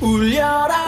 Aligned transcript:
울려라 0.00 0.85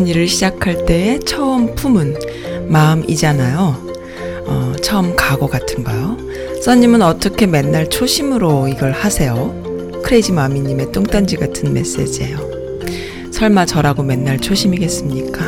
무슨 0.00 0.06
일을 0.06 0.28
시작할 0.28 0.86
때의 0.86 1.20
처음 1.20 1.74
품은 1.74 2.16
마음이잖아요. 2.68 3.76
어, 4.46 4.72
처음 4.80 5.14
각오 5.14 5.46
같은 5.46 5.84
거요. 5.84 6.16
써님은 6.62 7.02
어떻게 7.02 7.46
맨날 7.46 7.90
초심으로 7.90 8.68
이걸 8.68 8.92
하세요? 8.92 9.54
크레이지 10.02 10.32
마미님의 10.32 10.92
똥단지 10.92 11.36
같은 11.36 11.74
메시지예요. 11.74 12.38
설마 13.30 13.66
저라고 13.66 14.02
맨날 14.02 14.38
초심이겠습니까? 14.38 15.44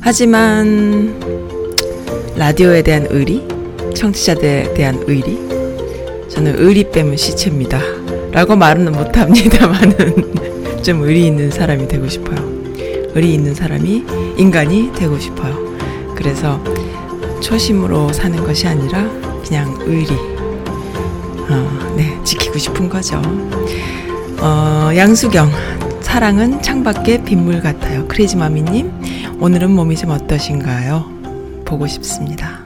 하지만 0.00 1.14
라디오에 2.34 2.82
대한 2.82 3.06
의리, 3.08 3.46
청취자들에 3.94 4.74
대한 4.74 5.00
의리, 5.06 5.38
저는 6.28 6.56
의리 6.58 6.90
빼면 6.90 7.16
시체입니다. 7.16 7.80
라고 8.32 8.56
말은 8.56 8.90
못합니다만은 8.90 10.82
좀 10.82 11.02
의리 11.02 11.26
있는 11.26 11.52
사람이 11.52 11.86
되고 11.86 12.08
싶어요. 12.08 12.51
의리 13.14 13.34
있는 13.34 13.54
사람이 13.54 14.04
인간이 14.36 14.92
되고 14.92 15.18
싶어요. 15.18 15.54
그래서 16.14 16.62
초심으로 17.40 18.12
사는 18.12 18.42
것이 18.44 18.66
아니라 18.66 19.08
그냥 19.44 19.76
의리, 19.80 20.12
어, 21.50 21.94
네, 21.96 22.18
지키고 22.24 22.58
싶은 22.58 22.88
거죠. 22.88 23.20
어, 24.40 24.90
양수경, 24.96 25.50
사랑은 26.00 26.62
창밖의 26.62 27.24
빗물 27.24 27.60
같아요. 27.60 28.06
크레이지 28.06 28.36
마미님, 28.36 28.92
오늘은 29.40 29.70
몸이 29.70 29.96
좀 29.96 30.10
어떠신가요? 30.10 31.10
보고 31.64 31.86
싶습니다. 31.86 32.61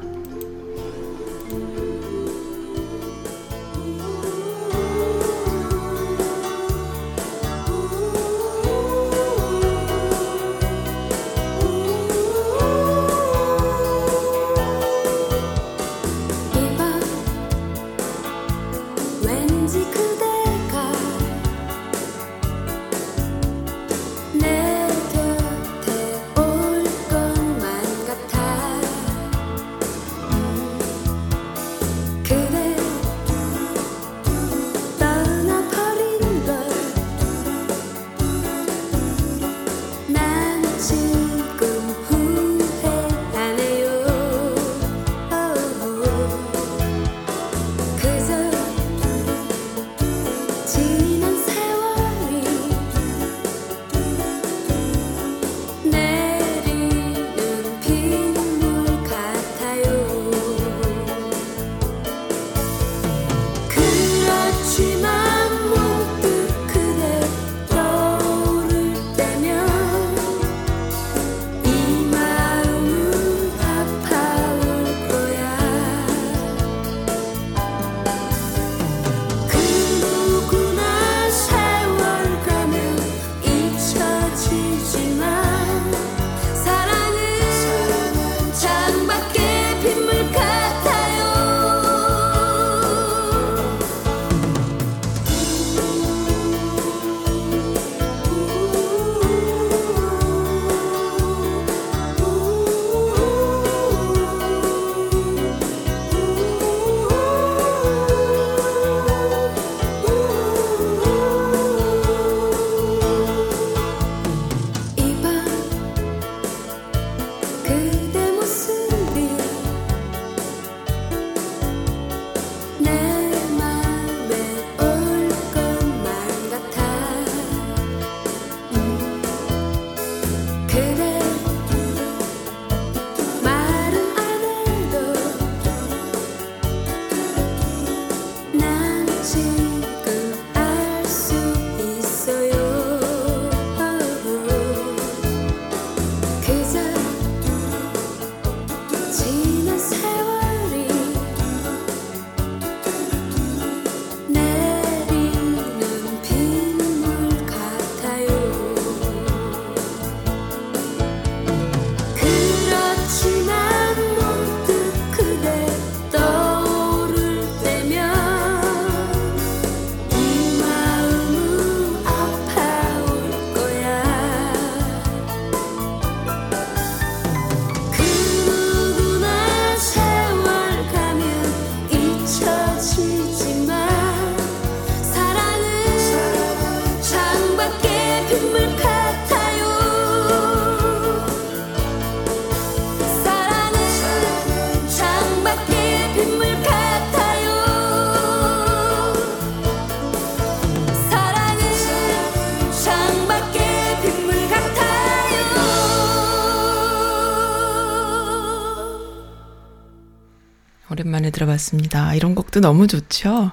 오랜만에 210.97 211.31
들어봤습니다. 211.31 212.15
이런 212.15 212.35
곡도 212.35 212.61
너무 212.61 212.87
좋죠? 212.87 213.53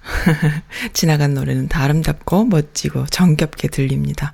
지나간 0.94 1.34
노래는 1.34 1.68
다 1.68 1.82
아름답고 1.82 2.46
멋지고 2.46 3.04
정겹게 3.06 3.68
들립니다. 3.68 4.32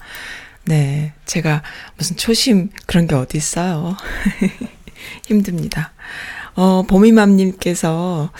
네. 0.65 1.15
제가 1.27 1.65
무슨 1.97 2.17
초심 2.17 2.71
그런 2.87 3.09
게 3.09 3.17
어디 3.17 3.37
있어요. 3.39 3.97
힘듭니다. 5.27 5.93
어, 6.55 6.83
보미맘님께서, 6.83 8.31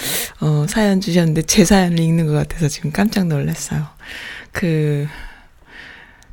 어, 0.41 0.67
사연 0.69 1.01
주셨는데 1.01 1.43
제 1.43 1.65
사연을 1.65 1.99
읽는 1.99 2.27
것 2.27 2.33
같아서 2.35 2.69
지금 2.69 2.93
깜짝 2.93 3.27
놀랐어요. 3.27 3.85
그, 4.53 5.09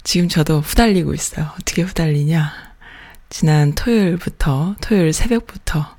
지금 0.03 0.29
저도 0.29 0.61
후달리고 0.61 1.15
있어요. 1.15 1.49
어떻게 1.59 1.81
후달리냐. 1.81 2.53
지난 3.29 3.73
토요일부터, 3.73 4.75
토요일 4.81 5.13
새벽부터, 5.13 5.95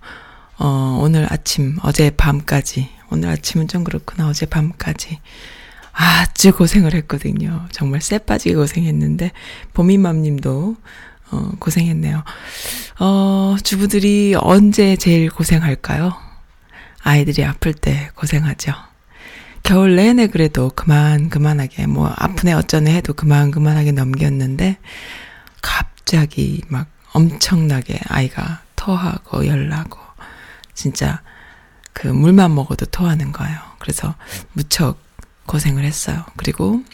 어, 0.58 0.98
오늘 1.02 1.26
아침, 1.30 1.76
어제 1.82 2.10
밤까지, 2.10 2.88
오늘 3.10 3.28
아침은 3.28 3.68
좀 3.68 3.84
그렇구나, 3.84 4.28
어제 4.28 4.46
밤까지, 4.46 5.18
아주 5.92 6.52
고생을 6.52 6.94
했거든요. 6.94 7.66
정말 7.72 8.00
쎄 8.00 8.18
빠지게 8.18 8.54
고생했는데, 8.54 9.32
보미맘 9.74 10.22
님도, 10.22 10.76
어, 11.30 11.52
고생했네요. 11.58 12.24
어, 13.00 13.56
주부들이 13.62 14.34
언제 14.38 14.96
제일 14.96 15.30
고생할까요? 15.30 16.14
아이들이 17.02 17.44
아플 17.44 17.74
때 17.74 18.10
고생하죠. 18.14 18.72
겨울 19.62 19.96
내내 19.96 20.28
그래도 20.28 20.70
그만, 20.74 21.28
그만하게, 21.28 21.86
뭐, 21.86 22.10
아프네 22.16 22.54
어쩌네 22.54 22.94
해도 22.94 23.12
그만, 23.12 23.50
그만하게 23.50 23.92
넘겼는데, 23.92 24.78
갑자기 25.60 26.62
막 26.68 26.86
엄청나게 27.12 28.00
아이가 28.08 28.62
토하고 28.76 29.46
열나고, 29.46 30.05
진짜 30.76 31.22
그 31.92 32.06
물만 32.06 32.54
먹어도 32.54 32.86
토하는 32.86 33.32
거예요. 33.32 33.58
그래서 33.80 34.14
무척 34.52 34.98
고생을 35.46 35.82
했어요. 35.82 36.24
그리고 36.36 36.84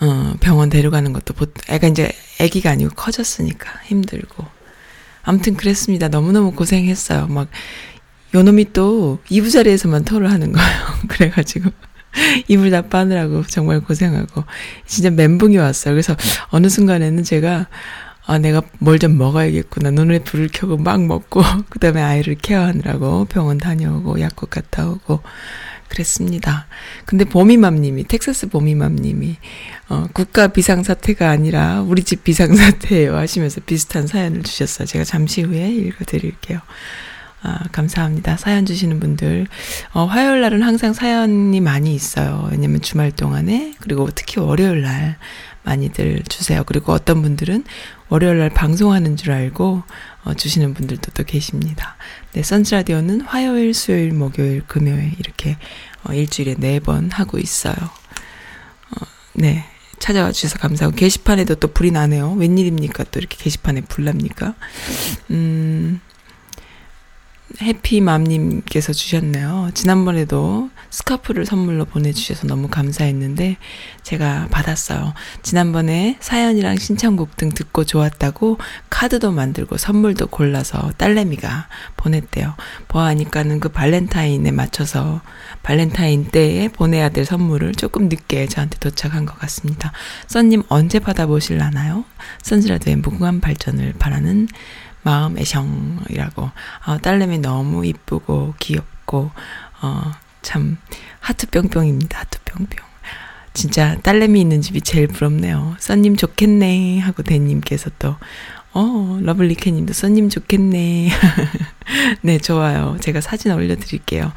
어, 0.00 0.34
병원 0.40 0.68
데려가는 0.68 1.12
것도 1.12 1.34
보, 1.34 1.46
애가 1.68 1.86
이제 1.86 2.10
아기가 2.40 2.70
아니고 2.70 2.94
커졌으니까 2.94 3.80
힘들고 3.84 4.44
아무튼 5.22 5.54
그랬습니다. 5.56 6.08
너무너무 6.08 6.52
고생했어요. 6.52 7.28
막 7.28 7.48
요놈이 8.34 8.72
또 8.72 9.20
이부자리에서만 9.30 10.04
토를 10.04 10.30
하는 10.30 10.52
거예요. 10.52 10.78
그래가지고 11.08 11.70
이불 12.48 12.70
다 12.70 12.82
빠느라고 12.82 13.44
정말 13.44 13.80
고생하고 13.80 14.44
진짜 14.86 15.10
멘붕이 15.10 15.56
왔어요. 15.56 15.94
그래서 15.94 16.16
어느 16.48 16.68
순간에는 16.68 17.22
제가 17.22 17.68
아, 18.26 18.38
내가 18.38 18.62
뭘 18.78 18.98
좀 18.98 19.18
먹어야겠구나. 19.18 19.90
눈에 19.90 20.20
불을 20.20 20.48
켜고 20.52 20.76
막 20.78 21.04
먹고, 21.04 21.42
그 21.68 21.78
다음에 21.78 22.00
아이를 22.00 22.36
케어하느라고 22.36 23.26
병원 23.26 23.58
다녀오고, 23.58 24.20
약국 24.20 24.50
갔다 24.50 24.88
오고, 24.88 25.20
그랬습니다. 25.88 26.66
근데 27.04 27.24
보미맘님이, 27.24 28.04
텍사스 28.04 28.48
보미맘님이, 28.48 29.36
어, 29.90 30.06
국가 30.12 30.48
비상사태가 30.48 31.28
아니라 31.28 31.82
우리 31.82 32.02
집 32.02 32.24
비상사태예요 32.24 33.16
하시면서 33.16 33.60
비슷한 33.60 34.06
사연을 34.06 34.42
주셨어요. 34.42 34.86
제가 34.86 35.04
잠시 35.04 35.42
후에 35.42 35.70
읽어드릴게요. 35.70 36.60
아, 37.42 37.60
감사합니다. 37.72 38.38
사연 38.38 38.64
주시는 38.64 39.00
분들. 39.00 39.46
어, 39.92 40.06
화요일 40.06 40.40
날은 40.40 40.62
항상 40.62 40.94
사연이 40.94 41.60
많이 41.60 41.94
있어요. 41.94 42.48
왜냐면 42.50 42.80
주말 42.80 43.12
동안에, 43.12 43.74
그리고 43.80 44.08
특히 44.14 44.40
월요일 44.40 44.80
날 44.80 45.18
많이들 45.64 46.22
주세요. 46.28 46.62
그리고 46.64 46.92
어떤 46.92 47.22
분들은 47.22 47.64
월요일 48.08 48.38
날 48.38 48.50
방송하는 48.50 49.16
줄 49.16 49.32
알고 49.32 49.82
어, 50.24 50.34
주시는 50.34 50.74
분들도 50.74 51.10
또 51.14 51.24
계십니다. 51.24 51.96
네, 52.32 52.42
선즈라디오는 52.42 53.22
화요일, 53.22 53.74
수요일, 53.74 54.12
목요일, 54.12 54.62
금요일 54.66 55.12
이렇게 55.18 55.56
어, 56.04 56.12
일주일에 56.12 56.54
네 56.58 56.80
번 56.80 57.10
하고 57.10 57.38
있어요. 57.38 57.74
어, 57.74 59.06
네. 59.34 59.64
찾아와 60.00 60.32
주셔서 60.32 60.58
감사하고 60.58 60.94
게시판에도 60.96 61.54
또 61.54 61.68
불이 61.68 61.90
나네요. 61.90 62.32
웬일입니까? 62.32 63.04
또 63.10 63.20
이렇게 63.20 63.38
게시판에 63.38 63.82
불 63.82 64.04
납니까? 64.04 64.54
음. 65.30 66.00
해피맘님께서 67.60 68.92
주셨네요. 68.92 69.70
지난번에도 69.74 70.70
스카프를 70.90 71.46
선물로 71.46 71.84
보내주셔서 71.84 72.46
너무 72.46 72.68
감사했는데 72.68 73.56
제가 74.02 74.48
받았어요. 74.50 75.14
지난번에 75.42 76.16
사연이랑 76.20 76.76
신청곡 76.76 77.36
등 77.36 77.50
듣고 77.50 77.84
좋았다고 77.84 78.58
카드도 78.90 79.32
만들고 79.32 79.76
선물도 79.76 80.28
골라서 80.28 80.92
딸내미가 80.98 81.68
보냈대요. 81.96 82.54
보아하니까는 82.88 83.60
그 83.60 83.68
발렌타인에 83.68 84.50
맞춰서 84.50 85.20
발렌타인 85.62 86.26
때에 86.26 86.68
보내야 86.68 87.08
될 87.08 87.24
선물을 87.24 87.72
조금 87.72 88.08
늦게 88.08 88.46
저한테 88.46 88.78
도착한 88.78 89.26
것 89.26 89.38
같습니다. 89.38 89.92
써님 90.26 90.62
언제 90.68 90.98
받아보실라나요? 90.98 92.04
선즈라드의 92.42 92.96
무궁한 92.96 93.40
발전을 93.40 93.94
바라는 93.98 94.48
마음 95.04 95.38
애정이라고 95.38 96.50
어, 96.86 96.98
딸내미 96.98 97.38
너무 97.38 97.86
이쁘고 97.86 98.54
귀엽고 98.58 99.30
어, 99.82 100.12
참 100.42 100.78
하트 101.20 101.46
뿅뿅입니다. 101.48 102.18
하트 102.18 102.38
뿅뿅. 102.44 102.84
진짜 103.52 103.96
딸내미 104.02 104.40
있는 104.40 104.60
집이 104.60 104.80
제일 104.80 105.06
부럽네요. 105.06 105.76
써님 105.78 106.16
좋겠네 106.16 106.98
하고 106.98 107.22
덴님께서 107.22 107.90
또 108.00 108.16
어, 108.72 109.20
LovelyCat님도 109.22 109.92
써님 109.92 110.28
좋겠네. 110.28 111.10
네, 112.22 112.38
좋아요. 112.38 112.96
제가 113.00 113.20
사진 113.20 113.52
올려드릴게요. 113.52 114.32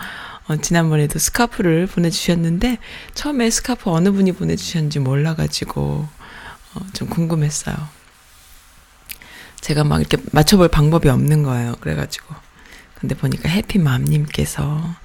어, 0.48 0.58
지난번에도 0.58 1.18
스카프를 1.18 1.88
보내주셨는데, 1.88 2.78
처음에 3.16 3.50
스카프 3.50 3.90
어느 3.90 4.12
분이 4.12 4.34
보내주셨는지 4.34 5.00
몰라가지고, 5.00 6.08
어, 6.76 6.80
좀 6.94 7.10
궁금했어요. 7.10 7.76
제가 9.68 9.84
막 9.84 10.00
이렇게 10.00 10.16
맞춰볼 10.32 10.70
방법이 10.70 11.10
없는 11.10 11.44
거예요. 11.44 11.76
그래가지고. 11.82 12.34
근데 12.96 13.16
보니까 13.16 13.50
해피맘님께서, 13.50 14.96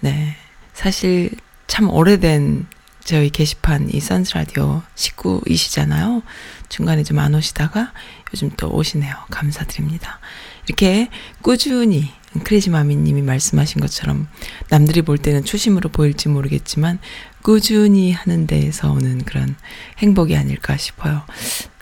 네. 0.00 0.36
사실 0.74 1.30
참 1.66 1.88
오래된 1.88 2.66
저희 3.02 3.30
게시판 3.30 3.88
이 3.90 4.00
선스라디오 4.00 4.82
식구이시잖아요. 4.96 6.22
중간에 6.68 7.04
좀 7.04 7.20
안 7.20 7.34
오시다가 7.34 7.94
요즘 8.34 8.50
또 8.58 8.68
오시네요. 8.68 9.14
감사드립니다. 9.30 10.20
이렇게 10.66 11.08
꾸준히 11.40 12.12
크레이지마미님이 12.44 13.22
말씀하신 13.22 13.80
것처럼 13.80 14.28
남들이 14.68 15.00
볼 15.00 15.16
때는 15.16 15.46
초심으로 15.46 15.88
보일지 15.88 16.28
모르겠지만 16.28 16.98
꾸준히 17.40 18.12
하는 18.12 18.46
데에서 18.46 18.92
오는 18.92 19.24
그런 19.24 19.56
행복이 19.98 20.36
아닐까 20.36 20.76
싶어요. 20.76 21.22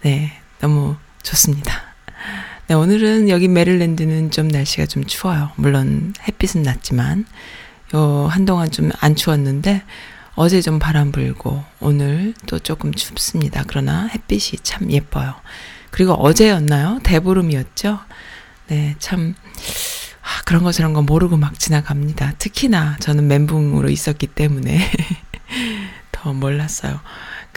네, 0.02 0.32
너무 0.60 0.94
좋습니다. 1.24 1.89
네, 2.70 2.76
오늘은 2.76 3.28
여기 3.30 3.48
메릴랜드는 3.48 4.30
좀 4.30 4.46
날씨가 4.46 4.86
좀 4.86 5.04
추워요. 5.04 5.50
물론 5.56 6.14
햇빛은 6.28 6.62
낮지만 6.62 7.26
요 7.96 8.28
한동안 8.30 8.70
좀 8.70 8.92
안 9.00 9.16
추웠는데 9.16 9.82
어제 10.36 10.60
좀 10.62 10.78
바람 10.78 11.10
불고 11.10 11.64
오늘 11.80 12.32
또 12.46 12.60
조금 12.60 12.94
춥습니다. 12.94 13.64
그러나 13.66 14.06
햇빛이 14.06 14.60
참 14.62 14.88
예뻐요. 14.92 15.34
그리고 15.90 16.12
어제였나요? 16.12 17.00
대보름이었죠? 17.02 17.98
네, 18.68 18.94
참 19.00 19.34
아, 20.22 20.42
그런 20.44 20.62
거 20.62 20.70
저런 20.70 20.92
거 20.92 21.02
모르고 21.02 21.36
막 21.38 21.58
지나갑니다. 21.58 22.34
특히나 22.38 22.98
저는 23.00 23.26
멘붕으로 23.26 23.90
있었기 23.90 24.28
때문에 24.28 24.78
더 26.12 26.32
몰랐어요. 26.32 27.00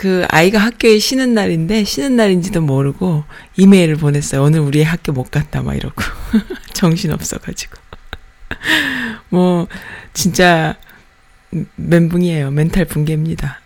그 0.04 0.26
아이가 0.28 0.60
학교에 0.60 1.00
쉬는 1.00 1.34
날인데 1.34 1.86
쉬는 1.86 2.18
날인지도 2.18 2.60
모르고 2.60 3.24
이메일을 3.56 3.96
보냈어요. 3.96 4.44
오늘 4.44 4.60
우리 4.60 4.84
학교 4.84 5.14
못 5.14 5.32
갔다 5.32 5.62
막 5.62 5.76
이러고 5.76 6.04
정신 6.74 7.14
없어가지고 7.14 7.78
뭐 9.30 9.70
진짜 10.12 10.76
멘붕이에요. 11.78 12.52
멘탈 12.52 12.84
붕괴입니다. 12.84 13.62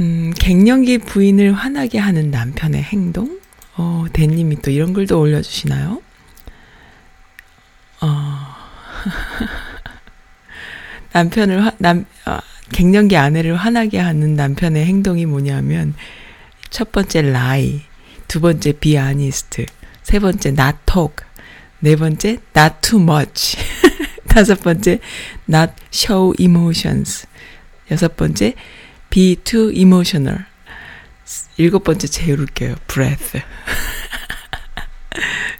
음, 0.00 0.32
갱년기 0.36 0.98
부인을 0.98 1.52
화나게 1.52 2.00
하는 2.00 2.32
남편의 2.32 2.82
행동? 2.82 3.38
어, 3.76 4.06
대님이 4.12 4.62
또 4.62 4.72
이런 4.72 4.94
글도 4.94 5.20
올려주시나요? 5.20 6.02
어, 8.00 8.38
남편을 11.14 11.64
화, 11.64 11.70
남, 11.78 12.04
어, 12.26 12.38
갱년기 12.72 13.16
아내를 13.16 13.56
화나게 13.56 13.98
하는 13.98 14.34
남편의 14.34 14.84
행동이 14.86 15.26
뭐냐면, 15.26 15.94
첫 16.70 16.92
번째 16.92 17.20
lie, 17.20 17.82
두 18.26 18.40
번째 18.40 18.74
honest, 18.84 19.66
세 20.02 20.18
번째 20.18 20.48
not 20.50 20.78
talk, 20.86 21.24
네 21.80 21.96
번째 21.96 22.38
not 22.56 22.76
too 22.82 23.00
much, 23.02 23.56
다섯 24.28 24.60
번째 24.60 25.00
not 25.48 25.72
show 25.92 26.34
emotions, 26.38 27.26
여섯 27.90 28.16
번째 28.16 28.54
be 29.10 29.36
too 29.36 29.70
emotional, 29.74 30.44
일곱 31.56 31.84
번째 31.84 32.06
제일 32.06 32.40
웃겨요. 32.40 32.76
breath. 32.86 33.40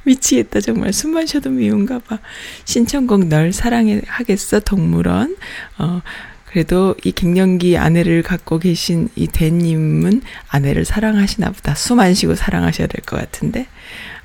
미치겠다 0.04 0.60
정말 0.60 0.92
숨만 0.92 1.26
쉬어도 1.26 1.50
미운가 1.50 1.98
봐. 1.98 2.18
신청곡 2.64 3.26
널 3.26 3.52
사랑하겠어 3.52 4.60
동물원. 4.60 5.36
어 5.78 6.02
그래도 6.50 6.94
이 7.04 7.12
갱년기 7.12 7.76
아내를 7.76 8.22
갖고 8.22 8.58
계신 8.58 9.08
이 9.16 9.26
대님은 9.26 10.22
아내를 10.48 10.84
사랑하시나 10.84 11.50
보다. 11.50 11.74
숨 11.74 12.00
안 12.00 12.14
쉬고 12.14 12.34
사랑하셔야 12.34 12.86
될 12.86 13.04
것 13.04 13.16
같은데 13.18 13.66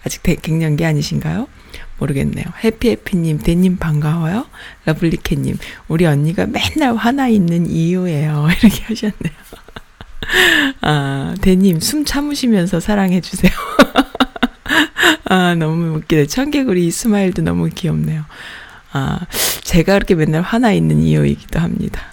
아직 0.06 0.24
대, 0.24 0.36
갱년기 0.36 0.86
아니신가요? 0.86 1.48
모르겠네요. 1.98 2.46
해피해피님, 2.64 3.40
대님 3.40 3.78
반가워요. 3.78 4.46
LovelyCat님, 4.86 5.58
우리 5.88 6.06
언니가 6.06 6.46
맨날 6.46 6.96
화나 6.96 7.28
있는 7.28 7.70
이유예요. 7.70 8.48
이렇게 8.62 8.84
하셨네요. 8.84 9.34
아, 10.82 11.36
덴님, 11.42 11.80
숨 11.80 12.04
참으시면서 12.06 12.80
사랑해주세요. 12.80 13.52
아, 15.30 15.56
너무 15.56 15.98
웃기네. 15.98 16.28
청개구리 16.28 16.90
smile도 16.92 17.42
너무 17.42 17.70
귀엽네요. 17.70 18.26
아, 18.92 19.20
제가 19.64 19.94
그렇게 19.94 20.16
맨날 20.16 20.42
화나 20.42 20.72
있는 20.74 21.00
이유이기도 21.02 21.60
합니다. 21.60 22.13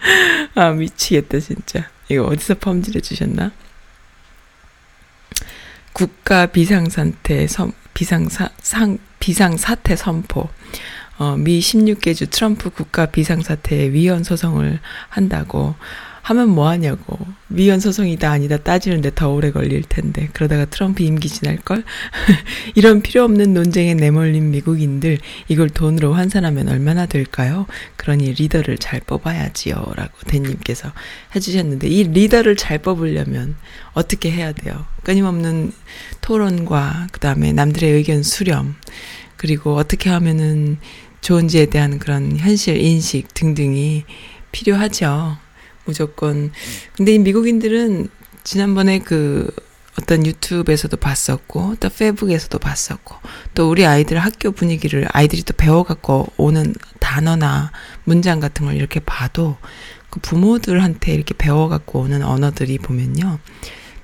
아, 0.54 0.70
미치겠다, 0.70 1.40
진짜. 1.40 1.88
이거 2.08 2.24
어디서 2.24 2.54
펌질해 2.54 3.00
주셨나? 3.00 3.52
국가 5.92 6.46
비상상태 6.46 7.46
선, 7.46 7.72
비상사, 7.94 8.50
상, 8.60 8.98
비상사태 9.18 9.96
선포. 9.96 10.48
어, 11.18 11.36
미 11.36 11.60
16개 11.60 12.14
주 12.16 12.28
트럼프 12.28 12.70
국가 12.70 13.06
비상사태에 13.06 13.92
위헌 13.92 14.24
소송을 14.24 14.80
한다고 15.10 15.74
하면 16.22 16.48
뭐 16.50 16.68
하냐고. 16.68 17.18
위헌 17.48 17.80
소송이다 17.80 18.30
아니다 18.30 18.58
따지는데 18.58 19.12
더 19.14 19.30
오래 19.30 19.50
걸릴 19.50 19.82
텐데. 19.82 20.28
그러다가 20.32 20.64
트럼프 20.66 21.02
임기 21.02 21.28
지날걸? 21.28 21.84
이런 22.74 23.02
필요 23.02 23.24
없는 23.24 23.54
논쟁에 23.54 23.94
내몰린 23.94 24.50
미국인들 24.50 25.18
이걸 25.48 25.68
돈으로 25.70 26.14
환산하면 26.14 26.68
얼마나 26.68 27.06
될까요? 27.06 27.66
그러니 27.96 28.32
리더를 28.32 28.78
잘 28.78 29.00
뽑아야지요. 29.00 29.74
라고 29.96 30.12
대님께서 30.26 30.92
해주셨는데 31.34 31.88
이 31.88 32.04
리더를 32.04 32.56
잘 32.56 32.78
뽑으려면 32.78 33.56
어떻게 33.92 34.30
해야 34.30 34.52
돼요? 34.52 34.86
끊임없는 35.02 35.72
토론과 36.20 37.08
그 37.12 37.20
다음에 37.20 37.52
남들의 37.52 37.90
의견 37.92 38.22
수렴 38.22 38.76
그리고 39.36 39.76
어떻게 39.76 40.10
하면은 40.10 40.78
좋은지에 41.20 41.66
대한 41.66 41.98
그런 41.98 42.36
현실 42.36 42.76
인식 42.76 43.32
등등이 43.34 44.04
필요하죠. 44.52 45.38
무조건. 45.84 46.52
근데 46.96 47.14
이 47.14 47.18
미국인들은 47.18 48.08
지난번에 48.44 49.00
그 49.00 49.50
어떤 50.00 50.24
유튜브에서도 50.24 50.96
봤었고, 50.96 51.76
또 51.80 51.88
페북에서도 51.88 52.58
봤었고, 52.58 53.16
또 53.54 53.70
우리 53.70 53.84
아이들 53.84 54.18
학교 54.18 54.52
분위기를 54.52 55.06
아이들이 55.12 55.42
또 55.42 55.52
배워갖고 55.54 56.32
오는 56.36 56.74
단어나 57.00 57.72
문장 58.04 58.40
같은 58.40 58.66
걸 58.66 58.76
이렇게 58.76 59.00
봐도 59.00 59.56
그 60.10 60.20
부모들한테 60.20 61.12
이렇게 61.12 61.34
배워갖고 61.34 62.00
오는 62.00 62.22
언어들이 62.22 62.78
보면요. 62.78 63.38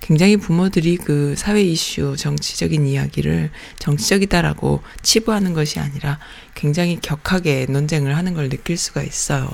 굉장히 0.01 0.37
부모들이 0.37 0.99
그 0.99 1.35
사회 1.37 1.63
이슈, 1.63 2.15
정치적인 2.17 2.87
이야기를 2.87 3.51
정치적이다라고 3.81 4.83
치부하는 5.03 5.53
것이 5.53 5.81
아니라 5.81 6.21
굉장히 6.55 7.01
격하게 7.01 7.67
논쟁을 7.69 8.17
하는 8.17 8.35
걸 8.35 8.49
느낄 8.49 8.77
수가 8.77 9.03
있어요. 9.03 9.51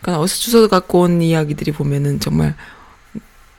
그러니까 0.00 0.22
어디서 0.22 0.50
주워 0.50 0.68
갖고 0.68 1.00
온 1.00 1.22
이야기들이 1.22 1.72
보면은 1.72 2.20
정말 2.20 2.54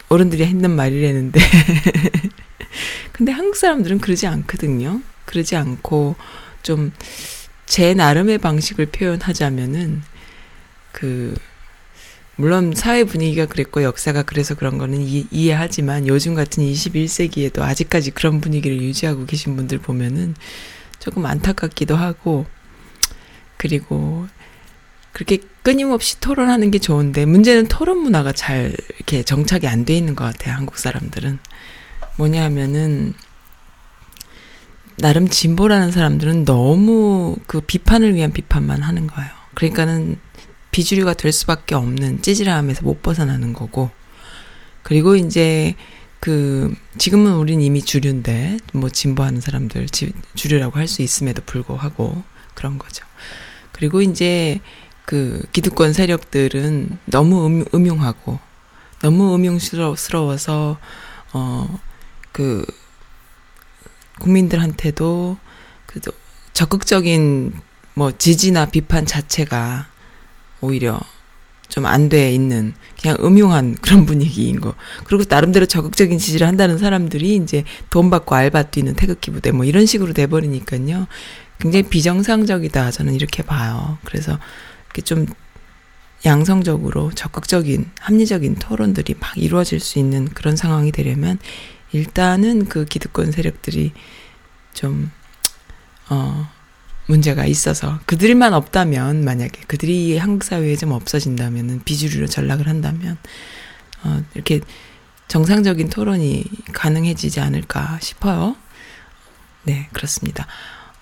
어른들이 0.10 0.46
했는 0.46 0.70
말이라는데. 0.72 1.40
근데 3.12 3.32
한국 3.32 3.56
사람들은 3.56 4.00
그러지 4.00 4.28
않거든요. 4.28 5.02
그러지 5.26 5.56
않고 5.56 6.16
좀 6.64 6.92
제 7.68 7.94
나름의 7.94 8.38
방식을 8.38 8.88
표현하자면은 8.88 10.02
그 10.94 11.36
물론 12.38 12.74
사회 12.74 13.04
분위기가 13.04 13.46
그랬고 13.46 13.84
역사가 13.84 14.24
그래서 14.24 14.56
그런 14.56 14.78
거는 14.78 15.02
이, 15.02 15.28
이해하지만 15.30 16.08
요즘 16.08 16.34
같은 16.34 16.64
21세기에도 16.64 17.60
아직까지 17.60 18.12
그런 18.12 18.40
분위기를 18.40 18.82
유지하고 18.82 19.26
계신 19.26 19.56
분들 19.58 19.80
보면은 19.80 20.34
조금 21.00 21.26
안타깝기도 21.26 21.96
하고 21.96 22.46
그리고 23.58 24.28
그렇게 25.18 25.40
끊임없이 25.64 26.20
토론하는 26.20 26.70
게 26.70 26.78
좋은데 26.78 27.26
문제는 27.26 27.70
토론 27.70 27.98
문화가 28.04 28.34
잘 28.34 28.76
이렇게 28.98 29.24
정착이 29.24 29.66
안 29.66 29.84
돼 29.84 29.98
있는 29.98 30.16
것 30.16 30.26
같아요. 30.26 30.54
한국 30.54 30.78
사람들은 30.78 31.40
뭐냐 32.18 32.44
하면은 32.44 33.16
나름 34.98 35.28
진보라는 35.28 35.92
사람들은 35.92 36.46
너무 36.46 37.36
그 37.48 37.62
비판을 37.62 38.14
위한 38.14 38.32
비판만 38.32 38.84
하는 38.84 39.08
거예요. 39.08 39.32
그러니까는 39.56 40.18
비주류가 40.70 41.16
될 41.16 41.32
수밖에 41.32 41.74
없는 41.74 42.22
찌질함에서 42.22 42.84
못 42.84 43.02
벗어나는 43.02 43.54
거고 43.54 43.90
그리고 44.84 45.16
이제 45.16 45.74
그 46.20 46.76
지금은 47.00 47.34
우린 47.38 47.62
이미 47.62 47.82
주류인데 47.82 48.58
뭐 48.74 48.92
진보하는 48.92 49.42
사람들 49.42 49.88
지, 49.88 50.14
주류라고 50.36 50.78
할 50.78 50.88
수 50.88 51.02
있음에도 51.02 51.42
불구하고 51.44 52.22
그런 52.54 52.78
거죠. 52.78 53.04
그리고 53.72 54.04
이제 54.04 54.60
그 55.08 55.42
기득권 55.54 55.94
세력들은 55.94 57.00
너무 57.06 57.48
음, 57.48 57.66
음흉하고 57.74 58.40
너무 59.02 59.34
음흉스러워서 59.36 60.78
어 61.34 61.80
그 62.38 62.64
국민들한테도 64.20 65.38
그 65.88 66.00
적극적인 66.54 67.52
뭐 67.96 68.12
지지나 68.16 68.68
비판 68.68 69.08
자체가 69.08 69.88
오히려 70.62 71.00
좀 71.68 71.86
안 71.88 72.10
돼 72.10 72.32
있는 72.32 72.76
그냥 73.02 73.18
음흉한 73.22 73.78
그런 73.82 74.06
분위기인 74.06 74.62
거. 74.62 74.76
그리고 75.06 75.24
나름대로 75.28 75.66
적극적인 75.66 76.20
지지를 76.20 76.46
한다는 76.46 76.78
사람들이 76.78 77.38
이제 77.38 77.64
돈 77.90 78.12
받고 78.12 78.36
알바 78.36 78.64
뛰는 78.70 78.94
태극기 78.94 79.32
부대 79.32 79.52
뭐 79.52 79.66
이런 79.66 79.88
식으로 79.88 80.14
돼 80.14 80.28
버리니까요. 80.28 81.08
굉장히 81.58 81.84
비정상적이다 81.90 82.92
저는 82.92 83.16
이렇게 83.16 83.42
봐요. 83.42 83.98
그래서 84.06 84.38
이렇게 84.98 85.02
좀 85.04 85.28
양성적으로 86.26 87.12
적극적인 87.14 87.92
합리적인 88.00 88.56
토론들이 88.56 89.16
막 89.20 89.38
이루어질 89.38 89.80
수 89.80 90.00
있는 90.00 90.28
그런 90.30 90.56
상황이 90.56 90.92
되려면 90.92 91.38
일단은 91.92 92.66
그 92.66 92.86
기득권 92.86 93.32
세력들이 93.32 93.94
좀 94.74 95.12
어, 96.10 96.50
문제가 97.06 97.46
있어서 97.46 98.00
그들만 98.08 98.54
없다면 98.54 99.24
만약에 99.24 99.62
그들이 99.68 100.18
한국 100.18 100.44
사회에 100.44 100.76
좀 100.76 100.92
없어진다면은 100.92 101.84
비주류로 101.86 102.28
전락을 102.28 102.68
한다면 102.68 103.18
어, 104.04 104.24
이렇게 104.34 104.62
정상적인 105.28 105.90
토론이 105.90 106.46
가능해지지 106.74 107.40
않을까 107.40 108.00
싶어요. 108.02 108.56
네, 109.64 109.90
그렇습니다. 109.92 110.48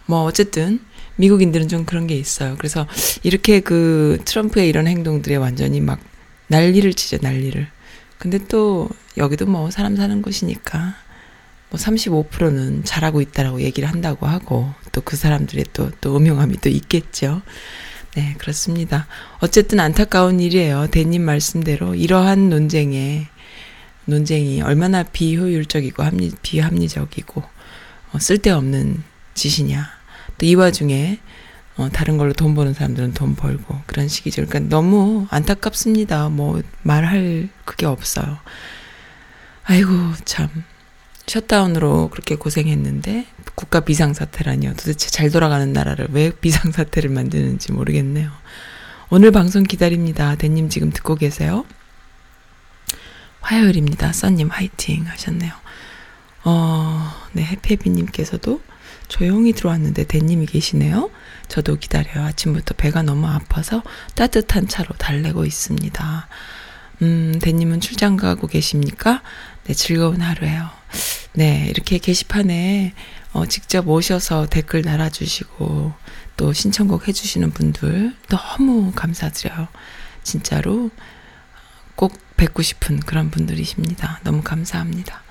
뭐 0.05 0.23
어쨌든 0.23 0.81
미국인들은 1.17 1.67
좀 1.67 1.86
그런 1.86 2.07
게 2.07 2.15
있어요. 2.15 2.55
그래서 2.57 2.88
이렇게 3.24 3.60
그 3.60 4.19
트럼프의 4.25 4.67
이런 4.67 4.88
행동들에 4.88 5.36
완전히 5.38 5.81
막 5.81 6.00
난리를 6.48 6.93
치죠, 6.93 7.17
난리를. 7.22 7.67
근데 8.17 8.39
또 8.48 8.89
여기도 9.17 9.45
뭐 9.45 9.72
사람 9.72 9.95
사는 9.95 10.22
곳이니까 10.22 10.95
뭐 11.69 11.79
35%는 11.79 12.84
잘하고 12.84 13.22
있다라고 13.22 13.62
얘기를 13.62 13.89
한다고 13.89 14.27
하고 14.27 14.72
또 14.91 15.01
그 15.01 15.15
사람들의 15.15 15.65
또, 15.72 15.91
또 16.01 16.17
음흉함이 16.17 16.57
또 16.62 16.69
있겠죠. 16.69 17.41
네, 18.15 18.34
그렇습니다. 18.38 19.07
어쨌든 19.39 19.79
안타까운 19.79 20.39
일이에요. 20.39 20.88
대님 20.89 21.22
말씀대로 21.22 21.95
이러한 21.95 22.50
논쟁에 22.50 23.27
논쟁이 24.05 24.62
얼마나 24.62 25.03
비효율적이고 25.03 26.03
합리, 26.03 26.31
비합리적이고 26.41 27.43
어, 28.13 28.19
쓸데없는 28.19 29.03
짓이냐. 29.34 29.94
또 30.37 30.45
이 30.45 30.55
와중에 30.55 31.19
어, 31.77 31.89
다른 31.91 32.17
걸로 32.17 32.31
돈 32.33 32.55
버는 32.55 32.73
사람들은 32.73 33.13
돈 33.13 33.35
벌고 33.35 33.81
그런 33.85 34.07
식이죠. 34.07 34.45
그러니까 34.45 34.69
너무 34.69 35.27
안타깝습니다. 35.29 36.29
뭐 36.29 36.61
말할 36.83 37.49
그게 37.65 37.85
없어요. 37.85 38.37
아이고 39.65 39.91
참 40.23 40.49
셧다운으로 41.27 42.09
그렇게 42.11 42.35
고생했는데 42.35 43.25
국가 43.55 43.79
비상사태라니요. 43.81 44.73
도대체 44.75 45.09
잘 45.09 45.29
돌아가는 45.31 45.71
나라를 45.73 46.07
왜 46.11 46.29
비상사태를 46.29 47.09
만드는지 47.09 47.71
모르겠네요. 47.71 48.29
오늘 49.09 49.31
방송 49.31 49.63
기다립니다. 49.63 50.35
대님 50.35 50.69
지금 50.69 50.91
듣고 50.91 51.15
계세요? 51.15 51.65
화요일입니다. 53.41 54.13
써님 54.13 54.49
화이팅 54.49 55.07
하셨네요. 55.07 55.51
어, 56.45 57.11
네, 57.33 57.43
해피해비님께서도 57.43 58.61
조용히 59.07 59.53
들어왔는데 59.53 60.05
대님이 60.05 60.45
계시네요. 60.45 61.09
저도 61.47 61.77
기다려요. 61.77 62.25
아침부터 62.25 62.75
배가 62.75 63.03
너무 63.03 63.27
아파서 63.27 63.83
따뜻한 64.15 64.67
차로 64.67 64.95
달래고 64.97 65.45
있습니다. 65.45 66.27
음, 67.01 67.39
대님은 67.41 67.81
출장 67.81 68.17
가고 68.17 68.47
계십니까? 68.47 69.21
네, 69.65 69.74
즐거운 69.74 70.21
하루예요. 70.21 70.69
네, 71.33 71.67
이렇게 71.69 71.97
게시판에 71.97 72.93
어, 73.33 73.45
직접 73.45 73.88
오셔서 73.88 74.47
댓글 74.47 74.81
달아주시고 74.81 75.93
또 76.38 76.53
신청곡 76.53 77.07
해주시는 77.07 77.51
분들 77.51 78.15
너무 78.29 78.91
감사드려요. 78.93 79.67
진짜로 80.24 80.89
꼭 81.95 82.17
뵙고 82.38 82.62
싶은 82.62 83.00
그런 83.01 83.29
분들이십니다. 83.29 84.19
너무 84.24 84.41
감사합니다. 84.41 85.21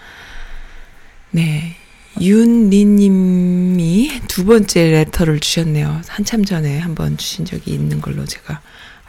네. 1.30 1.76
윤리님이 2.20 4.22
두 4.28 4.44
번째 4.44 4.90
레터를 4.90 5.40
주셨네요. 5.40 6.02
한참 6.08 6.44
전에 6.44 6.78
한번 6.78 7.16
주신 7.16 7.44
적이 7.44 7.72
있는 7.72 8.00
걸로 8.00 8.24
제가 8.24 8.60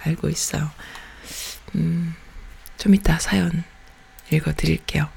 알고 0.03 0.29
있어요. 0.29 0.69
음, 1.75 2.15
좀 2.77 2.95
이따 2.95 3.19
사연 3.19 3.63
읽어 4.31 4.53
드릴게요. 4.53 5.07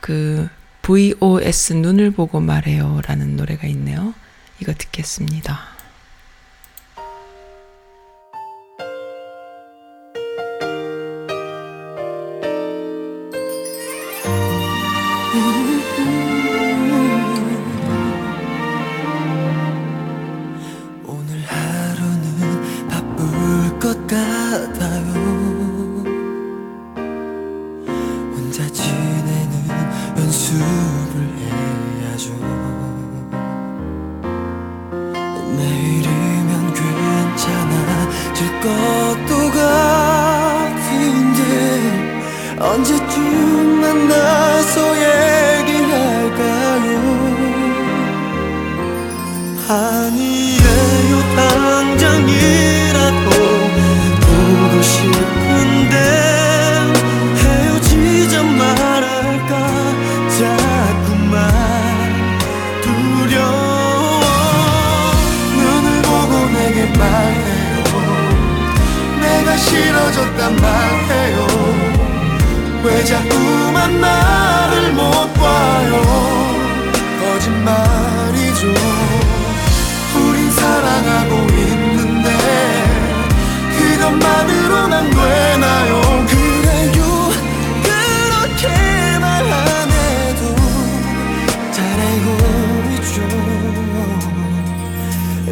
그, 0.00 0.48
VOS 0.82 1.74
눈을 1.74 2.10
보고 2.10 2.40
말해요 2.40 3.00
라는 3.06 3.36
노래가 3.36 3.68
있네요. 3.68 4.14
이거 4.60 4.74
듣겠습니다. 4.74 5.71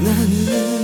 나는 0.02 0.79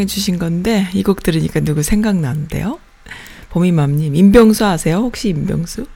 신청해 0.00 0.06
주신 0.06 0.38
건데 0.38 0.88
이 0.94 1.02
곡 1.02 1.22
들으니까 1.22 1.60
누구 1.60 1.82
생각나는데요? 1.82 2.78
보미맘님 3.50 4.14
임병수 4.14 4.64
아세요? 4.64 4.98
혹시 4.98 5.28
임병수? 5.30 5.86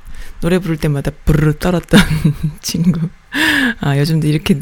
노래 0.41 0.59
부를 0.59 0.77
때마다 0.77 1.11
부르르 1.25 1.57
떨었던 1.59 2.01
친구. 2.61 3.09
아 3.81 3.97
요즘도 3.99 4.27
이렇게 4.27 4.61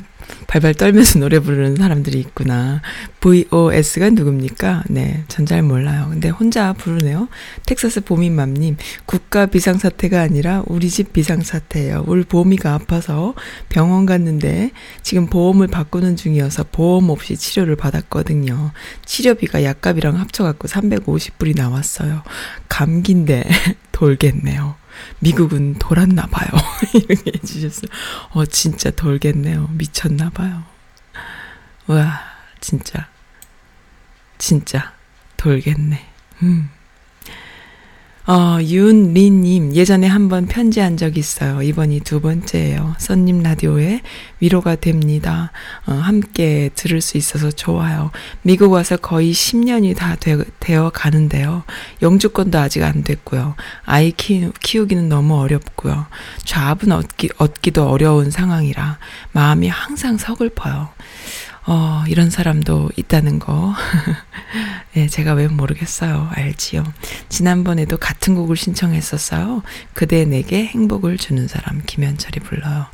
발발 0.53 0.75
떨면서 0.75 1.19
노래 1.19 1.39
부르는 1.39 1.77
사람들이 1.77 2.19
있구나. 2.21 2.83
VOS가 3.21 4.11
누굽니까? 4.11 4.85
네, 4.91 5.25
전 5.29 5.47
잘 5.47 5.63
몰라요. 5.63 6.09
근데 6.11 6.29
혼자 6.29 6.75
부르네요. 6.75 7.29
텍사스 7.65 8.03
보미맘님, 8.03 8.77
국가 9.07 9.47
비상사태가 9.47 10.21
아니라 10.21 10.63
우리 10.67 10.91
집 10.91 11.15
비상사태예요. 11.15 12.05
우리 12.07 12.23
보미가 12.25 12.75
아파서 12.75 13.33
병원 13.71 14.05
갔는데 14.05 14.73
지금 15.03 15.27
보험을 15.27 15.69
바꾸는 15.69 16.17
중이어서 16.17 16.65
보험 16.71 17.09
없이 17.09 17.39
치료를 17.39 17.75
받았거든요. 17.77 18.73
치료비가 19.07 19.65
약값이랑 19.65 20.19
합쳐갖고 20.21 20.69
350불이 20.69 21.57
나왔어요. 21.57 22.23
감기인데 22.69 23.45
돌겠네요. 23.93 24.82
미국은 25.21 25.75
돌았나 25.75 26.27
봐요. 26.27 26.49
이렇게 26.95 27.33
해주셨어요. 27.35 27.91
어, 28.31 28.45
진짜 28.47 28.91
돌겠네요. 28.91 29.69
미쳤나 29.73 30.31
봐요. 30.31 30.65
와, 31.87 32.21
진짜. 32.61 33.09
진짜 34.39 34.93
돌겠네. 35.37 36.05
음. 36.43 36.71
어, 38.25 38.59
윤리님, 38.63 39.75
예전에 39.75 40.07
한번 40.07 40.47
편지한 40.47 40.97
적 40.97 41.17
있어요. 41.17 41.61
이번이 41.61 42.01
두 42.01 42.21
번째예요. 42.21 42.95
선님 42.99 43.43
라디오에 43.43 44.01
위로가 44.39 44.77
됩니다. 44.77 45.51
어, 45.87 45.93
함께 45.95 46.71
들을 46.77 47.01
수 47.01 47.19
있어서 47.19 47.51
좋아요. 47.51 48.13
미국 48.43 48.71
와서 48.71 48.97
거의 48.97 49.33
10년이 49.33 49.97
다 49.97 50.15
되, 50.15 50.39
되어 50.61 50.91
가는데요. 50.91 51.65
영주권도 52.01 52.61
아직 52.61 52.85
안 52.85 53.03
됐고요. 53.03 53.57
아이 53.85 54.13
키, 54.13 54.49
키우기는 54.61 55.09
너무 55.09 55.41
어렵고요. 55.41 56.07
좌합은 56.45 56.93
얻기, 56.93 57.31
얻기도 57.39 57.89
어려운 57.89 58.31
상황이라 58.31 58.99
마음이 59.33 59.67
항상 59.67 60.17
서글퍼요. 60.17 60.91
어, 61.65 62.03
이런 62.09 62.29
사람도 62.29 62.91
있다는 62.97 63.39
거. 63.39 63.73
예, 64.97 65.07
제가 65.07 65.35
왜 65.35 65.47
모르겠어요. 65.47 66.29
알지요. 66.33 66.85
지난번에도 67.29 67.97
같은 67.99 68.35
곡을 68.35 68.57
신청했었어요. 68.57 69.63
그대 69.95 70.25
내게 70.25 70.67
행복을 70.67 71.19
주는 71.19 71.47
사람, 71.47 71.81
김현철이 71.87 72.41
불러요. 72.41 72.87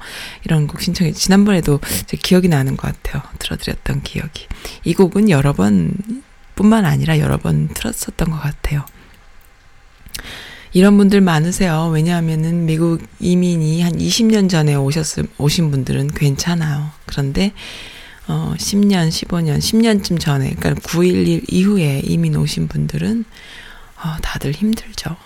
이런 0.44 0.66
곡 0.66 0.82
신청해, 0.82 1.12
지난번에도 1.12 1.80
제 2.06 2.16
기억이 2.16 2.48
나는 2.48 2.76
것 2.76 2.92
같아요. 2.92 3.22
들어드렸던 3.38 4.02
기억이. 4.02 4.46
이 4.84 4.94
곡은 4.94 5.30
여러 5.30 5.54
번, 5.54 5.94
뿐만 6.54 6.84
아니라 6.84 7.18
여러 7.18 7.38
번 7.38 7.68
틀었었던 7.68 8.30
것 8.30 8.38
같아요. 8.38 8.84
이런 10.72 10.98
분들 10.98 11.22
많으세요. 11.22 11.88
왜냐하면은 11.92 12.66
미국 12.66 13.00
이민이 13.20 13.80
한 13.80 13.94
20년 13.94 14.50
전에 14.50 14.74
오셨음, 14.74 15.26
오신 15.38 15.70
분들은 15.70 16.08
괜찮아요. 16.08 16.90
그런데 17.06 17.52
어, 18.28 18.54
10년, 18.58 19.08
15년, 19.08 19.58
10년쯤 19.58 20.20
전에, 20.20 20.52
그러니까 20.52 20.74
9.11 20.82 21.44
이후에 21.48 22.02
이민 22.04 22.36
오신 22.36 22.68
분들은, 22.68 23.24
어, 23.96 24.16
다들 24.20 24.52
힘들죠. 24.52 25.16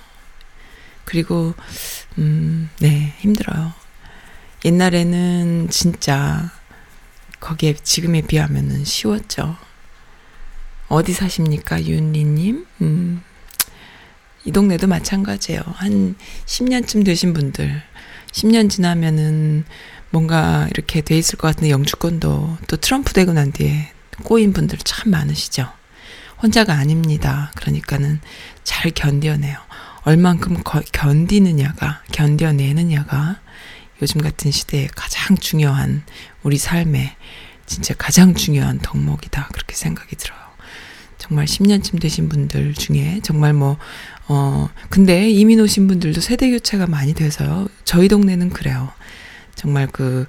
그리고, 1.04 1.52
음, 2.18 2.70
네, 2.78 3.12
힘들어요. 3.18 3.72
옛날에는 4.64 5.68
진짜, 5.68 6.52
거기에 7.40 7.74
지금에 7.74 8.20
비하면은 8.20 8.84
쉬웠죠. 8.84 9.56
어디 10.86 11.12
사십니까, 11.12 11.84
윤리님? 11.84 12.66
음, 12.82 13.22
이 14.44 14.52
동네도 14.52 14.86
마찬가지예요. 14.86 15.60
한 15.74 16.14
10년쯤 16.46 17.04
되신 17.04 17.32
분들, 17.32 17.82
10년 18.30 18.70
지나면은 18.70 19.64
뭔가 20.12 20.68
이렇게 20.70 21.00
돼 21.00 21.18
있을 21.18 21.38
것 21.38 21.48
같은데 21.48 21.70
영주권도 21.70 22.58
또 22.68 22.76
트럼프 22.76 23.12
되고 23.14 23.32
난 23.32 23.50
뒤에 23.50 23.92
꼬인 24.22 24.52
분들 24.52 24.78
참 24.84 25.10
많으시죠. 25.10 25.68
혼자가 26.42 26.74
아닙니다. 26.74 27.50
그러니까는 27.56 28.20
잘 28.62 28.90
견뎌내요. 28.90 29.56
얼만큼 30.02 30.62
거, 30.62 30.82
견디느냐가, 30.92 32.02
견뎌내느냐가 32.12 33.40
요즘 34.02 34.20
같은 34.20 34.50
시대에 34.50 34.88
가장 34.94 35.36
중요한 35.36 36.02
우리 36.42 36.58
삶에 36.58 37.16
진짜 37.66 37.94
가장 37.94 38.34
중요한 38.34 38.80
덕목이다. 38.80 39.48
그렇게 39.52 39.74
생각이 39.74 40.16
들어요. 40.16 40.38
정말 41.16 41.46
10년쯤 41.46 42.00
되신 42.00 42.28
분들 42.28 42.74
중에 42.74 43.20
정말 43.22 43.54
뭐, 43.54 43.78
어, 44.26 44.68
근데 44.90 45.30
이민 45.30 45.60
오신 45.60 45.86
분들도 45.86 46.20
세대 46.20 46.50
교체가 46.50 46.88
많이 46.88 47.14
돼서요. 47.14 47.68
저희 47.84 48.08
동네는 48.08 48.50
그래요. 48.50 48.92
정말 49.62 49.86
그, 49.86 50.26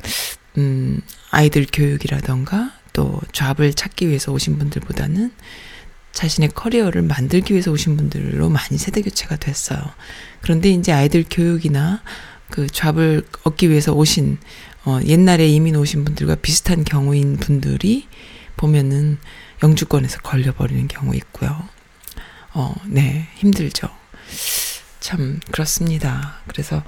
음, 0.60 1.02
아이들 1.32 1.66
교육이라던가 1.72 2.72
또 2.94 3.20
잡을 3.32 3.74
찾기 3.74 4.08
위해서 4.08 4.32
오신 4.32 4.60
분들보다는 4.60 5.34
자신의 6.12 6.50
커리어를 6.50 7.02
만들기 7.02 7.54
위해서 7.54 7.72
오신 7.72 7.98
분들로 7.98 8.50
많이 8.50 8.78
세대 8.78 9.02
교체가 9.02 9.38
됐어요. 9.38 9.82
그런데 10.42 10.70
이제 10.70 10.92
아이들 10.92 11.26
교육이나 11.28 12.04
그 12.52 12.68
잡을 12.68 13.26
얻기 13.44 13.72
위해서 13.72 13.94
오신, 13.94 14.38
어, 14.86 15.00
옛날에 15.04 15.48
이민 15.48 15.76
오신 15.78 16.06
분들과 16.06 16.36
비슷한 16.36 16.84
경우인 16.84 17.38
분들이 17.38 18.08
보면은 18.56 19.18
영주권에서 19.64 20.20
걸려버리는 20.20 20.88
경우 20.90 21.16
있고요. 21.16 21.68
어, 22.54 22.76
네, 22.86 23.28
힘들죠. 23.38 23.90
참, 25.00 25.40
그렇습니다. 25.50 26.36
그래서 26.48 26.84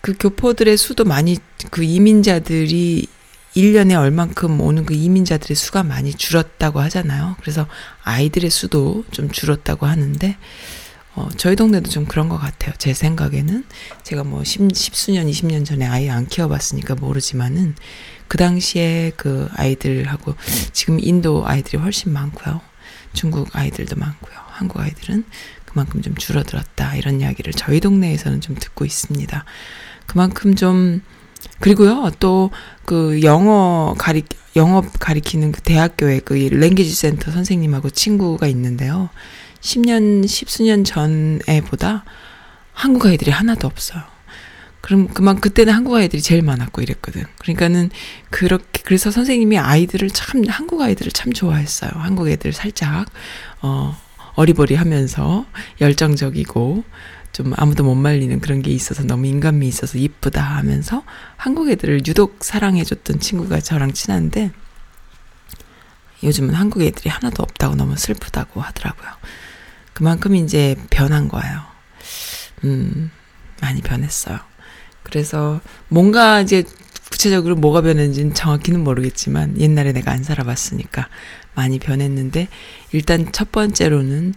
그 0.00 0.14
교포들의 0.18 0.76
수도 0.76 1.04
많이 1.04 1.38
그 1.70 1.82
이민자들이 1.82 3.06
1년에 3.56 3.98
얼만큼 3.98 4.60
오는 4.60 4.84
그 4.84 4.94
이민자들의 4.94 5.56
수가 5.56 5.82
많이 5.82 6.14
줄었다고 6.14 6.80
하잖아요. 6.80 7.36
그래서 7.40 7.66
아이들의 8.04 8.50
수도 8.50 9.04
좀 9.10 9.30
줄었다고 9.30 9.86
하는데, 9.86 10.36
어, 11.14 11.28
저희 11.36 11.56
동네도 11.56 11.90
좀 11.90 12.04
그런 12.04 12.28
것 12.28 12.38
같아요. 12.38 12.72
제 12.78 12.94
생각에는. 12.94 13.64
제가 14.04 14.22
뭐 14.22 14.44
10, 14.44 14.68
10수년, 14.68 15.28
20년 15.28 15.64
전에 15.64 15.84
아이 15.86 16.08
안 16.08 16.26
키워봤으니까 16.26 16.94
모르지만은, 16.96 17.74
그 18.28 18.38
당시에 18.38 19.12
그 19.16 19.48
아이들하고, 19.54 20.34
지금 20.72 20.98
인도 21.00 21.44
아이들이 21.46 21.78
훨씬 21.78 22.12
많고요. 22.12 22.60
중국 23.12 23.48
아이들도 23.56 23.96
많고요. 23.96 24.36
한국 24.50 24.80
아이들은 24.80 25.24
그만큼 25.68 26.02
좀 26.02 26.14
줄어들었다. 26.14 26.96
이런 26.96 27.20
이야기를 27.20 27.52
저희 27.52 27.80
동네에서는 27.80 28.40
좀 28.40 28.56
듣고 28.56 28.84
있습니다. 28.84 29.44
그만큼 30.06 30.54
좀 30.54 31.02
그리고요 31.60 32.10
또 32.18 32.50
그 32.88 33.22
영어 33.22 33.94
가리 33.98 34.22
영어 34.56 34.80
가리키는 34.80 35.52
그 35.52 35.60
대학교에 35.60 36.20
그 36.20 36.32
랭귀지 36.32 36.90
센터 36.94 37.30
선생님하고 37.30 37.90
친구가 37.90 38.46
있는데요. 38.46 39.10
10년 39.60 40.24
10수년 40.24 40.86
전에보다 40.86 42.06
한국 42.72 43.04
아이들이 43.04 43.30
하나도 43.30 43.66
없어요. 43.66 44.02
그럼 44.80 45.08
그만 45.08 45.38
그때는 45.38 45.74
한국 45.74 45.96
아이들이 45.96 46.22
제일 46.22 46.40
많았고 46.40 46.80
이랬거든. 46.80 47.24
그러니까는 47.40 47.90
그렇게 48.30 48.80
그래서 48.86 49.10
선생님이 49.10 49.58
아이들을 49.58 50.08
참 50.08 50.44
한국 50.48 50.80
아이들을 50.80 51.12
참 51.12 51.34
좋아했어요. 51.34 51.90
한국 51.96 52.30
애들 52.30 52.54
살짝 52.54 53.04
어 53.60 54.00
어리버리하면서 54.38 55.46
열정적이고 55.80 56.84
좀 57.32 57.52
아무도 57.56 57.82
못 57.82 57.96
말리는 57.96 58.38
그런 58.40 58.62
게 58.62 58.70
있어서 58.70 59.02
너무 59.02 59.26
인간미 59.26 59.66
있어서 59.66 59.98
이쁘다 59.98 60.42
하면서 60.42 61.02
한국 61.36 61.68
애들을 61.68 62.06
유독 62.06 62.44
사랑해줬던 62.44 63.18
친구가 63.18 63.60
저랑 63.60 63.92
친한데 63.92 64.52
요즘은 66.22 66.54
한국 66.54 66.82
애들이 66.82 67.10
하나도 67.10 67.42
없다고 67.42 67.74
너무 67.74 67.96
슬프다고 67.96 68.60
하더라고요. 68.60 69.10
그만큼 69.92 70.36
이제 70.36 70.76
변한 70.90 71.28
거예요. 71.28 71.60
음, 72.64 73.10
많이 73.60 73.82
변했어요. 73.82 74.38
그래서 75.02 75.60
뭔가 75.88 76.40
이제 76.40 76.64
구체적으로 77.18 77.56
뭐가 77.56 77.80
변했는지는 77.80 78.32
정확히는 78.32 78.84
모르겠지만 78.84 79.60
옛날에 79.60 79.90
내가 79.90 80.12
안 80.12 80.22
살아봤으니까 80.22 81.08
많이 81.56 81.80
변했는데 81.80 82.46
일단 82.92 83.32
첫 83.32 83.50
번째로는 83.50 84.34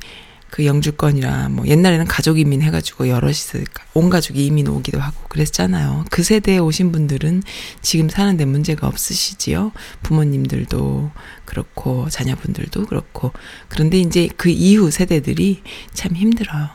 그 0.50 0.66
영주권이라 0.66 1.50
뭐 1.50 1.68
옛날에는 1.68 2.08
가족 2.08 2.40
이민 2.40 2.64
해가지고 2.64 3.08
여럿이 3.08 3.66
온 3.94 4.10
가족이 4.10 4.44
이민 4.48 4.68
오기도 4.68 5.00
하고 5.00 5.16
그랬잖아요. 5.30 6.06
그 6.10 6.24
세대에 6.24 6.58
오신 6.58 6.92
분들은 6.92 7.44
지금 7.84 8.10
사는데 8.10 8.46
문제가 8.46 8.88
없으시지요. 8.88 9.74
부모님들도 10.02 11.12
그렇고 11.46 12.10
자녀분들도 12.10 12.88
그렇고 12.88 13.32
그런데 13.70 14.00
이제 14.00 14.28
그 14.38 14.50
이후 14.50 14.90
세대들이 14.90 15.62
참 15.94 16.16
힘들어요. 16.16 16.70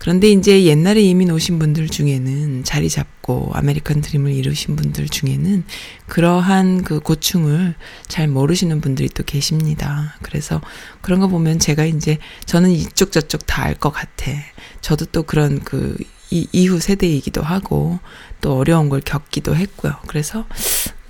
그런데 0.00 0.30
이제 0.30 0.64
옛날에 0.64 1.02
이민 1.02 1.30
오신 1.30 1.58
분들 1.58 1.88
중에는 1.88 2.64
자리 2.64 2.88
잡고 2.88 3.50
아메리칸 3.52 4.00
드림을 4.00 4.32
이루신 4.32 4.74
분들 4.74 5.08
중에는 5.10 5.64
그러한 6.06 6.84
그 6.84 7.00
고충을 7.00 7.74
잘 8.08 8.26
모르시는 8.26 8.80
분들이 8.80 9.10
또 9.10 9.22
계십니다. 9.22 10.16
그래서 10.22 10.62
그런 11.02 11.20
거 11.20 11.28
보면 11.28 11.58
제가 11.58 11.84
이제 11.84 12.16
저는 12.46 12.70
이쪽 12.70 13.12
저쪽 13.12 13.46
다 13.46 13.60
알 13.64 13.74
것 13.74 13.90
같아. 13.90 14.32
저도 14.80 15.04
또 15.06 15.22
그런 15.22 15.60
그 15.60 15.96
이, 16.30 16.48
이후 16.50 16.80
세대이기도 16.80 17.42
하고 17.42 17.98
또 18.40 18.56
어려운 18.56 18.88
걸 18.88 19.00
겪기도 19.02 19.54
했고요. 19.54 19.92
그래서 20.06 20.46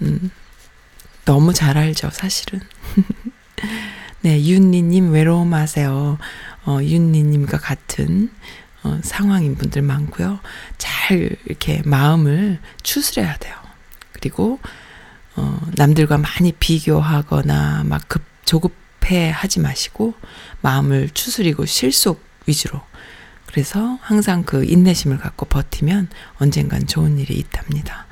음 0.03 0.33
너무 1.25 1.53
잘 1.55 1.79
알죠, 1.79 2.11
사실은. 2.11 2.61
네, 4.23 4.45
윤니님 4.45 5.13
외로움 5.13 5.55
하세요. 5.55 6.19
어, 6.67 6.79
윤니님과 6.83 7.59
같은 7.59 8.31
어, 8.83 8.99
상황인 9.03 9.57
분들 9.57 9.83
많고요. 9.83 10.41
잘 10.79 11.37
이렇게 11.47 11.83
마음을 11.85 12.61
추스려야 12.83 13.37
돼요. 13.37 13.55
그리고 14.13 14.59
어, 15.37 15.61
남들과 15.77 16.19
많이 16.19 16.53
비교하거나 16.53 17.85
막 17.85 18.09
급 18.09 18.31
조급해 18.51 19.31
하지 19.31 19.61
마시고 19.61 20.15
마음을 20.61 21.09
추스리고 21.11 21.67
실속 21.67 22.21
위주로 22.47 22.81
그래서 23.47 23.97
항상 24.03 24.43
그 24.43 24.65
인내심을 24.65 25.19
갖고 25.19 25.47
버티면 25.47 26.09
언젠간 26.39 26.89
좋은 26.89 27.19
일이 27.19 27.35
있답니다. 27.35 28.07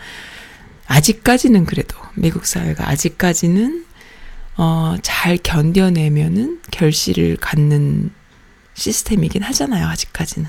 아직까지는 0.87 1.65
그래도 1.65 1.97
미국 2.15 2.47
사회가 2.47 2.89
아직까지는 2.89 3.85
어, 4.57 4.97
잘 5.03 5.37
견뎌내면은 5.37 6.61
결실을 6.71 7.37
갖는 7.37 8.11
시스템이긴 8.75 9.43
하잖아요. 9.43 9.87
아직까지는. 9.89 10.49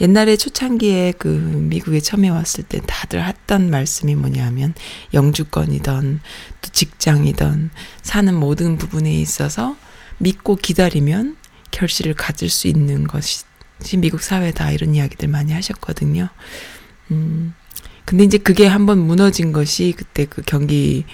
옛날에 0.00 0.36
초창기에 0.36 1.14
그 1.18 1.28
미국에 1.28 2.00
처음에 2.00 2.28
왔을 2.28 2.64
때 2.64 2.80
다들 2.86 3.24
했던 3.24 3.70
말씀이 3.70 4.14
뭐냐면 4.14 4.74
영주권이던 5.12 6.20
또 6.60 6.70
직장이던 6.70 7.70
사는 8.02 8.34
모든 8.34 8.76
부분에 8.76 9.12
있어서 9.12 9.76
믿고 10.18 10.56
기다리면 10.56 11.36
결실을 11.70 12.14
가질 12.14 12.48
수 12.50 12.68
있는 12.68 13.06
것이 13.06 13.44
미국 13.98 14.22
사회다 14.22 14.70
이런 14.70 14.94
이야기들 14.94 15.28
많이 15.28 15.52
하셨거든요. 15.52 16.28
음. 17.10 17.54
근데 18.04 18.24
이제 18.24 18.36
그게 18.38 18.66
한번 18.66 18.98
무너진 18.98 19.52
것이 19.52 19.94
그때 19.96 20.26
그 20.26 20.42
경기가 20.42 21.06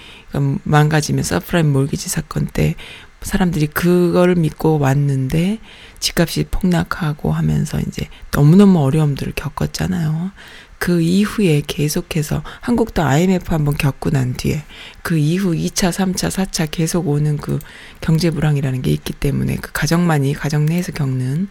망가지면서 0.64 1.22
subprime 1.22 1.72
mortgage 1.72 2.08
사건 2.08 2.46
때 2.46 2.74
사람들이 3.22 3.66
그거를 3.68 4.34
믿고 4.34 4.78
왔는데 4.78 5.58
집값이 5.98 6.44
폭락하고 6.50 7.32
하면서 7.32 7.78
이제 7.80 8.08
너무너무 8.32 8.80
어려움들을 8.80 9.34
겪었잖아요. 9.36 10.32
그 10.78 11.02
이후에 11.02 11.62
계속해서 11.66 12.42
한국도 12.62 13.02
IMF 13.02 13.52
한번 13.52 13.76
겪고 13.76 14.08
난 14.10 14.32
뒤에 14.32 14.64
그 15.02 15.18
이후 15.18 15.52
2차, 15.52 15.90
3차, 15.90 16.30
4차 16.30 16.70
계속 16.70 17.08
오는 17.08 17.36
그 17.36 17.58
경제 18.00 18.30
불황이라는 18.30 18.80
게 18.80 18.90
있기 18.90 19.12
때문에 19.12 19.56
그 19.56 19.70
가정만이 19.72 20.32
가정 20.32 20.64
내에서 20.64 20.92
겪는 20.92 21.48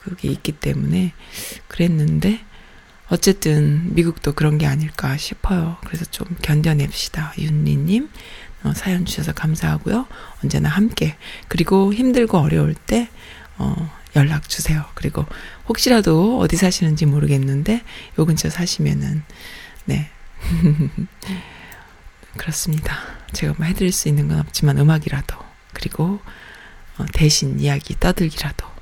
그게 0.00 0.28
있기 0.28 0.52
때문에 0.52 1.12
그랬는데 1.68 2.40
어쨌든 3.10 3.94
미국도 3.94 4.32
그런 4.32 4.56
게 4.56 4.66
아닐까 4.66 5.16
싶어요. 5.18 5.76
그래서 5.84 6.06
좀 6.06 6.26
견뎌냅시다. 6.40 7.34
윤리님 7.38 8.08
어, 8.64 8.72
사연 8.74 9.04
주셔서 9.04 9.32
감사하고요. 9.32 10.06
언제나 10.42 10.68
함께 10.68 11.16
그리고 11.48 11.92
힘들고 11.92 12.38
어려울 12.38 12.74
때 12.74 13.08
어, 13.58 13.90
연락 14.16 14.48
주세요. 14.48 14.84
그리고 14.94 15.24
혹시라도 15.68 16.38
어디 16.38 16.56
사시는지 16.56 17.06
모르겠는데 17.06 17.82
요 18.18 18.26
근처 18.26 18.50
사시면은 18.50 19.22
네 19.84 20.10
그렇습니다. 22.36 22.96
제가 23.32 23.54
뭐 23.56 23.66
해드릴 23.66 23.92
수 23.92 24.08
있는 24.08 24.28
건 24.28 24.40
없지만 24.40 24.78
음악이라도 24.78 25.36
그리고 25.72 26.20
어, 26.98 27.04
대신 27.12 27.60
이야기 27.60 27.94
떠들기라도 27.98 28.74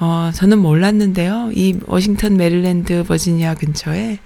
어, 0.00 0.30
저는 0.34 0.58
몰랐는데요. 0.58 1.50
이 1.52 1.78
워싱턴, 1.86 2.38
메릴랜드, 2.38 3.04
버지니아 3.04 3.54
근처에, 3.54 4.18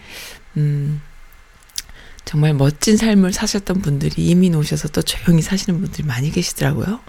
음, 0.57 1.03
정말 2.24 2.54
멋진 2.54 2.96
삶을 2.96 3.32
사셨던 3.32 3.82
분들이 3.82 4.26
이민 4.26 4.54
오셔서 4.54 4.88
또 4.88 5.02
조용히 5.02 5.42
사시는 5.42 5.80
분들이 5.80 6.06
많이 6.06 6.30
계시더라고요. 6.30 7.00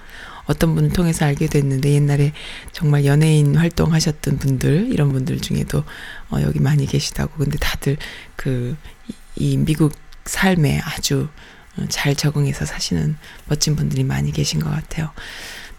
어떤 0.45 0.75
분 0.75 0.89
통해서 0.91 1.25
알게 1.25 1.47
됐는데 1.47 1.91
옛날에 1.93 2.31
정말 2.71 3.05
연예인 3.05 3.55
활동하셨던 3.55 4.37
분들, 4.37 4.89
이런 4.91 5.11
분들 5.11 5.39
중에도 5.41 5.83
어, 6.29 6.41
여기 6.41 6.59
많이 6.59 6.85
계시다고. 6.85 7.37
근데 7.37 7.57
다들 7.57 7.97
그, 8.35 8.75
이 9.35 9.57
미국 9.57 9.93
삶에 10.25 10.79
아주 10.83 11.27
어, 11.77 11.85
잘 11.89 12.15
적응해서 12.15 12.65
사시는 12.65 13.15
멋진 13.47 13.75
분들이 13.75 14.03
많이 14.03 14.31
계신 14.31 14.59
것 14.59 14.69
같아요. 14.69 15.11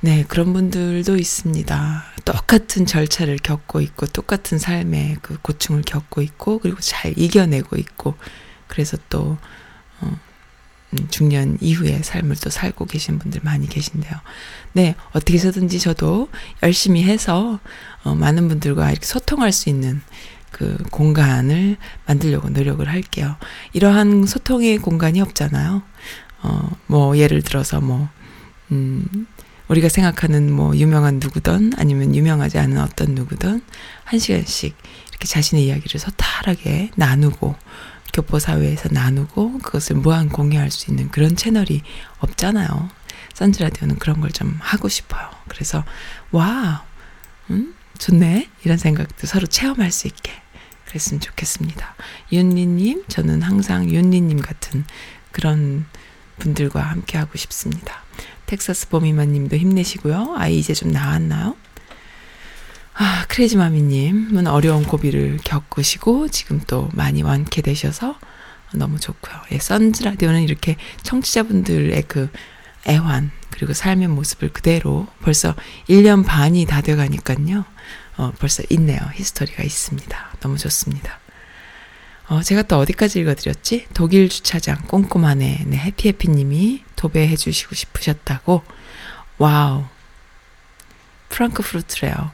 네, 0.00 0.24
그런 0.28 0.52
분들도 0.52 1.16
있습니다. 1.16 2.04
똑같은 2.24 2.86
절차를 2.86 3.38
겪고 3.38 3.80
있고, 3.80 4.06
똑같은 4.06 4.58
삶의 4.58 5.16
그 5.22 5.38
고충을 5.40 5.82
겪고 5.82 6.20
있고, 6.22 6.58
그리고 6.58 6.80
잘 6.80 7.14
이겨내고 7.16 7.76
있고, 7.76 8.14
그래서 8.66 8.96
또, 9.08 9.38
어, 10.00 10.18
음, 10.92 11.08
중년 11.10 11.58
이후의 11.60 12.02
삶을 12.04 12.36
또 12.36 12.50
살고 12.50 12.86
계신 12.86 13.18
분들 13.18 13.40
많이 13.42 13.68
계신데요. 13.68 14.12
네, 14.72 14.94
어떻게 15.10 15.34
해서든지 15.34 15.78
저도 15.80 16.28
열심히 16.62 17.02
해서, 17.04 17.60
어, 18.02 18.14
많은 18.14 18.48
분들과 18.48 18.90
이렇게 18.90 19.06
소통할 19.06 19.52
수 19.52 19.68
있는 19.68 20.00
그 20.50 20.76
공간을 20.90 21.76
만들려고 22.06 22.48
노력을 22.48 22.86
할게요. 22.88 23.36
이러한 23.72 24.26
소통의 24.26 24.78
공간이 24.78 25.20
없잖아요. 25.20 25.82
어, 26.42 26.70
뭐, 26.86 27.16
예를 27.18 27.42
들어서 27.42 27.80
뭐, 27.80 28.08
음, 28.70 29.26
우리가 29.68 29.88
생각하는 29.88 30.52
뭐 30.52 30.76
유명한 30.76 31.16
누구든 31.16 31.72
아니면 31.76 32.14
유명하지 32.14 32.58
않은 32.58 32.78
어떤 32.78 33.14
누구든 33.14 33.60
한 34.04 34.18
시간씩 34.18 34.76
이렇게 35.10 35.26
자신의 35.26 35.64
이야기를 35.64 35.98
소탈하게 35.98 36.90
나누고 36.94 37.56
교포 38.16 38.38
사회에서 38.38 38.88
나누고 38.90 39.58
그것을 39.58 39.96
무한 39.96 40.30
공유할 40.30 40.70
수 40.70 40.90
있는 40.90 41.10
그런 41.10 41.36
채널이 41.36 41.82
없잖아요. 42.18 42.88
선즈 43.34 43.62
라디오는 43.62 43.98
그런 43.98 44.22
걸 44.22 44.30
좀 44.30 44.56
하고 44.60 44.88
싶어요. 44.88 45.28
그래서 45.48 45.84
와, 46.30 46.84
음, 47.50 47.74
좋네 47.98 48.48
이런 48.64 48.78
생각도 48.78 49.26
서로 49.26 49.46
체험할 49.46 49.90
수 49.92 50.06
있게 50.06 50.32
그랬으면 50.86 51.20
좋겠습니다. 51.20 51.94
윤리님, 52.32 53.04
저는 53.08 53.42
항상 53.42 53.88
윤리님 53.90 54.40
같은 54.40 54.84
그런 55.30 55.84
분들과 56.38 56.80
함께 56.80 57.18
하고 57.18 57.36
싶습니다. 57.36 58.02
텍사스 58.46 58.88
보미마님도 58.88 59.56
힘내시고요. 59.56 60.36
아이 60.38 60.58
이제 60.58 60.72
좀 60.72 60.90
나았나요? 60.90 61.54
아, 62.98 63.26
크레이지 63.28 63.58
마미님은 63.58 64.46
어려운 64.46 64.82
고비를 64.82 65.38
겪으시고 65.44 66.28
지금 66.28 66.62
또 66.66 66.88
많이 66.92 67.22
완쾌되셔서 67.22 68.18
너무 68.72 68.98
좋고요. 68.98 69.34
예, 69.52 69.58
선즈 69.58 70.02
라디오는 70.02 70.42
이렇게 70.42 70.76
청취자분들의 71.02 72.02
그 72.08 72.30
애환 72.88 73.30
그리고 73.50 73.74
삶의 73.74 74.08
모습을 74.08 74.50
그대로 74.50 75.06
벌써 75.20 75.54
1년 75.90 76.24
반이 76.24 76.64
다 76.64 76.80
돼가니까요. 76.80 77.66
어, 78.16 78.32
벌써 78.38 78.62
있네요. 78.70 78.98
history가 79.14 79.62
있습니다. 79.62 80.36
너무 80.40 80.56
좋습니다. 80.56 81.20
어, 82.28 82.42
제가 82.42 82.62
또 82.62 82.78
어디까지 82.78 83.20
읽어드렸지? 83.20 83.88
독일 83.92 84.30
주차장 84.30 84.78
꼼꼼하네. 84.88 85.64
네, 85.66 85.76
해피해피님이 85.76 86.82
도배해 86.96 87.36
주시고 87.36 87.74
싶으셨다고. 87.74 88.62
wow. 89.36 89.84
프랑크푸르트래요. 91.28 92.32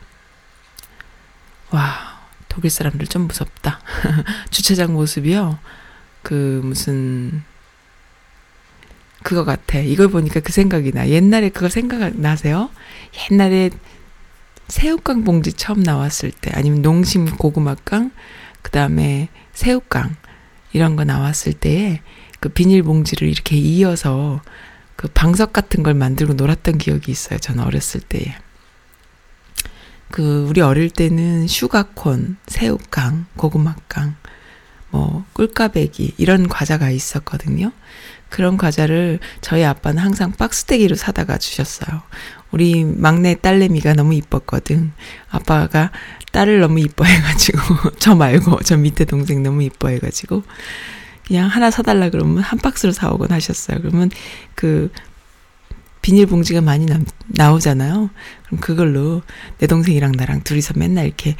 와, 1.72 2.20
독일 2.48 2.70
사람들 2.70 3.06
좀 3.06 3.26
무섭다. 3.26 3.80
주차장 4.50 4.92
모습이요. 4.92 5.58
그 6.22 6.60
무슨 6.64 7.42
그거 9.22 9.44
같아. 9.44 9.78
이걸 9.78 10.08
보니까 10.08 10.40
그 10.40 10.52
생각이 10.52 10.92
나. 10.92 11.08
옛날에 11.08 11.48
그거 11.48 11.68
생각 11.68 12.16
나세요? 12.16 12.70
옛날에 13.30 13.70
새우깡 14.68 15.24
봉지 15.24 15.52
처음 15.52 15.82
나왔을 15.82 16.30
때 16.30 16.50
아니면 16.54 16.82
농심 16.82 17.36
고구마깡 17.36 18.10
그 18.62 18.70
다음에 18.70 19.28
새우깡 19.52 20.16
이런 20.72 20.96
거 20.96 21.04
나왔을 21.04 21.52
때에 21.52 22.00
그 22.40 22.48
비닐봉지를 22.48 23.28
이렇게 23.28 23.56
이어서 23.56 24.40
그 24.96 25.08
방석 25.08 25.52
같은 25.52 25.82
걸 25.82 25.94
만들고 25.94 26.34
놀았던 26.34 26.78
기억이 26.78 27.10
있어요. 27.10 27.38
저는 27.38 27.64
어렸을 27.64 28.00
때에. 28.00 28.34
그 30.12 30.46
우리 30.46 30.60
어릴 30.60 30.90
때는 30.90 31.48
슈가콘, 31.48 32.36
새우깡, 32.46 33.24
고구마깡, 33.36 34.14
뭐 34.90 35.24
꿀까베기 35.32 36.14
이런 36.18 36.48
과자가 36.48 36.90
있었거든요. 36.90 37.72
그런 38.28 38.58
과자를 38.58 39.20
저희 39.40 39.64
아빠는 39.64 40.02
항상 40.02 40.32
박스대기로 40.32 40.96
사다가 40.96 41.38
주셨어요. 41.38 42.02
우리 42.50 42.84
막내 42.84 43.34
딸내미가 43.34 43.94
너무 43.94 44.12
이뻤거든. 44.14 44.92
아빠가 45.30 45.90
딸을 46.30 46.60
너무 46.60 46.80
이뻐해가지고 46.80 47.58
저 47.98 48.14
말고 48.14 48.60
저 48.64 48.76
밑에 48.76 49.06
동생 49.06 49.42
너무 49.42 49.62
이뻐해가지고 49.62 50.42
그냥 51.26 51.48
하나 51.48 51.70
사달라 51.70 52.10
그러면 52.10 52.42
한 52.42 52.58
박스로 52.58 52.92
사오곤 52.92 53.32
하셨어요. 53.32 53.78
그러면 53.80 54.10
그 54.54 54.90
비닐봉지가 56.02 56.60
많이 56.60 56.86
나, 56.86 56.98
나오잖아요. 57.28 58.10
그럼 58.46 58.60
그걸로 58.60 59.22
내 59.58 59.66
동생이랑 59.66 60.12
나랑 60.12 60.42
둘이서 60.42 60.74
맨날 60.76 61.06
이렇게 61.06 61.36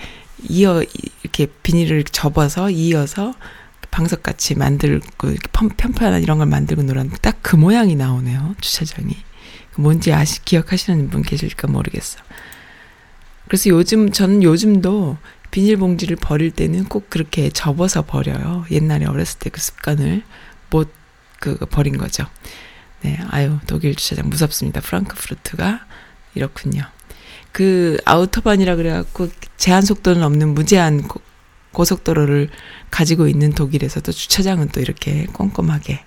이어 0.48 0.82
이렇게 1.22 1.46
비닐을 1.62 2.04
접어서 2.04 2.70
이어서 2.70 3.34
방석같이 3.90 4.54
만들고 4.54 5.28
이렇게 5.28 5.48
편, 5.52 5.68
편편한 5.68 6.22
이런 6.22 6.38
걸 6.38 6.46
만들고 6.46 6.82
놀았는데 6.82 7.18
딱 7.18 7.38
그 7.42 7.56
모양이 7.56 7.96
나오네요. 7.96 8.54
주차장이. 8.60 9.14
뭔지 9.76 10.12
아시 10.12 10.42
기억하시는 10.44 11.10
분 11.10 11.22
계실까 11.22 11.66
모르겠어. 11.68 12.18
그래서 13.46 13.68
요즘 13.68 14.10
저는 14.12 14.42
요즘도 14.42 15.18
비닐봉지를 15.50 16.16
버릴 16.16 16.50
때는 16.50 16.84
꼭 16.84 17.10
그렇게 17.10 17.50
접어서 17.50 18.02
버려요. 18.02 18.64
옛날에 18.70 19.04
어렸을 19.06 19.38
때 19.40 19.50
그 19.50 19.60
습관을 19.60 20.22
못 20.70 20.90
그 21.40 21.56
버린 21.66 21.98
거죠. 21.98 22.24
네, 23.02 23.18
아유 23.30 23.58
독일 23.66 23.94
주차장 23.94 24.28
무섭습니다. 24.28 24.80
프랑크푸르트가 24.80 25.86
이렇군요. 26.34 26.82
그 27.50 27.98
아우터반이라 28.04 28.76
그래갖고 28.76 29.28
제한 29.56 29.82
속도는 29.82 30.22
없는 30.22 30.54
무제한 30.54 31.06
고, 31.06 31.20
고속도로를 31.72 32.48
가지고 32.90 33.28
있는 33.28 33.52
독일에서도 33.52 34.10
주차장은 34.10 34.68
또 34.68 34.80
이렇게 34.80 35.26
꼼꼼하게 35.26 36.04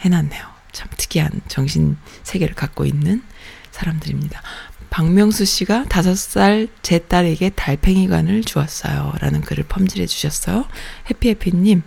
해놨네요. 0.00 0.44
참 0.72 0.88
특이한 0.96 1.42
정신 1.48 1.96
세계를 2.22 2.54
갖고 2.54 2.84
있는 2.84 3.22
사람들입니다. 3.70 4.42
박명수 4.90 5.44
씨가 5.44 5.84
다섯 5.84 6.16
살 6.16 6.68
제 6.82 6.98
딸에게 6.98 7.50
달팽이관을 7.50 8.42
주었어요. 8.42 9.14
라는 9.20 9.40
글을 9.40 9.64
펌질해 9.64 10.06
주셨어요. 10.06 10.66
해피해피님, 11.08 11.82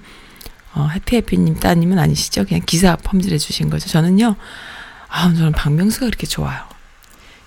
어, 0.75 0.88
해피해피님 0.88 1.59
따님은 1.59 1.97
아니시죠? 1.97 2.45
그냥 2.45 2.61
기사 2.65 2.95
펌질해 2.97 3.38
주신 3.38 3.69
거죠. 3.69 3.89
저는요, 3.89 4.35
아, 5.07 5.33
저는 5.33 5.53
박명수가 5.53 6.05
그렇게 6.07 6.27
좋아요. 6.27 6.61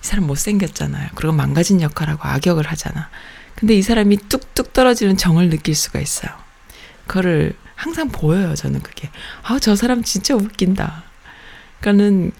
이 0.01 0.05
사람 0.05 0.25
못생겼잖아요. 0.25 1.09
그리고 1.15 1.33
망가진 1.33 1.81
역할하고 1.81 2.27
악역을 2.27 2.65
하잖아. 2.67 3.09
근데 3.55 3.75
이 3.75 3.81
사람이 3.81 4.17
뚝뚝 4.29 4.73
떨어지는 4.73 5.15
정을 5.17 5.49
느낄 5.49 5.75
수가 5.75 5.99
있어요. 5.99 6.31
그거를 7.05 7.53
항상 7.75 8.09
보여요, 8.09 8.55
저는 8.55 8.81
그게. 8.81 9.09
아, 9.43 9.59
저 9.59 9.75
사람 9.75 10.03
진짜 10.03 10.35
웃긴다. 10.35 11.03
그러니까는, 11.81 12.31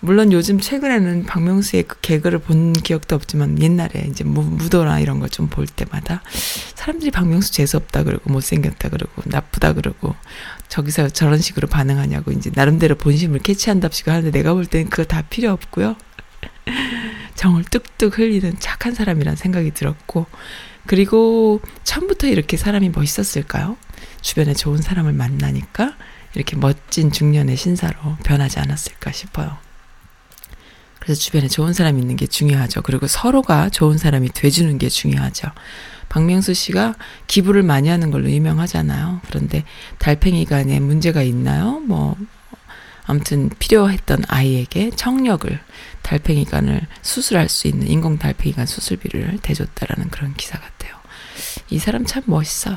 물론 0.00 0.32
요즘 0.32 0.60
최근에는 0.60 1.24
박명수의 1.24 1.82
그 1.84 2.00
개그를 2.00 2.38
본 2.38 2.72
기억도 2.72 3.16
없지만 3.16 3.60
옛날에 3.60 4.06
이제 4.08 4.22
무, 4.24 4.42
무도나 4.42 5.00
이런 5.00 5.18
걸 5.18 5.28
좀 5.28 5.48
볼 5.48 5.66
때마다 5.66 6.22
사람들이 6.74 7.10
박명수 7.10 7.52
재수없다 7.52 8.04
그러고 8.04 8.30
못생겼다 8.30 8.88
그러고 8.90 9.22
나쁘다 9.26 9.72
그러고 9.74 10.14
저기서 10.68 11.08
저런 11.10 11.38
식으로 11.38 11.68
반응하냐고 11.68 12.30
이제 12.32 12.50
나름대로 12.54 12.94
본심을 12.94 13.40
캐치한답시고 13.40 14.10
하는데 14.10 14.30
내가 14.30 14.54
볼 14.54 14.66
때는 14.66 14.88
그거 14.90 15.04
다 15.04 15.22
필요 15.22 15.50
없고요. 15.52 15.96
정을 17.34 17.64
뚝뚝 17.64 18.18
흘리는 18.18 18.56
착한 18.60 18.94
사람이란 18.94 19.36
생각이 19.36 19.72
들었고 19.72 20.26
그리고 20.86 21.60
처음부터 21.84 22.26
이렇게 22.28 22.56
사람이 22.56 22.90
멋있었을까요? 22.90 23.76
주변에 24.20 24.54
좋은 24.54 24.80
사람을 24.80 25.12
만나니까 25.12 25.96
이렇게 26.34 26.56
멋진 26.56 27.10
중년의 27.12 27.56
신사로 27.56 28.16
변하지 28.24 28.58
않았을까 28.60 29.12
싶어요. 29.12 29.56
그래서 31.00 31.20
주변에 31.20 31.48
좋은 31.48 31.72
사람이 31.72 32.00
있는 32.00 32.16
게 32.16 32.26
중요하죠. 32.26 32.82
그리고 32.82 33.06
서로가 33.06 33.70
좋은 33.70 33.98
사람이 33.98 34.30
돼주는 34.30 34.78
게 34.78 34.88
중요하죠. 34.88 35.48
박명수 36.08 36.54
씨가 36.54 36.94
기부를 37.26 37.62
많이 37.62 37.88
하는 37.88 38.10
걸로 38.10 38.30
유명하잖아요. 38.30 39.20
그런데 39.28 39.64
달팽이간에 39.98 40.80
문제가 40.80 41.22
있나요? 41.22 41.80
뭐, 41.80 42.16
아무튼 43.04 43.50
필요했던 43.58 44.24
아이에게 44.28 44.90
청력을, 44.90 45.58
달팽이간을 46.02 46.86
수술할 47.02 47.48
수 47.48 47.68
있는 47.68 47.86
인공 47.88 48.18
달팽이간 48.18 48.66
수술비를 48.66 49.38
대줬다라는 49.42 50.10
그런 50.10 50.34
기사 50.34 50.58
같아요. 50.58 50.94
이 51.70 51.78
사람 51.78 52.04
참 52.04 52.22
멋있어요. 52.26 52.76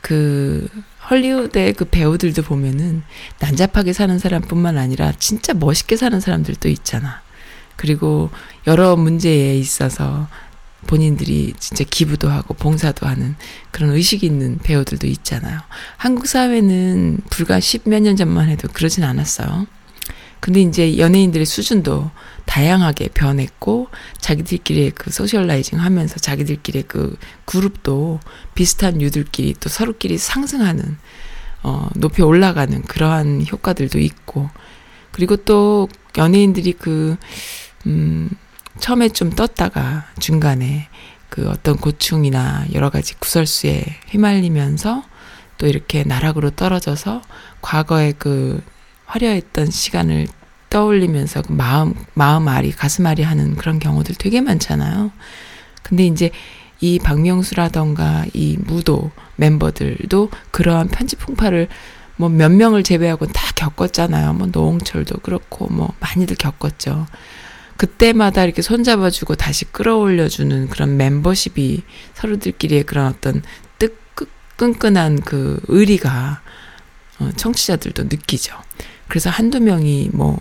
그, 0.00 0.68
헐리우드의 1.10 1.74
그 1.74 1.84
배우들도 1.84 2.42
보면은 2.42 3.02
난잡하게 3.40 3.92
사는 3.92 4.18
사람뿐만 4.18 4.78
아니라 4.78 5.12
진짜 5.18 5.54
멋있게 5.54 5.96
사는 5.96 6.18
사람들도 6.18 6.68
있잖아. 6.68 7.22
그리고 7.76 8.30
여러 8.66 8.96
문제에 8.96 9.56
있어서 9.58 10.28
본인들이 10.86 11.54
진짜 11.58 11.84
기부도 11.88 12.28
하고 12.28 12.54
봉사도 12.54 13.06
하는 13.06 13.36
그런 13.70 13.90
의식이 13.90 14.26
있는 14.26 14.58
배우들도 14.58 15.06
있잖아요. 15.06 15.60
한국 15.96 16.26
사회는 16.26 17.20
불과 17.30 17.58
십몇 17.58 18.02
년 18.02 18.16
전만 18.16 18.48
해도 18.48 18.68
그러진 18.72 19.02
않았어요. 19.04 19.66
근데 20.40 20.60
이제 20.60 20.98
연예인들의 20.98 21.46
수준도 21.46 22.10
다양하게 22.46 23.08
변했고 23.08 23.88
자기들끼리 24.18 24.90
그 24.90 25.10
소셜라이징 25.10 25.80
하면서 25.80 26.16
자기들끼리 26.16 26.82
그 26.82 27.16
그룹도 27.44 28.20
비슷한 28.54 29.00
유들끼리 29.00 29.54
또 29.60 29.68
서로끼리 29.68 30.18
상승하는 30.18 30.96
어 31.62 31.88
높이 31.94 32.22
올라가는 32.22 32.82
그러한 32.82 33.46
효과들도 33.50 33.98
있고. 33.98 34.50
그리고 35.10 35.36
또 35.36 35.88
연예인들이 36.16 36.72
그 36.74 37.16
음 37.86 38.30
처음에 38.80 39.08
좀 39.10 39.30
떴다가 39.30 40.06
중간에 40.18 40.88
그 41.28 41.48
어떤 41.48 41.76
고충이나 41.76 42.66
여러 42.74 42.90
가지 42.90 43.14
구설수에 43.18 43.84
휘말리면서 44.08 45.04
또 45.58 45.66
이렇게 45.66 46.04
나락으로 46.04 46.50
떨어져서 46.50 47.22
과거의 47.60 48.14
그 48.18 48.62
화려했던 49.06 49.70
시간을 49.70 50.26
떠올리면서 50.74 51.42
그 51.42 51.52
마음, 51.52 51.94
마음 52.14 52.48
알이, 52.48 52.72
가슴 52.72 53.06
알이 53.06 53.22
하는 53.22 53.54
그런 53.54 53.78
경우들 53.78 54.16
되게 54.16 54.40
많잖아요. 54.40 55.12
근데 55.84 56.04
이제 56.04 56.32
이 56.80 56.98
박명수라던가 56.98 58.24
이 58.34 58.56
무도 58.58 59.12
멤버들도 59.36 60.30
그러한 60.50 60.88
편집 60.88 61.20
풍파를 61.20 61.68
뭐 62.16 62.28
몇 62.28 62.50
명을 62.50 62.82
제외하고 62.82 63.26
다 63.26 63.52
겪었잖아요. 63.54 64.32
뭐 64.32 64.48
노홍철도 64.50 65.18
그렇고 65.18 65.68
뭐 65.68 65.94
많이들 66.00 66.34
겪었죠. 66.34 67.06
그때마다 67.76 68.42
이렇게 68.42 68.60
손잡아주고 68.60 69.36
다시 69.36 69.66
끌어올려주는 69.66 70.68
그런 70.70 70.96
멤버십이 70.96 71.82
서로들끼리의 72.14 72.82
그런 72.82 73.06
어떤 73.06 73.42
뜨, 73.78 73.94
끈끈한 74.56 75.20
그 75.20 75.60
의리가 75.68 76.40
어, 77.20 77.30
청취자들도 77.36 78.04
느끼죠. 78.04 78.56
그래서 79.06 79.30
한두 79.30 79.60
명이 79.60 80.10
뭐 80.12 80.40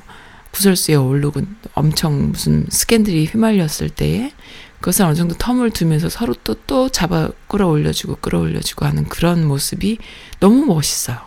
구설수에 0.54 0.96
오르고 0.96 1.42
엄청 1.74 2.32
무슨 2.32 2.66
스캔들이 2.70 3.26
휘말렸을 3.26 3.90
때에 3.90 4.32
그것을 4.80 5.06
어느 5.06 5.16
정도 5.16 5.36
텀을 5.36 5.74
두면서 5.74 6.10
서로 6.10 6.34
또, 6.44 6.56
또 6.68 6.90
잡아 6.90 7.30
끌어올려주고 7.48 8.18
끌어올려주고 8.18 8.86
하는 8.86 9.06
그런 9.06 9.46
모습이 9.46 9.98
너무 10.40 10.66
멋있어요. 10.66 11.18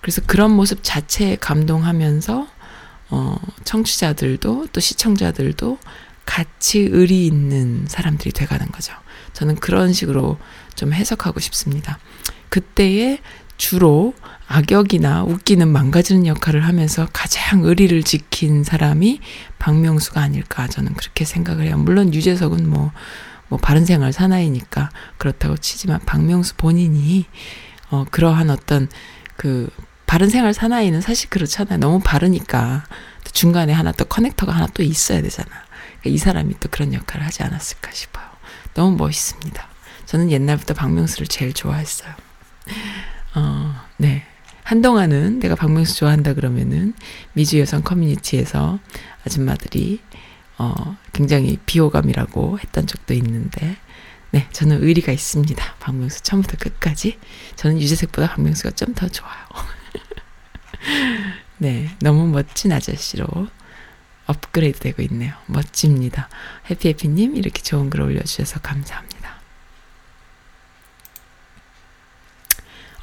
그래서 0.00 0.20
그런 0.26 0.50
모습 0.50 0.80
자체에 0.82 1.36
감동하면서 1.36 2.48
어, 3.10 3.36
청취자들도 3.64 4.68
또 4.72 4.80
시청자들도 4.80 5.78
같이 6.24 6.80
의리 6.90 7.26
있는 7.26 7.84
사람들이 7.86 8.32
돼가는 8.32 8.66
거죠. 8.72 8.94
저는 9.34 9.56
그런 9.56 9.92
식으로 9.92 10.38
좀 10.74 10.92
해석하고 10.92 11.40
싶습니다. 11.40 11.98
그때에 12.48 13.20
주로 13.56 14.14
악역이나 14.52 15.24
웃기는 15.24 15.66
망가지는 15.66 16.26
역할을 16.26 16.66
하면서 16.66 17.08
가장 17.10 17.64
의리를 17.64 18.02
지킨 18.02 18.64
사람이 18.64 19.20
박명수가 19.58 20.20
아닐까 20.20 20.68
저는 20.68 20.92
그렇게 20.92 21.24
생각을 21.24 21.64
해요. 21.64 21.78
물론 21.78 22.12
유재석은 22.12 22.68
뭐, 22.68 22.92
뭐 23.48 23.58
바른 23.58 23.86
생활 23.86 24.12
사나이니까 24.12 24.90
그렇다고 25.16 25.56
치지만 25.56 26.00
박명수 26.04 26.56
본인이 26.56 27.24
어, 27.90 28.04
그러한 28.10 28.50
어떤 28.50 28.88
그 29.36 29.70
바른 30.06 30.28
생활 30.28 30.52
사나이는 30.52 31.00
사실 31.00 31.30
그렇잖아요. 31.30 31.78
너무 31.78 32.00
바르니까 32.00 32.84
중간에 33.32 33.72
하나 33.72 33.92
또 33.92 34.04
커넥터가 34.04 34.52
하나 34.52 34.66
또 34.74 34.82
있어야 34.82 35.22
되잖아. 35.22 35.48
그러니까 35.48 36.10
이 36.10 36.18
사람이 36.18 36.56
또 36.60 36.68
그런 36.70 36.92
역할을 36.92 37.24
하지 37.24 37.42
않았을까 37.42 37.90
싶어요. 37.92 38.26
너무 38.74 38.96
멋있습니다. 38.98 39.66
저는 40.04 40.30
옛날부터 40.30 40.74
박명수를 40.74 41.26
제일 41.26 41.54
좋아했어요. 41.54 42.12
어, 43.34 43.74
네. 43.96 44.26
한동안은 44.64 45.40
내가 45.40 45.54
박명수 45.54 45.96
좋아한다 45.96 46.34
그러면은 46.34 46.94
미주 47.34 47.58
여성 47.58 47.82
커뮤니티에서 47.82 48.78
아줌마들이 49.26 50.00
어, 50.58 50.96
굉장히 51.12 51.58
비호감이라고 51.66 52.58
했던 52.60 52.86
적도 52.86 53.14
있는데 53.14 53.76
네, 54.30 54.48
저는 54.52 54.82
의리가 54.82 55.12
있습니다. 55.12 55.74
박명수 55.78 56.22
처음부터 56.22 56.56
끝까지. 56.58 57.18
저는 57.56 57.80
유재석보다 57.80 58.28
박명수가 58.30 58.70
좀 58.70 58.94
더 58.94 59.08
좋아요. 59.08 59.46
네, 61.58 61.90
너무 62.00 62.26
멋진 62.26 62.72
아저씨로 62.72 63.26
업그레이드 64.26 64.78
되고 64.80 65.02
있네요. 65.02 65.34
멋집니다. 65.46 66.28
해피해피님, 66.70 67.36
이렇게 67.36 67.62
좋은 67.62 67.90
글 67.90 68.00
올려주셔서 68.00 68.60
감사합니다. 68.60 69.40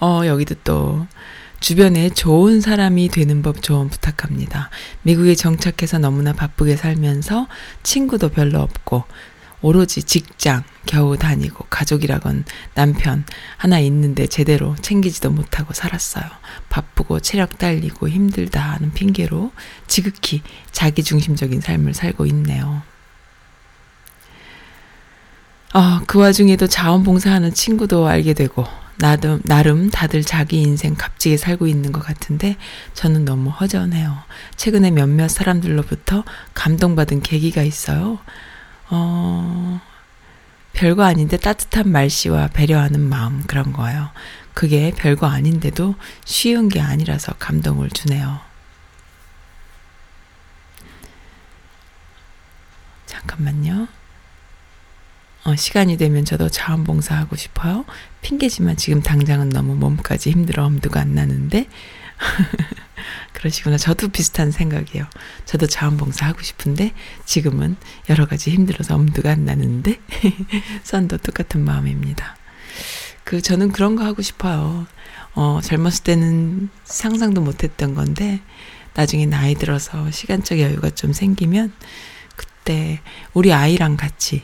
어, 0.01 0.26
여기도 0.26 0.55
또, 0.64 1.05
주변에 1.60 2.10
좋은 2.10 2.62
사람이 2.62 3.10
되는 3.10 3.41
법 3.41 3.62
조언 3.62 3.89
부탁합니다. 3.89 4.70
미국에 5.03 5.36
정착해서 5.36 5.99
너무나 5.99 6.34
바쁘게 6.34 6.78
살면서 6.78 7.47
친구도 7.84 8.30
별로 8.30 8.60
없고, 8.62 9.03
오로지 9.62 10.03
직장 10.03 10.64
겨우 10.86 11.18
다니고 11.18 11.66
가족이라건 11.70 12.45
남편 12.76 13.26
하나 13.57 13.80
있는데 13.80 14.26
제대로 14.26 14.76
챙기지도 14.82 15.32
못하고 15.32 15.74
살았어요. 15.74 16.24
바쁘고 16.70 17.20
체력 17.20 17.57
딸리고 17.57 18.07
힘들다 18.07 18.62
하는 18.62 18.93
핑계로 18.93 19.51
지극히 19.86 20.41
자기중심적인 20.72 21.60
삶을 21.60 21.93
살고 21.93 22.26
있네요. 22.28 22.82
아, 25.74 26.01
그 26.07 26.20
와중에도 26.20 26.66
자원봉사하는 26.66 27.53
친구도 27.53 28.07
알게 28.07 28.34
되고, 28.34 28.66
나름, 28.99 29.41
나름 29.45 29.89
다들 29.89 30.23
자기 30.23 30.61
인생 30.61 30.93
값지게 30.93 31.37
살고 31.37 31.67
있는 31.67 31.93
것 31.93 32.05
같은데, 32.05 32.57
저는 32.93 33.23
너무 33.23 33.49
허전해요. 33.49 34.17
최근에 34.57 34.91
몇몇 34.91 35.29
사람들로부터 35.29 36.25
감동받은 36.53 37.21
계기가 37.21 37.63
있어요. 37.63 38.19
어, 38.89 39.79
별거 40.73 41.03
아닌데 41.03 41.37
따뜻한 41.37 41.89
말씨와 41.89 42.49
배려하는 42.49 42.99
마음, 42.99 43.43
그런 43.47 43.71
거예요. 43.71 44.09
그게 44.53 44.91
별거 44.91 45.27
아닌데도 45.27 45.95
쉬운 46.25 46.67
게 46.67 46.81
아니라서 46.81 47.33
감동을 47.39 47.89
주네요. 47.89 48.41
잠깐만요. 53.05 53.87
어, 55.45 55.55
시간이 55.55 55.97
되면 55.97 56.25
저도 56.25 56.49
자원봉사하고 56.49 57.37
싶어요. 57.37 57.85
핑계지만 58.22 58.78
지금 58.78 59.01
당장은 59.01 59.49
너무 59.49 59.76
몸까지 59.76 60.32
힘들어 60.32 60.65
엄두가 60.65 60.99
안 60.99 61.15
나는데. 61.15 61.67
그러시구나. 63.34 63.78
저도 63.78 64.09
비슷한 64.09 64.51
생각이에요. 64.51 65.05
저도 65.45 65.67
자원봉사 65.67 66.26
하고 66.26 66.41
싶은데 66.41 66.93
지금은 67.26 67.78
여러 68.09 68.26
가지 68.26 68.51
힘들어서 68.51 68.95
엄두가 68.95 69.32
안 69.32 69.45
나는데. 69.45 69.99
썬도 70.84 71.17
똑같은 71.17 71.63
마음입니다. 71.63 72.36
그 73.24 73.41
저는 73.41 73.72
그런 73.72 73.95
거 73.95 74.03
하고 74.03 74.22
싶어요. 74.22 74.88
어, 75.34 75.59
젊었을 75.63 76.03
때는 76.03 76.70
상상도 76.84 77.41
못 77.41 77.63
했던 77.63 77.93
건데 77.93 78.41
나중에 78.95 79.26
나이 79.26 79.55
들어서 79.55 80.09
시간적 80.11 80.59
여유가 80.59 80.89
좀 80.89 81.13
생기면 81.13 81.72
그때 82.36 82.99
우리 83.34 83.53
아이랑 83.53 83.95
같이 83.95 84.43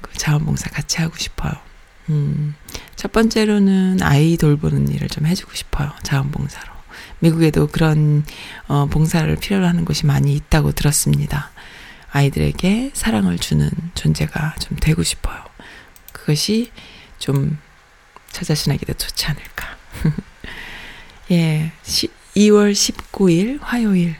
그 0.00 0.12
자원봉사 0.18 0.70
같이 0.70 1.00
하고 1.00 1.16
싶어요. 1.16 1.52
음, 2.10 2.54
첫 2.96 3.12
번째로는 3.12 4.02
아이 4.02 4.36
돌보는 4.36 4.88
일을 4.88 5.08
좀 5.08 5.26
해주고 5.26 5.54
싶어요. 5.54 5.90
자원봉사로. 6.02 6.72
미국에도 7.20 7.66
그런 7.66 8.24
어, 8.66 8.86
봉사를 8.86 9.34
필요로 9.36 9.66
하는 9.66 9.84
곳이 9.84 10.06
많이 10.06 10.34
있다고 10.34 10.72
들었습니다. 10.72 11.50
아이들에게 12.10 12.90
사랑을 12.94 13.38
주는 13.38 13.70
존재가 13.94 14.56
좀 14.60 14.76
되고 14.80 15.02
싶어요. 15.02 15.42
그것이 16.12 16.70
좀 17.18 17.58
저 18.34 18.44
자신에게도 18.44 18.94
좋지 18.94 19.26
않을까. 19.26 19.76
예, 21.30 21.70
시, 21.84 22.08
2월 22.34 22.72
19일 22.72 23.60
화요일 23.62 24.16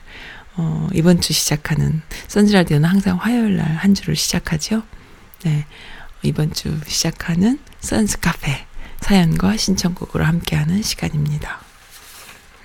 어, 0.55 0.89
이번 0.95 1.21
주 1.21 1.33
시작하는 1.33 2.01
선즈라디오는 2.29 2.89
항상 2.89 3.17
화요일 3.17 3.57
날 3.57 3.77
한 3.77 3.93
주를 3.93 4.15
시작하죠. 4.15 4.85
네. 5.43 5.67
이번 6.23 6.53
주 6.53 6.79
시작하는 6.87 7.59
선스 7.85 8.19
카페 8.21 8.67
사연과 9.01 9.59
신청곡으로 9.59 10.25
함께하는 10.25 10.83
시간입니다. 10.83 11.61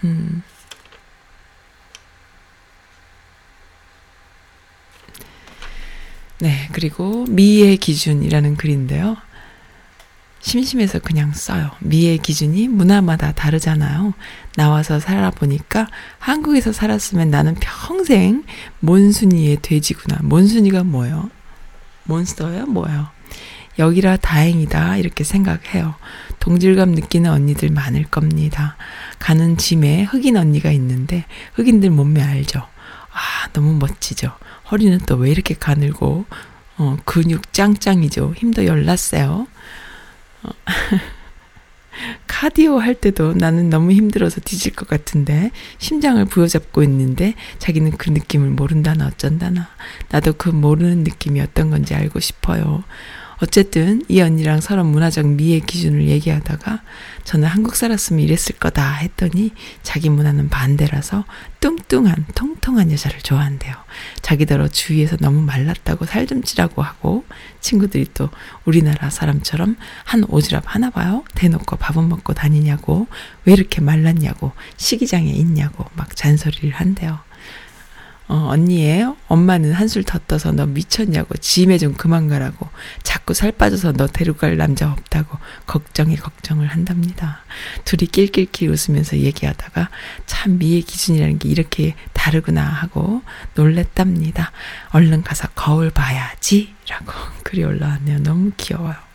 음. 0.06 0.42
네, 6.40 6.70
그리고 6.72 7.26
미의 7.28 7.76
기준이라는 7.76 8.56
글인데요. 8.56 9.18
심심해서 10.40 11.00
그냥 11.00 11.34
써요. 11.34 11.72
미의 11.82 12.20
기준이 12.20 12.70
문화마다 12.70 13.34
다르잖아요. 13.34 14.14
나와서 14.56 15.02
살아보니까 15.02 15.90
한국에서 16.18 16.72
살았으면 16.72 17.30
나는 17.30 17.56
평생 17.56 18.46
몬순이의 18.80 19.58
돼지구나. 19.62 20.20
몬순이가 20.22 20.86
뭐예요? 20.86 21.30
몬스터예요? 22.06 22.68
뭐예요? 22.68 23.19
여기라 23.80 24.18
다행이다. 24.18 24.98
이렇게 24.98 25.24
생각해요. 25.24 25.96
동질감 26.40 26.92
느끼는 26.92 27.32
언니들 27.32 27.70
많을 27.72 28.04
겁니다. 28.04 28.76
가는 29.18 29.58
짐에 29.58 30.04
흑인 30.04 30.38
언니가 30.38 30.70
있는데 30.72 31.26
흑인들 31.56 31.90
몸매 31.90 32.22
알죠? 32.22 32.60
아, 32.60 33.50
너무 33.54 33.74
멋지죠? 33.80 34.32
허리는 34.72 35.00
또 35.00 35.16
왜 35.18 35.32
이렇게 35.32 35.56
가늘고 35.56 36.26
어, 36.78 36.98
근육 37.06 37.52
짱짱이죠? 37.54 38.34
힘도 38.38 38.66
열났어요. 38.66 39.48
어, 40.44 40.50
카디오 42.28 42.80
할 42.80 42.96
때도 42.96 43.34
나는 43.34 43.70
너무 43.70 43.92
힘들어서 43.92 44.40
뒤질 44.40 44.74
것 44.74 44.88
같은데 44.88 45.52
심장을 45.80 46.24
부여잡고 46.24 46.84
있는데 46.84 47.34
자기는 47.58 47.92
그 47.98 48.10
느낌을 48.12 48.50
모른다나 48.52 49.08
어쩐다나 49.08 49.68
나도 50.10 50.34
그 50.34 50.48
모르는 50.50 51.04
느낌이 51.04 51.42
어떤 51.42 51.70
건지 51.70 51.94
알고 51.96 52.22
싶어요. 52.22 52.84
어쨌든 53.42 54.02
이 54.08 54.22
언니랑 54.22 54.62
서로 54.62 54.84
문화적 54.84 55.28
미의 55.28 55.62
기준을 55.62 56.08
얘기하다가 56.08 56.82
저는 57.24 57.48
한국 57.48 57.76
살았으면 57.76 58.24
이랬을 58.24 58.58
거다 58.60 58.94
했더니 58.96 59.52
자기 59.84 60.10
문화는 60.10 60.50
반대라서 60.50 61.26
뚱뚱한 61.60 62.26
통통한 62.36 62.92
여자를 62.92 63.20
좋아한대요. 63.20 63.76
자기더러 64.22 64.68
주위에서 64.68 65.18
너무 65.18 65.42
말랐다고 65.42 66.06
살 66.06 66.30
좀 66.30 66.44
찌라고 66.44 66.84
하고 66.84 67.26
친구들이 67.60 68.06
또 68.14 68.30
우리나라 68.64 69.10
사람처럼 69.10 69.78
한 70.04 70.22
오지랖 70.22 70.62
하나 70.66 70.92
봐요. 70.92 71.24
대놓고 71.34 71.78
밥은 71.78 72.08
먹고 72.08 72.34
다니냐고 72.34 73.08
왜 73.46 73.54
이렇게 73.54 73.82
말랐냐고 73.82 74.52
시기장에 74.78 75.32
있냐고 75.32 75.86
막 75.96 76.16
잔소리를 76.16 76.72
한대요. 76.72 77.20
어, 78.30 78.50
언니예요? 78.50 79.18
엄마는 79.28 79.74
한술 79.74 80.04
더 80.04 80.20
떠서 80.20 80.52
너 80.52 80.68
미쳤냐고 80.68 81.36
짐에 81.38 81.80
좀 81.80 81.96
그만 81.96 82.28
가라고 82.28 82.70
자꾸 83.02 83.34
살 83.34 83.52
빠져서 83.52 83.94
너 83.94 84.06
데려갈 84.06 84.56
남자 84.56 84.92
없다고 84.92 85.36
걱정에 85.66 86.16
걱정을 86.16 86.68
한답니다. 86.68 87.40
둘이 87.86 88.08
낄낄낄 88.08 88.70
웃으면서 88.70 89.18
얘기하다가 89.18 89.90
참 90.28 90.60
미의 90.60 90.84
기준이라는 90.84 91.40
게 91.40 91.50
이렇게 91.50 91.96
다르구나 92.14 92.64
하고 92.64 93.24
놀랬답니다. 93.56 94.52
얼른 94.92 95.24
가서 95.24 95.48
거울 95.56 95.90
봐야지 95.90 96.76
라고 96.88 97.12
글이 97.44 97.64
올라왔네요. 97.64 98.20
너무 98.20 98.52
귀여워요. 98.58 99.09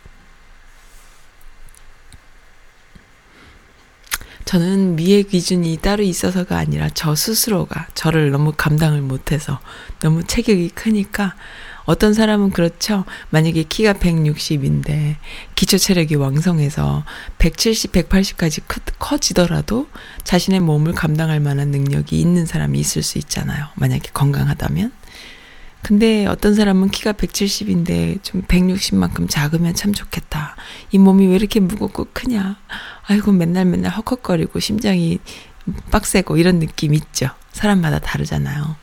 저는 4.45 4.95
미의 4.95 5.23
기준이 5.23 5.77
따로 5.77 6.03
있어서가 6.03 6.57
아니라 6.57 6.89
저 6.93 7.15
스스로가 7.15 7.87
저를 7.95 8.31
너무 8.31 8.53
감당을 8.55 9.01
못해서 9.01 9.59
너무 9.99 10.23
체격이 10.23 10.69
크니까 10.69 11.35
어떤 11.85 12.13
사람은 12.13 12.51
그렇죠. 12.51 13.05
만약에 13.29 13.63
키가 13.63 13.93
160인데 13.93 15.15
기초 15.53 15.77
체력이 15.77 16.15
왕성해서 16.15 17.03
170, 17.37 17.91
180까지 17.91 18.63
크, 18.67 18.79
커지더라도 18.97 19.87
자신의 20.23 20.61
몸을 20.61 20.93
감당할 20.93 21.39
만한 21.39 21.69
능력이 21.69 22.19
있는 22.19 22.45
사람이 22.45 22.79
있을 22.79 23.03
수 23.03 23.17
있잖아요. 23.19 23.67
만약에 23.75 24.09
건강하다면. 24.13 24.91
근데 25.85 26.25
어떤 26.25 26.55
사람은 26.55 26.89
키가 26.89 27.13
170인데 27.13 28.23
좀 28.23 28.41
160만큼 28.41 29.29
작으면 29.29 29.75
참 29.75 29.93
좋겠다. 29.93 30.55
이 30.89 30.97
몸이 30.97 31.27
왜 31.27 31.35
이렇게 31.35 31.59
무겁고 31.59 32.07
크냐. 32.11 32.57
아이고 33.05 33.31
맨날 33.31 33.65
맨날 33.65 33.91
헉헉거리고 33.91 34.59
심장이 34.59 35.19
빡세고 35.91 36.37
이런 36.37 36.57
느낌 36.57 36.95
있죠. 36.95 37.29
사람마다 37.51 37.99
다르잖아요. 37.99 38.75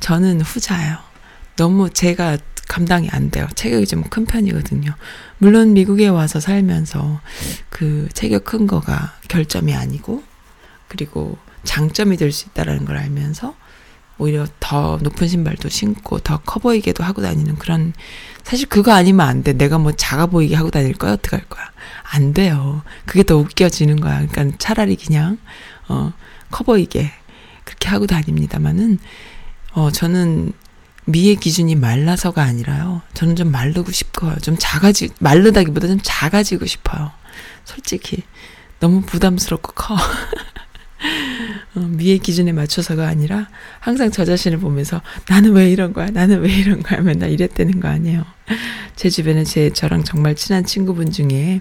저는 0.00 0.40
후자예요. 0.40 0.96
너무 1.54 1.90
제가 1.90 2.38
감당이 2.66 3.08
안 3.12 3.30
돼요. 3.30 3.46
체격이 3.54 3.86
좀 3.86 4.02
큰 4.10 4.24
편이거든요. 4.26 4.96
물론 5.38 5.74
미국에 5.74 6.08
와서 6.08 6.40
살면서 6.40 7.20
그 7.70 8.08
체격 8.14 8.42
큰 8.42 8.66
거가 8.66 9.14
결점이 9.28 9.76
아니고 9.76 10.24
그리고 10.88 11.38
장점이 11.62 12.16
될 12.16 12.32
수 12.32 12.48
있다라는 12.48 12.84
걸 12.84 12.96
알면서 12.96 13.54
오히려 14.18 14.46
더 14.60 14.98
높은 15.02 15.28
신발도 15.28 15.68
신고 15.68 16.18
더 16.18 16.38
커 16.44 16.58
보이게도 16.60 17.04
하고 17.04 17.22
다니는 17.22 17.56
그런 17.56 17.92
사실 18.44 18.68
그거 18.68 18.92
아니면 18.92 19.28
안 19.28 19.42
돼. 19.42 19.52
내가 19.52 19.78
뭐 19.78 19.92
작아 19.92 20.26
보이게 20.26 20.54
하고 20.54 20.70
다닐 20.70 20.94
거야? 20.94 21.12
어떡할 21.12 21.46
거야? 21.48 21.64
안 22.12 22.32
돼요. 22.32 22.82
그게 23.04 23.22
더 23.22 23.36
웃겨지는 23.36 24.00
거야. 24.00 24.26
그러니까 24.26 24.56
차라리 24.58 24.96
그냥 24.96 25.38
어, 25.88 26.12
커 26.50 26.64
보이게 26.64 27.10
그렇게 27.64 27.88
하고 27.88 28.06
다닙니다만은 28.06 28.98
어, 29.72 29.90
저는 29.90 30.52
미의 31.06 31.36
기준이 31.36 31.74
말라서가 31.74 32.42
아니라요. 32.42 33.02
저는 33.14 33.36
좀 33.36 33.50
마르고 33.52 33.92
싶어요. 33.92 34.36
좀 34.40 34.56
작아지 34.58 35.10
마르다기보다 35.20 35.86
좀 35.88 35.98
작아지고 36.02 36.66
싶어요. 36.66 37.10
솔직히 37.64 38.22
너무 38.80 39.02
부담스럽고 39.02 39.72
커. 39.72 39.96
어, 41.74 41.80
미의 41.80 42.18
기준에 42.18 42.52
맞춰서가 42.52 43.06
아니라 43.06 43.48
항상 43.80 44.10
저 44.10 44.24
자신을 44.24 44.58
보면서 44.58 45.02
나는 45.28 45.52
왜 45.52 45.70
이런 45.70 45.92
거야? 45.92 46.10
나는 46.10 46.40
왜 46.40 46.52
이런 46.52 46.82
거야? 46.82 47.00
맨날 47.00 47.30
이랬다는 47.30 47.80
거 47.80 47.88
아니에요. 47.88 48.24
제 48.96 49.10
주변에 49.10 49.44
제 49.44 49.70
저랑 49.70 50.04
정말 50.04 50.34
친한 50.34 50.64
친구분 50.64 51.10
중에 51.10 51.60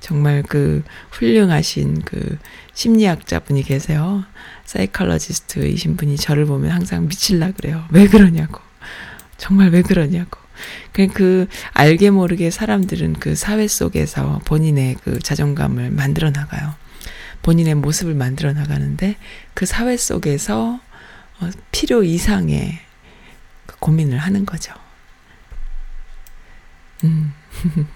정말 0.00 0.42
그 0.42 0.84
훌륭하신 1.10 2.02
그 2.04 2.38
심리학자 2.74 3.40
분이 3.40 3.64
계세요. 3.64 4.24
사이컬러지스트이신 4.64 5.96
분이 5.96 6.16
저를 6.16 6.46
보면 6.46 6.70
항상 6.70 7.08
미칠라 7.08 7.52
그래요. 7.52 7.84
왜 7.90 8.06
그러냐고. 8.06 8.60
정말 9.36 9.70
왜 9.70 9.82
그러냐고. 9.82 10.38
그, 10.92 11.06
그, 11.08 11.46
알게 11.72 12.10
모르게 12.10 12.50
사람들은 12.50 13.14
그 13.14 13.34
사회 13.34 13.66
속에서 13.68 14.40
본인의 14.44 14.96
그 15.04 15.18
자존감을 15.18 15.90
만들어 15.90 16.30
나가요. 16.30 16.74
본인의 17.46 17.76
모습을 17.76 18.14
만들어 18.14 18.52
나가는데 18.52 19.14
그 19.54 19.66
사회 19.66 19.96
속에서 19.96 20.80
어, 21.38 21.50
필요 21.70 22.02
이상의 22.02 22.76
그 23.66 23.76
고민을 23.78 24.18
하는 24.18 24.44
거죠. 24.44 24.74
음. 27.04 27.32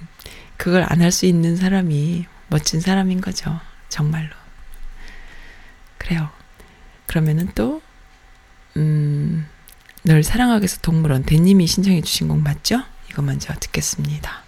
그걸 0.56 0.84
안 0.88 1.00
할 1.02 1.10
수 1.10 1.26
있는 1.26 1.56
사람이 1.56 2.26
멋진 2.48 2.80
사람인 2.80 3.20
거죠. 3.20 3.58
정말로. 3.88 4.28
그래요. 5.98 6.30
그러면은 7.06 7.48
또, 7.56 7.82
음, 8.76 9.48
널 10.04 10.22
사랑하겠어 10.22 10.78
동물원 10.80 11.24
대님이 11.24 11.66
신청해 11.66 12.02
주신 12.02 12.28
곡 12.28 12.38
맞죠? 12.40 12.84
이거 13.10 13.22
먼저 13.22 13.52
듣겠습니다. 13.58 14.44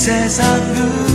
이 0.00 0.02
세상 0.02 1.09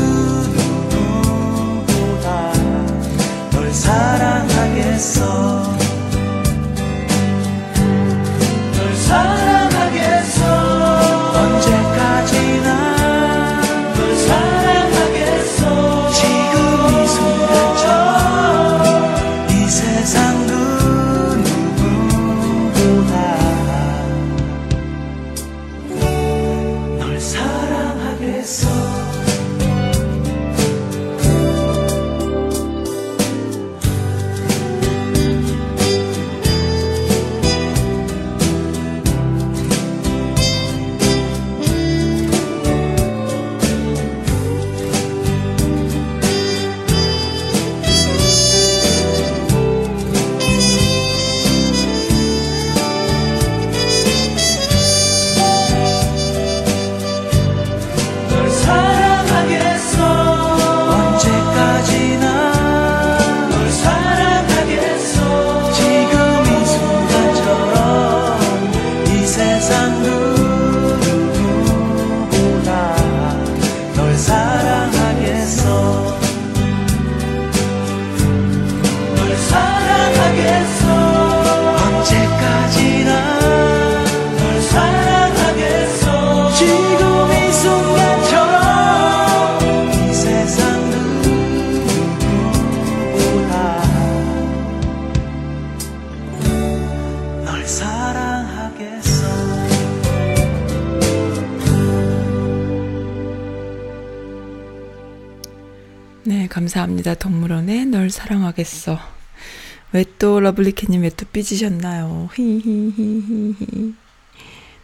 러블리캣님 110.46 111.02
왜 111.02 111.10
또 111.10 111.26
삐지셨나요? 111.32 112.30
히히히히히. 112.36 113.96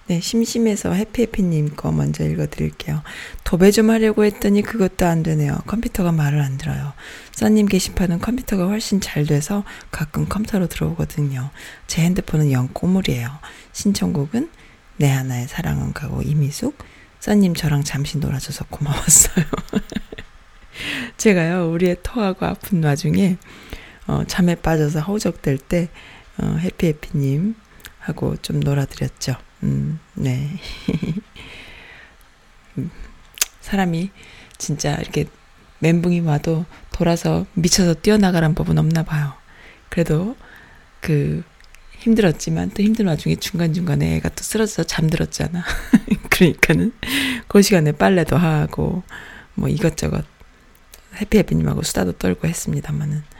네, 0.07 0.19
심심해서 0.19 0.91
해피해피님 0.91 1.75
거 1.75 1.91
먼저 1.91 2.25
읽어드릴게요. 2.25 3.01
도배 3.43 3.71
좀 3.71 3.91
하려고 3.91 4.25
했더니 4.25 4.61
그것도 4.63 5.05
안 5.05 5.21
되네요. 5.23 5.61
컴퓨터가 5.67 6.11
말을 6.11 6.41
안 6.41 6.57
들어요. 6.57 6.93
써님 7.33 7.67
게시판은 7.67 8.19
컴퓨터가 8.19 8.65
훨씬 8.67 8.99
잘 8.99 9.25
돼서 9.25 9.63
가끔 9.91 10.27
컴퓨터로 10.27 10.67
들어오거든요. 10.67 11.51
제 11.87 12.01
핸드폰은 12.01 12.51
영 12.51 12.67
꼬물이에요. 12.73 13.29
신청곡은 13.71 14.49
내 14.97 15.09
하나의 15.09 15.47
사랑은 15.47 15.93
가고 15.93 16.23
이미숙. 16.23 16.77
써님 17.19 17.53
저랑 17.53 17.83
잠시 17.83 18.17
놀아줘서 18.17 18.65
고마웠어요. 18.69 19.45
제가요, 21.17 21.71
우리의 21.71 21.97
토하고 22.01 22.47
아픈 22.47 22.83
와중에, 22.83 23.37
어, 24.11 24.25
잠에 24.27 24.55
빠져서 24.55 24.99
허우적댈 24.99 25.57
때, 25.57 25.87
어, 26.37 26.57
해피해피님 26.59 27.55
하고 27.99 28.35
좀 28.41 28.59
놀아드렸죠. 28.59 29.35
음, 29.63 29.99
네. 30.15 30.49
음, 32.77 32.91
사람이 33.61 34.11
진짜 34.57 34.95
이렇게 34.95 35.27
멘붕이 35.79 36.19
와도 36.19 36.65
돌아서 36.91 37.45
미쳐서 37.53 37.93
뛰어나가란 38.01 38.53
법은 38.53 38.77
없나 38.77 39.03
봐요. 39.03 39.31
그래도 39.87 40.35
그 40.99 41.43
힘들었지만 41.99 42.71
또 42.71 42.83
힘든 42.83 43.07
와중에 43.07 43.35
중간중간에 43.37 44.17
애가 44.17 44.27
또 44.29 44.43
쓰러져서 44.43 44.83
잠들었잖아. 44.83 45.63
그러니까는 46.29 46.91
그 47.47 47.61
시간에 47.61 47.93
빨래도 47.93 48.35
하고 48.35 49.03
뭐 49.53 49.69
이것저것 49.69 50.25
해피해피님하고 51.15 51.83
수다도 51.83 52.11
떨고 52.13 52.49
했습니다마는 52.49 53.30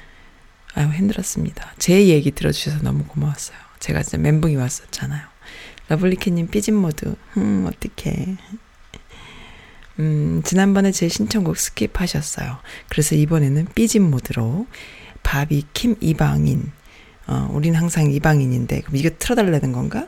아유 0.74 0.90
힘들었습니다. 0.90 1.74
제 1.78 2.08
얘기 2.08 2.32
들어주셔서 2.32 2.84
너무 2.84 3.04
고마웠어요. 3.06 3.58
제가 3.80 4.04
진짜 4.04 4.18
멘붕이 4.18 4.56
왔었잖아요. 4.56 5.22
LovelyCat님 5.90 6.48
삐진 6.48 6.76
모드. 6.76 7.16
음, 7.38 7.68
어떡해. 7.68 8.38
음, 10.00 10.42
지난번에 10.44 10.92
제 10.92 11.10
신청곡 11.10 11.56
skip하셨어요. 11.56 12.60
그래서 12.90 13.16
이번에는 13.16 13.68
삐진 13.76 14.10
모드로 14.10 14.68
바비 15.24 15.66
킴 15.74 15.96
이방인. 16.00 16.72
어, 17.28 17.50
우린 17.52 17.76
항상 17.76 18.10
이방인인데, 18.12 18.82
그럼 18.82 18.96
이거 18.96 19.10
틀어달라는 19.18 19.72
건가? 19.74 20.08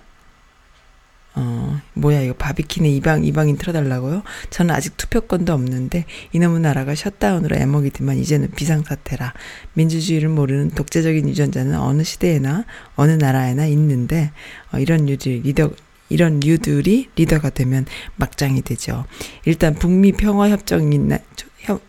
어, 1.35 1.81
뭐야, 1.93 2.21
이거 2.21 2.33
바비킴의 2.33 2.95
이방, 2.97 3.25
이방인 3.25 3.57
틀어달라고요? 3.57 4.23
저는 4.51 4.73
아직 4.73 4.97
투표권도 4.97 5.51
없는데, 5.51 6.05
이놈의 6.31 6.61
나라가 6.61 6.93
셧다운으로 6.93 7.55
애먹이더만 7.55 8.17
이제는 8.17 8.51
비상사태라. 8.51 9.33
민주주의를 9.73 10.29
모르는 10.29 10.71
독재적인 10.71 11.27
유전자는 11.27 11.75
어느 11.79 12.03
시대에나, 12.03 12.65
어느 12.95 13.11
나라에나 13.11 13.65
있는데, 13.67 14.31
어, 14.71 14.77
이런 14.77 15.09
유지, 15.09 15.41
리더, 15.43 15.71
이런 16.09 16.39
류들이 16.39 17.09
리더가 17.15 17.49
되면 17.49 17.87
막장이 18.17 18.61
되죠. 18.61 19.05
일단 19.45 19.73
북미 19.73 20.11
평화 20.11 20.49
협정이나 20.49 21.17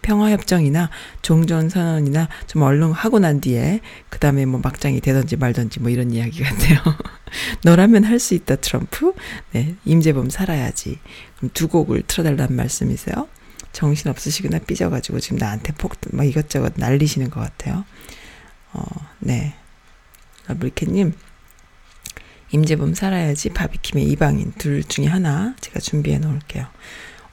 평화 0.03 0.31
협정이나 0.31 0.91
종전 1.22 1.68
선언이나 1.68 2.29
좀 2.47 2.62
얼른 2.62 2.93
하고 2.93 3.18
난 3.18 3.41
뒤에 3.41 3.81
그 4.09 4.18
다음에 4.18 4.45
뭐 4.47 4.61
막장이 4.62 5.01
되든지 5.01 5.37
말든지 5.37 5.81
뭐 5.81 5.91
이런 5.91 6.11
이야기 6.11 6.43
같아요. 6.43 6.79
너라면 7.64 8.05
할 8.05 8.18
수 8.18 8.35
있다 8.35 8.57
트럼프. 8.57 9.12
네, 9.53 9.75
임재범 9.85 10.31
살아야지. 10.31 10.99
그럼 11.37 11.51
두 11.53 11.68
곡을 11.68 12.05
틀어달라는 12.07 12.57
말씀이세요? 12.57 13.29
정신 13.72 14.09
없으시거나 14.11 14.61
삐져가지고 14.61 15.20
지금 15.20 15.39
나한테 15.39 15.72
폭, 15.75 15.97
뭐 16.12 16.25
이것저것 16.25 16.75
날리시는 16.77 17.31
것 17.31 17.41
같아요. 17.41 17.85
어, 18.72 18.83
네. 19.18 19.55
LovelyCat님, 20.47 21.12
임재범 22.53 22.95
살아야지 22.95 23.51
바비킴의 23.51 24.07
이방인 24.11 24.53
둘 24.59 24.85
중에 24.85 25.07
하나 25.07 25.57
제가 25.61 25.81
준비해 25.81 26.18
놓을게요. 26.18 26.66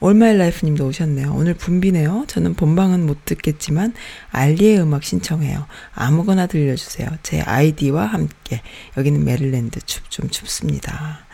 All 0.02 0.22
My 0.22 0.36
Life 0.36 0.66
님도 0.66 0.84
오셨네요. 0.88 1.32
오늘 1.32 1.54
붐비네요. 1.54 2.24
저는 2.26 2.54
본방은 2.54 3.06
못 3.06 3.24
듣겠지만 3.24 3.94
알리의 4.32 4.80
음악 4.80 5.04
신청해요. 5.04 5.68
아무거나 5.94 6.48
들려주세요. 6.48 7.08
제 7.22 7.40
아이디와 7.40 8.06
함께. 8.06 8.62
여기는 8.96 9.24
메릴랜드 9.24 9.80
춥, 9.82 10.10
좀 10.10 10.28
춥습니다. 10.28 11.24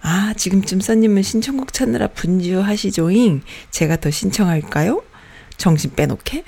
아, 0.00 0.34
지금쯤 0.36 0.80
써님은 0.80 1.22
신청곡 1.22 1.72
찾느라 1.72 2.08
분주하시죠잉? 2.08 3.42
제가 3.70 3.94
더 3.98 4.10
신청할까요? 4.10 5.04
정신 5.56 5.94
빼놓게? 5.94 6.42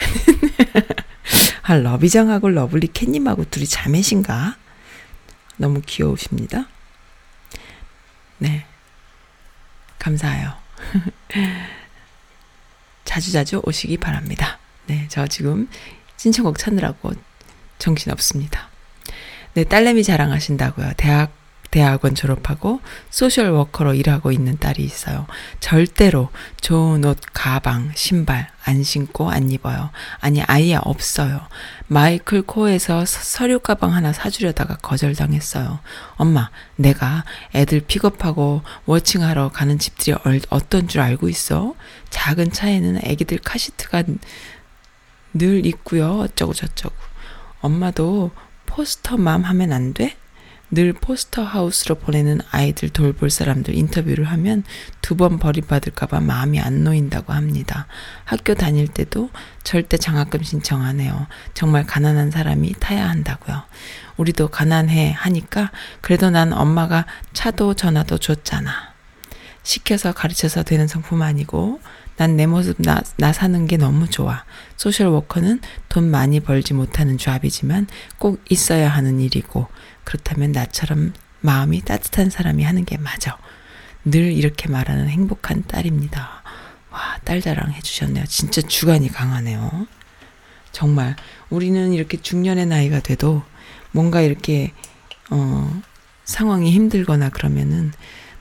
아, 1.62 1.76
러비장하고 1.76 2.50
LovelyCat님하고 2.50 3.44
둘이 3.44 3.66
자매신가? 3.68 4.56
너무 5.58 5.82
귀여우십니다. 5.86 6.66
네. 8.38 8.66
감사해요. 10.00 10.63
자주 13.04 13.32
자주 13.32 13.60
오시기 13.64 13.98
바랍니다. 13.98 14.58
네, 14.86 15.06
저 15.08 15.26
지금 15.26 15.68
신청곡 16.16 16.58
찾느라고 16.58 17.12
정신 17.78 18.12
없습니다. 18.12 18.68
네, 19.54 19.64
딸내미 19.64 20.02
자랑하신다고요. 20.02 20.92
대학 20.96 21.32
대학원 21.74 22.14
졸업하고 22.14 22.80
social 23.10 23.50
worker로 23.50 23.94
일하고 23.94 24.30
있는 24.30 24.58
딸이 24.58 24.84
있어요. 24.84 25.26
절대로 25.58 26.28
좋은 26.60 27.04
옷, 27.04 27.18
가방, 27.32 27.90
신발 27.96 28.48
안 28.64 28.84
신고 28.84 29.28
안 29.28 29.50
입어요. 29.50 29.90
아니 30.20 30.40
아예 30.44 30.76
없어요. 30.76 31.40
Michael 31.88 32.42
Kors에서 32.42 33.04
서류 33.04 33.58
가방 33.58 33.92
하나 33.92 34.12
사주려다가 34.12 34.76
거절당했어요. 34.76 35.80
엄마, 36.14 36.48
내가 36.76 37.24
애들 37.56 37.80
pick 37.80 38.13
up하고 38.13 38.62
watching하러 38.86 39.48
가는 39.48 39.76
집들이 39.76 40.16
어떤 40.50 40.86
줄 40.86 41.00
알고 41.00 41.28
있어? 41.28 41.74
작은 42.10 42.52
차에는 42.52 43.00
애기들 43.02 43.38
카시트가 43.38 44.04
늘 45.32 45.66
있고요. 45.66 46.20
어쩌고 46.20 46.54
저쩌고. 46.54 46.94
엄마도 47.62 48.30
포스터맘 48.66 49.42
하면 49.42 49.72
안 49.72 49.92
돼? 49.92 50.16
늘 50.74 50.92
포스터 50.92 51.44
하우스로 51.44 51.94
보내는 51.94 52.40
아이들 52.50 52.88
돌볼 52.88 53.30
사람들 53.30 53.74
인터뷰를 53.74 54.24
하면 54.24 54.64
두 55.00 55.14
번 55.14 55.38
버림받을까봐 55.38 56.18
마음이 56.20 56.58
안 56.60 56.82
놓인다고 56.82 57.32
합니다. 57.32 57.86
학교 58.24 58.54
다닐 58.54 58.88
때도 58.88 59.30
절대 59.62 59.96
장학금 59.96 60.42
신청 60.42 60.82
안 60.82 60.98
해요. 60.98 61.28
정말 61.54 61.86
가난한 61.86 62.32
사람이 62.32 62.74
타야 62.80 63.08
한다고요. 63.08 63.62
우리도 64.16 64.48
가난해 64.48 65.12
하니까 65.16 65.70
그래도 66.00 66.30
난 66.30 66.52
엄마가 66.52 67.06
차도 67.32 67.74
전화도 67.74 68.18
줬잖아. 68.18 68.92
시켜서 69.62 70.12
가르쳐서 70.12 70.64
되는 70.64 70.88
성품 70.88 71.22
아니고 71.22 71.80
난 72.16 72.36
내 72.36 72.46
모습 72.46 72.76
나, 72.80 73.00
나 73.16 73.32
사는 73.32 73.66
게 73.66 73.76
너무 73.76 74.08
좋아. 74.08 74.44
소셜 74.76 75.08
워커는 75.08 75.60
돈 75.88 76.10
많이 76.10 76.40
벌지 76.40 76.74
못하는 76.74 77.18
조합이지만 77.18 77.86
꼭 78.18 78.40
있어야 78.48 78.88
하는 78.88 79.20
일이고 79.20 79.66
그렇다면 80.04 80.52
나처럼 80.52 81.12
마음이 81.40 81.82
따뜻한 81.82 82.30
사람이 82.30 82.62
하는 82.62 82.84
게 82.84 82.96
맞아. 82.96 83.36
늘 84.04 84.32
이렇게 84.32 84.68
말하는 84.68 85.08
행복한 85.08 85.64
딸입니다. 85.66 86.42
와, 86.90 87.18
딸 87.24 87.40
자랑 87.40 87.72
해주셨네요. 87.72 88.24
진짜 88.26 88.62
주관이 88.62 89.08
강하네요. 89.08 89.86
정말, 90.72 91.16
우리는 91.50 91.92
이렇게 91.92 92.20
중년의 92.20 92.66
나이가 92.66 93.00
돼도 93.00 93.42
뭔가 93.92 94.20
이렇게, 94.20 94.72
어, 95.30 95.82
상황이 96.24 96.70
힘들거나 96.72 97.30
그러면은, 97.30 97.92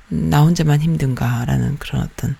나 0.09 0.41
혼자만 0.43 0.81
힘든가라는 0.81 1.77
그런 1.79 2.03
어떤 2.03 2.35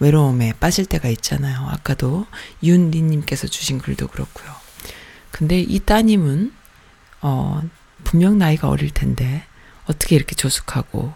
외로움에 0.00 0.52
빠질 0.58 0.86
때가 0.86 1.08
있잖아요. 1.08 1.68
아까도 1.70 2.26
윤리님께서 2.62 3.46
주신 3.46 3.78
글도 3.78 4.08
그렇고요. 4.08 4.52
근데 5.30 5.60
이 5.60 5.78
따님은, 5.78 6.52
어, 7.20 7.62
분명 8.04 8.38
나이가 8.38 8.68
어릴 8.68 8.90
텐데 8.90 9.44
어떻게 9.86 10.16
이렇게 10.16 10.34
조숙하고 10.34 11.12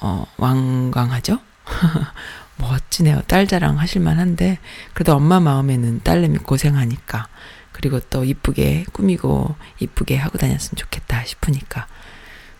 어, 0.00 0.26
완강하죠? 0.36 1.38
멋지네요. 2.56 3.22
딸 3.26 3.46
자랑 3.46 3.78
하실만 3.78 4.18
한데 4.18 4.58
그래도 4.92 5.14
엄마 5.14 5.40
마음에는 5.40 6.02
딸내미 6.02 6.38
고생하니까 6.38 7.28
그리고 7.72 8.00
또 8.00 8.24
이쁘게 8.24 8.84
꾸미고 8.92 9.54
이쁘게 9.78 10.16
하고 10.16 10.36
다녔으면 10.38 10.76
좋겠다 10.76 11.24
싶으니까 11.24 11.86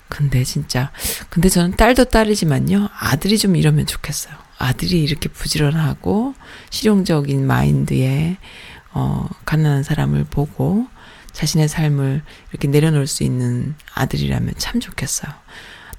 근데 0.08 0.42
진짜 0.44 0.90
근데 1.28 1.48
저는 1.48 1.76
딸도 1.76 2.06
딸이지만요 2.06 2.88
아들이 2.98 3.38
좀 3.38 3.56
이러면 3.56 3.86
좋겠어요. 3.86 4.34
아들이 4.58 5.02
이렇게 5.02 5.28
부지런하고 5.28 6.34
실용적인 6.70 7.46
마인드에 7.46 8.36
어 8.92 9.28
가난한 9.44 9.82
사람을 9.82 10.24
보고 10.24 10.86
자신의 11.32 11.68
삶을 11.68 12.22
이렇게 12.50 12.68
내려놓을 12.68 13.06
수 13.06 13.22
있는 13.22 13.74
아들이라면 13.94 14.54
참 14.58 14.80
좋겠어요. 14.80 15.32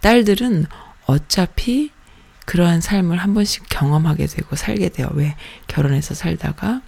딸들은 0.02 0.66
어차피 1.06 1.92
그러한 2.46 2.82
삶을 2.82 3.18
한 3.18 3.34
번씩 3.34 3.66
경험하게 3.70 4.26
되고 4.26 4.56
살게 4.56 4.90
돼요. 4.90 5.10
왜 5.14 5.36
결혼해서 5.68 6.14
살다가 6.14 6.82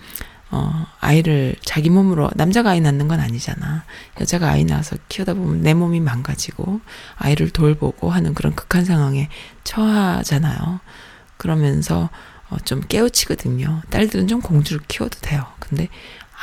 어, 0.55 0.85
아이를 0.99 1.55
자기 1.65 1.89
몸으로, 1.89 2.29
남자가 2.35 2.71
아이 2.71 2.79
낳는 2.79 3.07
건 3.07 3.19
아니잖아. 3.19 3.85
여자가 4.21 4.49
아이 4.49 4.65
낳아서 4.65 4.95
키우다 5.09 5.33
보면 5.33 5.61
내 5.63 5.73
몸이 5.73 5.99
망가지고 5.99 6.79
아이를 7.15 7.49
돌보고 7.49 8.11
하는 8.11 8.35
그런 8.35 8.53
극한 8.53 8.85
상황에 8.85 9.29
처하잖아요. 9.63 10.79
그러면서 11.37 12.11
어, 12.51 12.57
좀 12.65 12.81
깨우치거든요. 12.81 13.81
딸들은 13.89 14.27
좀 14.27 14.41
공주를 14.41 14.83
키워도 14.87 15.21
돼요. 15.21 15.43
근데 15.57 15.89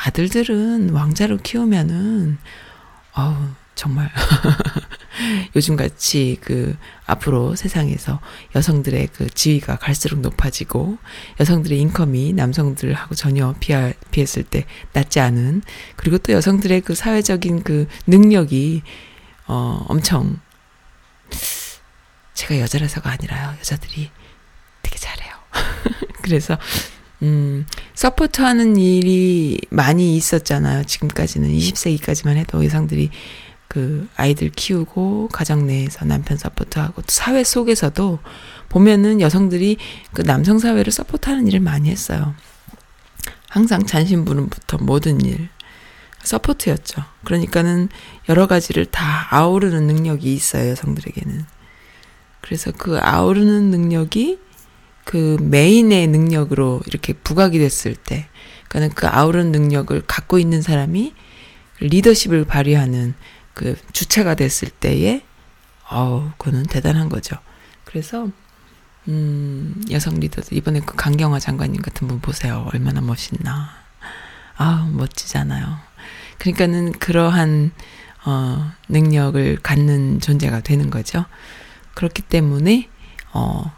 아들들은 0.05 0.89
왕자로 0.89 1.37
키우면은, 1.37 2.37
어우, 3.15 3.35
정말. 3.75 4.11
요즘같이 5.55 6.37
그 6.41 6.75
앞으로 7.05 7.55
세상에서 7.55 8.19
여성들의 8.55 9.07
그 9.13 9.29
지위가 9.29 9.77
갈수록 9.77 10.19
높아지고 10.21 10.97
여성들의 11.39 11.79
income이 11.79 12.33
남성들하고 12.33 13.15
전혀 13.15 13.53
비하, 13.59 13.91
비했을 14.11 14.43
때 14.43 14.65
낮지 14.93 15.19
않은 15.19 15.61
그리고 15.95 16.17
또 16.17 16.33
여성들의 16.33 16.81
그 16.81 16.95
사회적인 16.95 17.63
그 17.63 17.87
능력이 18.07 18.83
어 19.47 19.85
엄청 19.87 20.39
제가 22.33 22.59
여자라서가 22.59 23.11
아니라요. 23.11 23.55
여자들이 23.59 24.09
되게 24.81 24.97
잘해요. 24.97 25.33
그래서 26.21 26.57
음, 27.21 27.65
support 27.93 28.41
하는 28.41 28.77
일이 28.77 29.59
많이 29.69 30.15
있었잖아요. 30.15 30.85
지금까지는 30.85 31.49
20세기까지만 31.49 32.35
해도 32.37 32.63
여성들이 32.63 33.09
그 33.67 34.07
아이들 34.17 34.49
키우고 34.49 35.29
가정 35.31 35.65
내에서 35.65 36.03
남편 36.03 36.37
support하고 36.37 37.03
또 37.03 37.07
사회 37.07 37.43
속에서도 37.43 38.19
보면은 38.69 39.21
여성들이 39.21 39.77
그 40.13 40.23
남성 40.23 40.59
사회를 40.59 40.91
support하는 40.91 41.47
일을 41.47 41.61
많이 41.61 41.89
했어요. 41.89 42.35
항상 43.47 43.85
잔심부름부터 43.85 44.79
모든 44.79 45.21
일 45.21 45.49
support였죠. 46.23 47.03
그러니까는 47.23 47.89
여러 48.29 48.47
가지를 48.47 48.85
다 48.85 49.27
아우르는 49.29 49.87
능력이 49.87 50.33
있어요, 50.33 50.71
여성들에게는. 50.71 51.45
그래서 52.41 52.71
그 52.71 52.99
아우르는 52.99 53.71
능력이 53.71 54.39
그 55.05 55.37
main의 55.41 56.07
능력으로 56.07 56.81
이렇게 56.87 57.13
부각이 57.13 57.59
됐을 57.59 57.95
때, 57.95 58.27
그러니까는 58.67 58.95
그 58.95 59.07
아우르는 59.07 59.51
능력을 59.51 60.01
갖고 60.07 60.39
있는 60.39 60.61
사람이 60.61 61.13
리더십을 61.81 62.45
발휘하는 62.45 63.15
그 63.53 63.75
주체가 63.91 64.35
됐을 64.35 64.69
때에 64.69 65.23
어우 65.89 66.31
그거는 66.37 66.63
대단한 66.63 67.09
거죠. 67.09 67.35
그래서 67.83 68.29
음 69.07 69.83
여성 69.91 70.19
리더들 70.19 70.55
이번에 70.55 70.79
그 70.79 70.95
강경화 70.95 71.39
장관님 71.39 71.81
같은 71.81 72.07
분 72.07 72.21
보세요. 72.21 72.69
얼마나 72.71 73.01
멋있나. 73.01 73.69
아 74.55 74.89
멋지잖아요. 74.93 75.77
그러니까는 76.37 76.93
그러한 76.93 77.71
어 78.23 78.71
능력을 78.87 79.57
갖는 79.61 80.21
존재가 80.21 80.61
되는 80.61 80.89
거죠. 80.89 81.25
그렇기 81.95 82.21
때문에 82.21 82.89
어 83.33 83.73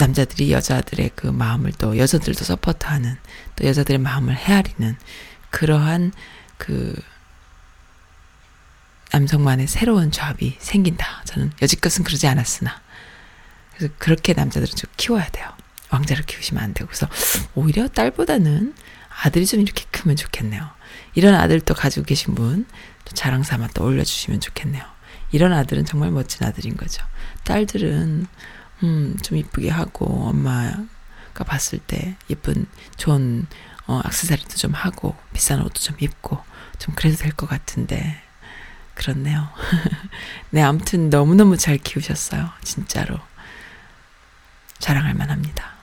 남자들이 0.00 0.52
여자들의 0.52 1.10
그 1.14 1.26
마음을 1.26 1.72
또 1.72 1.96
여자들도 1.96 2.44
서포트하는 2.44 3.16
또 3.56 3.66
여자들의 3.66 3.98
마음을 3.98 4.34
헤아리는 4.34 4.96
그러한 5.50 6.12
그 6.56 6.94
남성만의 9.12 9.66
새로운 9.66 10.10
조합이 10.10 10.56
생긴다. 10.58 11.22
저는 11.24 11.52
여지껏은 11.60 12.04
그러지 12.04 12.26
않았으나. 12.26 12.80
그래서 13.76 13.92
그렇게 13.98 14.32
남자들은 14.32 14.74
좀 14.76 14.90
키워야 14.96 15.28
돼요. 15.30 15.50
왕자를 15.90 16.24
키우시면 16.24 16.62
안 16.62 16.74
되고. 16.74 16.86
그래서 16.86 17.08
오히려 17.54 17.88
딸보다는 17.88 18.74
아들이 19.22 19.46
좀 19.46 19.60
이렇게 19.60 19.84
크면 19.90 20.16
좋겠네요. 20.16 20.70
이런 21.14 21.34
아들도 21.34 21.74
가지고 21.74 22.06
계신 22.06 22.34
분, 22.34 22.66
자랑 23.04 23.42
삼아 23.42 23.68
또 23.74 23.84
올려주시면 23.84 24.40
좋겠네요. 24.40 24.84
이런 25.32 25.52
아들은 25.52 25.84
정말 25.84 26.10
멋진 26.10 26.46
아들인 26.46 26.76
거죠. 26.76 27.04
딸들은, 27.44 28.26
음, 28.82 29.16
좀 29.22 29.36
이쁘게 29.38 29.68
하고, 29.70 30.06
엄마가 30.28 31.44
봤을 31.46 31.78
때 31.78 32.16
예쁜, 32.30 32.66
좋은, 32.96 33.46
어, 33.86 34.00
악세사리도 34.04 34.56
좀 34.56 34.72
하고, 34.72 35.16
비싼 35.32 35.60
옷도 35.60 35.80
좀 35.80 35.96
입고, 36.00 36.38
좀 36.78 36.94
그래도 36.94 37.16
될 37.16 37.32
것 37.32 37.48
같은데, 37.48 38.20
그렇네요. 38.94 39.48
네, 40.50 40.62
아무튼 40.62 41.10
너무너무 41.10 41.56
잘 41.56 41.78
키우셨어요. 41.78 42.50
진짜로. 42.62 43.18
자랑할 44.78 45.14
만합니다. 45.14 45.74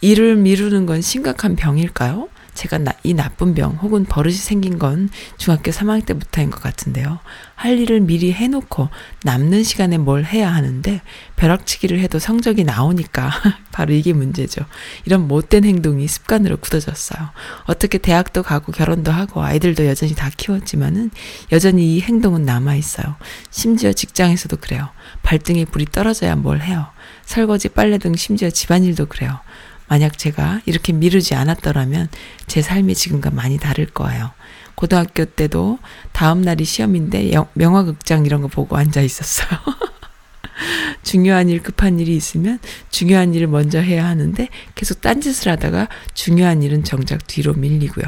일을 0.00 0.36
미루는 0.36 0.86
건 0.86 1.00
심각한 1.00 1.56
병일까요? 1.56 2.28
제가 2.54 2.78
나, 2.78 2.92
이 3.02 3.14
나쁜 3.14 3.54
병 3.54 3.72
혹은 3.82 4.04
버릇이 4.04 4.34
생긴 4.34 4.78
건 4.78 5.10
중학교 5.36 5.70
3학년 5.70 6.06
때부터인 6.06 6.50
것 6.50 6.62
같은데요. 6.62 7.18
할 7.56 7.78
일을 7.78 8.00
미리 8.00 8.32
해놓고 8.32 8.88
남는 9.22 9.62
시간에 9.64 9.98
뭘 9.98 10.24
해야 10.24 10.52
하는데 10.52 11.00
벼락치기를 11.36 12.00
해도 12.00 12.18
성적이 12.18 12.64
나오니까 12.64 13.30
바로 13.72 13.92
이게 13.92 14.12
문제죠. 14.12 14.64
이런 15.04 15.28
못된 15.28 15.64
행동이 15.64 16.06
습관으로 16.06 16.56
굳어졌어요. 16.58 17.30
어떻게 17.64 17.98
대학도 17.98 18.42
가고 18.42 18.72
결혼도 18.72 19.10
하고 19.12 19.42
아이들도 19.42 19.86
여전히 19.86 20.14
다 20.14 20.30
키웠지만은 20.36 21.10
여전히 21.52 21.96
이 21.96 22.00
행동은 22.00 22.44
남아있어요. 22.44 23.16
심지어 23.50 23.92
직장에서도 23.92 24.56
그래요. 24.58 24.88
발등에 25.22 25.64
불이 25.64 25.86
떨어져야 25.86 26.36
뭘 26.36 26.60
해요. 26.60 26.86
설거지, 27.24 27.70
빨래 27.70 27.98
등 27.98 28.14
심지어 28.14 28.50
집안일도 28.50 29.06
그래요. 29.06 29.40
만약 29.86 30.18
제가 30.18 30.60
이렇게 30.66 30.92
미루지 30.92 31.34
않았더라면 31.34 32.08
제 32.46 32.62
삶이 32.62 32.94
지금과 32.94 33.30
많이 33.30 33.58
다를 33.58 33.86
거예요. 33.86 34.30
고등학교 34.74 35.24
때도 35.24 35.78
다음 36.12 36.42
날이 36.42 36.64
시험인데 36.64 37.32
명화극장 37.54 38.26
이런 38.26 38.42
거 38.42 38.48
보고 38.48 38.76
앉아 38.76 39.00
있었어요. 39.02 39.58
중요한 41.02 41.48
일, 41.48 41.62
급한 41.62 42.00
일이 42.00 42.16
있으면 42.16 42.58
중요한 42.90 43.34
일을 43.34 43.46
먼저 43.46 43.78
해야 43.78 44.06
하는데 44.06 44.48
계속 44.74 45.00
딴짓을 45.00 45.52
하다가 45.52 45.88
중요한 46.14 46.62
일은 46.62 46.82
정작 46.84 47.26
뒤로 47.26 47.54
밀리고요. 47.54 48.04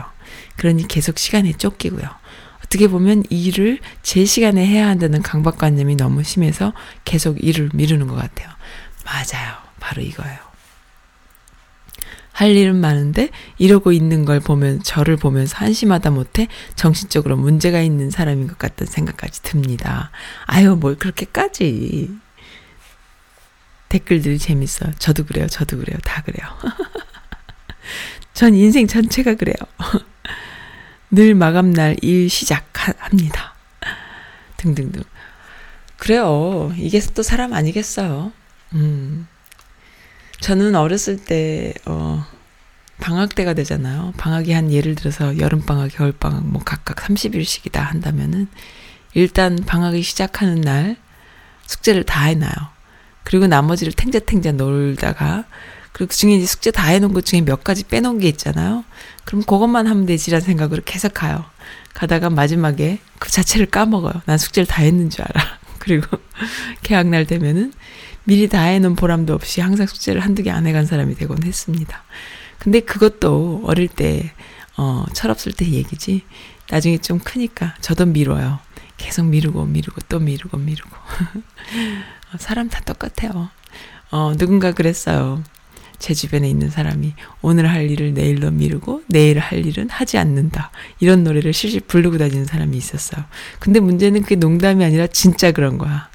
그러니 0.56 0.88
계속 0.88 1.18
시간에 1.18 1.52
쫓기고요. 1.52 2.08
어떻게 2.64 2.88
보면 2.88 3.24
일을 3.30 3.78
제 4.02 4.24
시간에 4.24 4.66
해야 4.66 4.88
한다는 4.88 5.22
강박관념이 5.22 5.96
너무 5.96 6.24
심해서 6.24 6.72
계속 7.04 7.42
일을 7.42 7.70
미루는 7.74 8.08
것 8.08 8.16
같아요. 8.16 8.48
맞아요. 9.04 9.54
바로 9.78 10.02
이거예요. 10.02 10.45
할 12.36 12.50
일은 12.50 12.76
많은데 12.76 13.30
이러고 13.56 13.92
있는 13.92 14.26
걸 14.26 14.40
보면 14.40 14.82
저를 14.82 15.16
보면서 15.16 15.56
한심하다 15.56 16.10
못해 16.10 16.48
정신적으로 16.74 17.34
문제가 17.38 17.80
있는 17.80 18.10
사람인 18.10 18.46
것 18.46 18.58
같다는 18.58 18.92
생각까지 18.92 19.40
듭니다. 19.40 20.10
아유 20.44 20.76
뭘 20.76 20.98
그렇게까지 20.98 22.10
댓글들이 23.88 24.38
재밌어요. 24.38 24.92
저도 24.98 25.24
그래요. 25.24 25.46
저도 25.46 25.78
그래요. 25.78 25.96
다 26.04 26.20
그래요. 26.20 26.46
전 28.34 28.54
인생 28.54 28.86
전체가 28.86 29.36
그래요. 29.36 29.54
늘 31.10 31.34
마감날 31.34 31.96
일 32.02 32.28
시작합니다. 32.28 33.54
등등등. 34.58 35.04
그래요. 35.96 36.70
이게 36.76 37.00
또 37.14 37.22
사람 37.22 37.54
아니겠어요. 37.54 38.30
음. 38.74 39.26
저는 40.40 40.74
어렸을 40.74 41.16
때, 41.16 41.74
어, 41.86 42.24
방학 42.98 43.34
때가 43.34 43.54
되잖아요. 43.54 44.12
방학이 44.16 44.52
한 44.52 44.72
예를 44.72 44.94
들어서 44.94 45.38
여름방학, 45.38 45.92
겨울방학 45.92 46.46
뭐 46.46 46.62
각각 46.64 46.96
30일씩이다 46.96 47.78
한다면은 47.78 48.48
일단 49.14 49.56
방학이 49.56 50.02
시작하는 50.02 50.60
날 50.60 50.96
숙제를 51.66 52.04
다 52.04 52.24
해놔요. 52.24 52.52
그리고 53.22 53.46
나머지를 53.46 53.92
탱자탱자 53.92 54.52
놀다가 54.52 55.44
그리고 55.92 56.10
그 56.10 56.16
중에 56.16 56.34
이제 56.34 56.46
숙제 56.46 56.70
다 56.70 56.88
해놓은 56.88 57.12
것 57.12 57.24
중에 57.24 57.40
몇 57.40 57.64
가지 57.64 57.82
빼놓은 57.84 58.18
게 58.18 58.28
있잖아요. 58.28 58.84
그럼 59.24 59.42
그것만 59.42 59.86
하면 59.86 60.06
되지라는 60.06 60.44
생각으로 60.44 60.82
계속 60.84 61.14
가요. 61.14 61.44
가다가 61.94 62.30
마지막에 62.30 62.98
그 63.18 63.30
자체를 63.30 63.66
까먹어요. 63.66 64.22
난 64.26 64.38
숙제를 64.38 64.66
다 64.66 64.82
했는 64.82 65.10
줄 65.10 65.22
알아. 65.22 65.58
그리고 65.78 66.18
개학날 66.82 67.26
되면은 67.26 67.72
미리 68.26 68.48
다 68.48 68.60
해놓은 68.62 68.96
보람도 68.96 69.32
없이 69.34 69.60
항상 69.60 69.86
숙제를 69.86 70.20
한두 70.20 70.42
개 70.42 70.50
안 70.50 70.66
해간 70.66 70.84
사람이 70.84 71.14
되곤 71.14 71.42
했습니다. 71.44 72.02
근데 72.58 72.80
그것도 72.80 73.62
어릴 73.64 73.88
때, 73.88 74.32
어, 74.76 75.04
철없을 75.14 75.52
때 75.52 75.64
얘기지. 75.70 76.22
나중에 76.70 76.98
좀 76.98 77.18
크니까 77.20 77.76
저도 77.80 78.06
미뤄요. 78.06 78.58
계속 78.96 79.26
미루고 79.26 79.66
미루고 79.66 80.00
또 80.08 80.18
미루고 80.18 80.56
미루고. 80.58 80.90
사람 82.38 82.68
다 82.68 82.80
똑같아요. 82.80 83.48
어, 84.10 84.32
누군가 84.36 84.72
그랬어요. 84.72 85.42
제 85.98 86.12
주변에 86.12 86.48
있는 86.50 86.68
사람이 86.68 87.14
오늘 87.42 87.70
할 87.70 87.90
일을 87.90 88.12
내일로 88.14 88.50
미루고 88.50 89.04
내일 89.06 89.38
할 89.38 89.64
일은 89.64 89.88
하지 89.88 90.18
않는다. 90.18 90.70
이런 90.98 91.22
노래를 91.24 91.52
실실 91.52 91.80
부르고 91.80 92.18
다니는 92.18 92.44
사람이 92.46 92.76
있었어요. 92.76 93.24
근데 93.60 93.80
문제는 93.80 94.22
그게 94.22 94.34
농담이 94.34 94.84
아니라 94.84 95.06
진짜 95.06 95.52
그런 95.52 95.78
거야. 95.78 96.08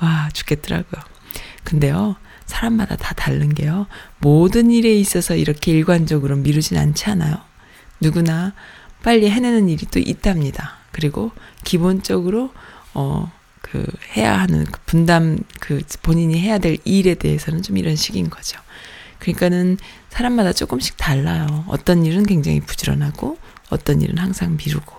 와, 0.00 0.28
죽겠더라고요. 0.32 1.02
근데요, 1.68 2.16
사람마다 2.46 2.96
다 2.96 3.12
다른 3.12 3.52
게요. 3.52 3.86
모든 4.20 4.70
일에 4.70 4.94
있어서 4.94 5.36
이렇게 5.36 5.70
일관적으로 5.70 6.36
미루진 6.36 6.78
않지 6.78 7.10
않아요. 7.10 7.36
누구나 8.00 8.54
빨리 9.02 9.28
해내는 9.28 9.68
일이 9.68 9.84
또 9.90 9.98
있답니다. 9.98 10.78
그리고 10.92 11.30
기본적으로 11.64 12.54
어, 12.94 13.30
그 13.60 13.84
해야 14.16 14.40
하는 14.40 14.64
그 14.64 14.80
분담 14.86 15.40
그 15.60 15.82
본인이 16.00 16.40
해야 16.40 16.56
될 16.56 16.78
일에 16.86 17.12
대해서는 17.12 17.60
좀 17.60 17.76
이런 17.76 17.96
식인 17.96 18.30
거죠. 18.30 18.58
그러니까는 19.18 19.76
사람마다 20.08 20.54
조금씩 20.54 20.96
달라요. 20.96 21.66
어떤 21.68 22.06
일은 22.06 22.24
굉장히 22.24 22.60
부지런하고 22.60 23.36
어떤 23.68 24.00
일은 24.00 24.16
항상 24.16 24.56
미루고 24.56 24.96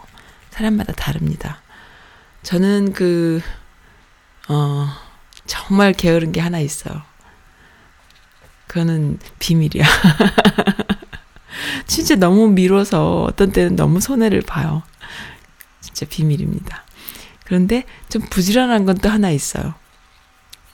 사람마다 0.52 0.94
다릅니다. 0.94 1.64
저는 2.44 2.94
그 2.94 3.42
어, 4.50 5.09
정말 5.50 5.94
게으른 5.94 6.32
게 6.32 6.40
하나 6.40 6.60
있어요. 6.60 7.02
그거는 8.68 9.18
비밀이야. 9.40 9.84
진짜 11.88 12.16
너무 12.16 12.50
미뤄서 12.50 13.24
어떤 13.24 13.52
때는 13.52 13.76
너무 13.76 14.00
손해를 14.00 14.42
봐요. 14.42 14.84
진짜 15.82 16.06
비밀입니다. 16.08 16.84
그런데 17.46 17.86
좀 18.10 18.22
부지런한 18.30 18.86
건 18.86 18.98
또 19.00 19.10
하나 19.10 19.32
있어요. 19.32 19.74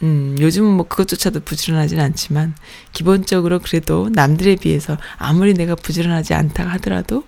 음, 0.04 0.36
요즘은 0.40 0.70
뭐 0.72 0.88
그것조차도 0.88 1.42
부지런하진 1.42 2.00
않지만, 2.02 2.54
기본적으로 2.92 3.60
그래도 3.60 4.10
남들에 4.12 4.58
비해서 4.58 4.98
아무리 5.18 5.54
내가 5.54 5.76
부지런하지 5.76 6.34
않다 6.34 6.68
하더라도, 6.74 7.24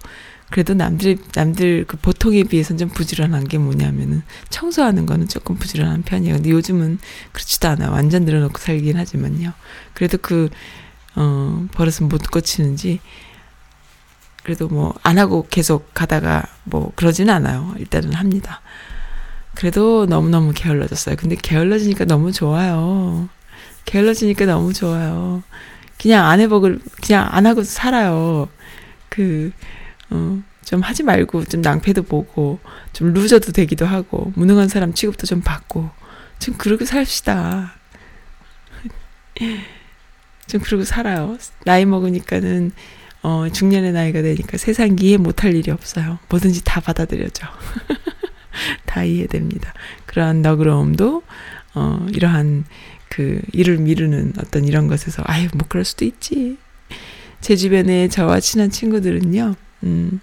그래도 0.49 0.73
남들, 0.73 1.17
남들 1.33 1.85
그 1.87 1.97
보통에 1.97 2.43
비해서는 2.43 2.77
좀 2.77 2.89
부지런한 2.89 3.47
게 3.47 3.57
뭐냐면은, 3.57 4.23
청소하는 4.49 5.05
거는 5.05 5.27
조금 5.27 5.55
부지런한 5.57 6.03
편이에요. 6.03 6.35
근데 6.35 6.51
요즘은 6.51 6.99
그렇지도 7.33 7.67
않아요. 7.67 7.91
완전 7.91 8.23
늘어놓고 8.23 8.57
살긴 8.57 8.97
하지만요. 8.97 9.51
그래도 9.93 10.17
그, 10.17 10.49
어, 11.15 11.67
버릇은 11.73 12.07
못 12.07 12.21
고치는지, 12.31 13.01
그래도 14.43 14.69
뭐, 14.69 14.93
안 15.03 15.17
하고 15.17 15.45
계속 15.49 15.93
가다가 15.93 16.43
뭐, 16.63 16.93
그러지는 16.95 17.33
않아요. 17.33 17.75
일단은 17.77 18.13
합니다. 18.13 18.61
그래도 19.53 20.05
너무너무 20.05 20.53
게을러졌어요. 20.55 21.17
근데 21.17 21.35
게을러지니까 21.35 22.05
너무 22.05 22.31
좋아요. 22.31 23.27
게을러지니까 23.83 24.45
너무 24.45 24.71
좋아요. 24.71 25.43
그냥 25.99 26.25
안 26.25 26.39
해보고, 26.39 26.75
그냥 27.03 27.27
안 27.29 27.45
하고 27.45 27.63
살아요. 27.63 28.47
그, 29.09 29.51
어, 30.09 30.41
좀 30.63 30.81
하지 30.81 31.03
말고, 31.03 31.45
좀 31.45 31.61
낭패도 31.61 32.03
보고, 32.03 32.59
좀 32.93 33.13
루저도 33.13 33.51
되기도 33.51 33.85
하고, 33.85 34.31
무능한 34.35 34.67
사람 34.67 34.93
취급도 34.93 35.27
좀 35.27 35.41
받고, 35.41 35.89
좀 36.39 36.55
그러고 36.57 36.85
삽시다. 36.85 37.73
좀 40.47 40.61
그러고 40.61 40.83
살아요. 40.83 41.37
나이 41.65 41.85
먹으니까는, 41.85 42.71
어, 43.23 43.47
중년의 43.49 43.91
나이가 43.93 44.21
되니까 44.21 44.57
세상 44.57 44.95
이해 44.99 45.17
못할 45.17 45.55
일이 45.55 45.71
없어요. 45.71 46.19
뭐든지 46.29 46.63
다 46.63 46.79
받아들여져. 46.79 47.47
다 48.85 49.03
이해됩니다. 49.03 49.73
그러한 50.05 50.41
너그러움도 50.41 51.23
어 51.75 52.07
이러한 52.11 52.65
그 53.09 53.41
일을 53.53 53.77
미루는 53.77 54.33
어떤 54.39 54.65
이런 54.65 54.87
것에서 54.87 55.23
아유 55.25 55.47
뭐 55.53 55.65
그럴 55.67 55.85
수도 55.85 56.05
있지. 56.05 56.57
제 57.41 57.55
주변에 57.55 58.07
저와 58.07 58.39
친한 58.39 58.69
친구들은요. 58.69 59.55
음. 59.83 60.19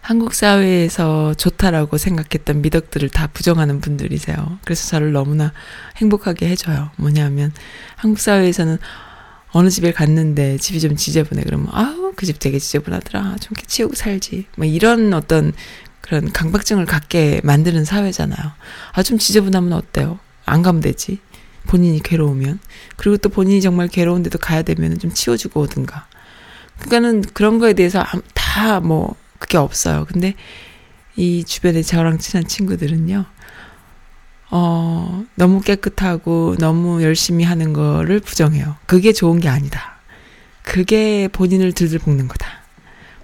한국 0.00 0.34
사회에서 0.34 1.34
좋다라고 1.34 1.98
생각했던 1.98 2.62
미덕들을 2.62 3.10
다 3.10 3.26
부정하는 3.28 3.80
분들이세요. 3.80 4.58
그래서 4.64 4.88
저를 4.88 5.12
너무나 5.12 5.52
행복하게 5.96 6.48
해줘요. 6.48 6.90
뭐냐면 6.96 7.52
한국 7.96 8.18
사회에서는 8.18 8.78
어느 9.52 9.68
집에 9.68 9.92
갔는데 9.92 10.56
집이 10.58 10.80
좀 10.80 10.96
지저분해 10.96 11.42
그러면 11.44 11.68
아우 11.72 12.12
그 12.16 12.26
집 12.26 12.38
되게 12.38 12.58
지저분하더라 12.58 13.36
좀 13.40 13.52
치우고 13.66 13.94
살지 13.94 14.46
뭐 14.56 14.64
이런 14.66 15.12
어떤 15.12 15.52
그런 16.00 16.32
강박증을 16.32 16.86
갖게 16.86 17.40
만드는 17.44 17.84
사회잖아요. 17.84 18.52
아, 18.92 19.02
좀 19.02 19.18
지저분하면 19.18 19.72
어때요? 19.72 20.18
안 20.44 20.62
가면 20.62 20.80
되지. 20.80 21.18
본인이 21.66 22.02
괴로우면. 22.02 22.58
그리고 22.96 23.16
또 23.18 23.28
본인이 23.28 23.60
정말 23.60 23.86
괴로운데도 23.86 24.38
가야 24.38 24.62
되면 24.62 24.98
좀 24.98 25.12
치워주고 25.12 25.60
오든가. 25.60 26.06
그러니까는 26.80 27.22
그런 27.34 27.58
거에 27.58 27.72
대해서 27.72 28.04
다 28.34 28.80
뭐, 28.80 29.14
그게 29.38 29.58
없어요. 29.58 30.06
근데 30.08 30.34
이 31.16 31.44
주변에 31.44 31.82
저랑 31.82 32.18
친한 32.18 32.46
친구들은요, 32.46 33.24
어, 34.50 35.24
너무 35.36 35.60
깨끗하고 35.60 36.56
너무 36.58 37.02
열심히 37.02 37.44
하는 37.44 37.72
거를 37.72 38.20
부정해요. 38.20 38.76
그게 38.86 39.12
좋은 39.12 39.40
게 39.40 39.48
아니다. 39.48 39.98
그게 40.62 41.28
본인을 41.28 41.72
들들 41.72 41.98
볶는 42.00 42.28
거다. 42.28 42.46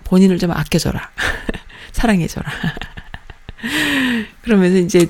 본인을 0.05 0.39
좀 0.39 0.53
아껴줘라. 0.53 1.11
사랑해줘라. 1.93 2.51
그러면서 4.43 4.79
이제 4.79 5.09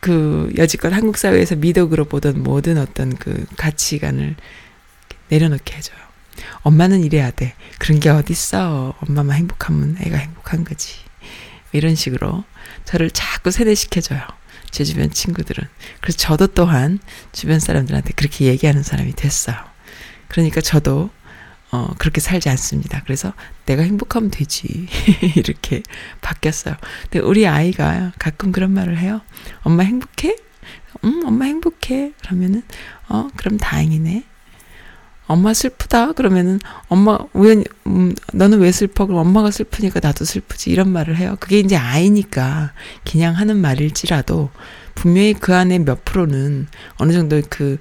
그 0.00 0.52
여지껏 0.56 0.92
한국 0.92 1.18
사회에서 1.18 1.56
미덕으로 1.56 2.04
보던 2.06 2.42
모든 2.42 2.78
어떤 2.78 3.14
그 3.16 3.44
가치관을 3.56 4.36
내려놓게 5.28 5.76
해줘요. 5.76 5.98
엄마는 6.62 7.04
이래야 7.04 7.30
돼. 7.30 7.54
그런 7.78 8.00
게 8.00 8.08
어딨어. 8.10 8.94
엄마만 9.00 9.36
행복하면 9.36 9.96
애가 10.00 10.16
행복한 10.16 10.64
거지. 10.64 10.94
이런 11.72 11.94
식으로 11.94 12.44
저를 12.84 13.10
자꾸 13.10 13.50
세대시켜줘요. 13.50 14.20
제 14.70 14.84
주변 14.84 15.10
친구들은. 15.10 15.66
그래서 16.00 16.18
저도 16.18 16.48
또한 16.48 16.98
주변 17.32 17.60
사람들한테 17.60 18.12
그렇게 18.14 18.46
얘기하는 18.46 18.82
사람이 18.82 19.14
됐어요. 19.14 19.56
그러니까 20.28 20.60
저도 20.60 21.10
어, 21.72 21.94
그렇게 21.98 22.20
살지 22.20 22.48
않습니다. 22.48 23.02
그래서 23.04 23.32
내가 23.66 23.82
행복하면 23.82 24.30
되지. 24.30 24.88
이렇게 25.36 25.82
바뀌었어요. 26.20 26.76
근데 27.04 27.20
우리 27.20 27.46
아이가 27.46 28.12
가끔 28.18 28.50
그런 28.50 28.72
말을 28.72 28.98
해요. 28.98 29.20
엄마 29.62 29.84
행복해? 29.84 30.36
응, 31.04 31.22
엄마 31.24 31.44
행복해. 31.44 32.12
그러면은, 32.22 32.62
어, 33.08 33.28
그럼 33.36 33.56
다행이네. 33.56 34.24
엄마 35.30 35.54
슬프다. 35.54 36.12
그러면은, 36.12 36.58
엄마, 36.88 37.18
왜, 37.34 37.62
음, 37.86 38.14
너는 38.32 38.58
왜 38.58 38.72
슬퍼? 38.72 39.06
그럼 39.06 39.20
엄마가 39.20 39.52
슬프니까 39.52 40.00
나도 40.02 40.24
슬프지. 40.24 40.70
이런 40.70 40.90
말을 40.90 41.16
해요. 41.16 41.36
그게 41.38 41.60
이제 41.60 41.76
아이니까 41.76 42.72
그냥 43.08 43.36
하는 43.36 43.56
말일지라도 43.58 44.50
분명히 44.96 45.34
그 45.34 45.54
안에 45.54 45.78
몇 45.78 46.04
프로는 46.04 46.66
어느 46.96 47.12
정도 47.12 47.40
그, 47.48 47.78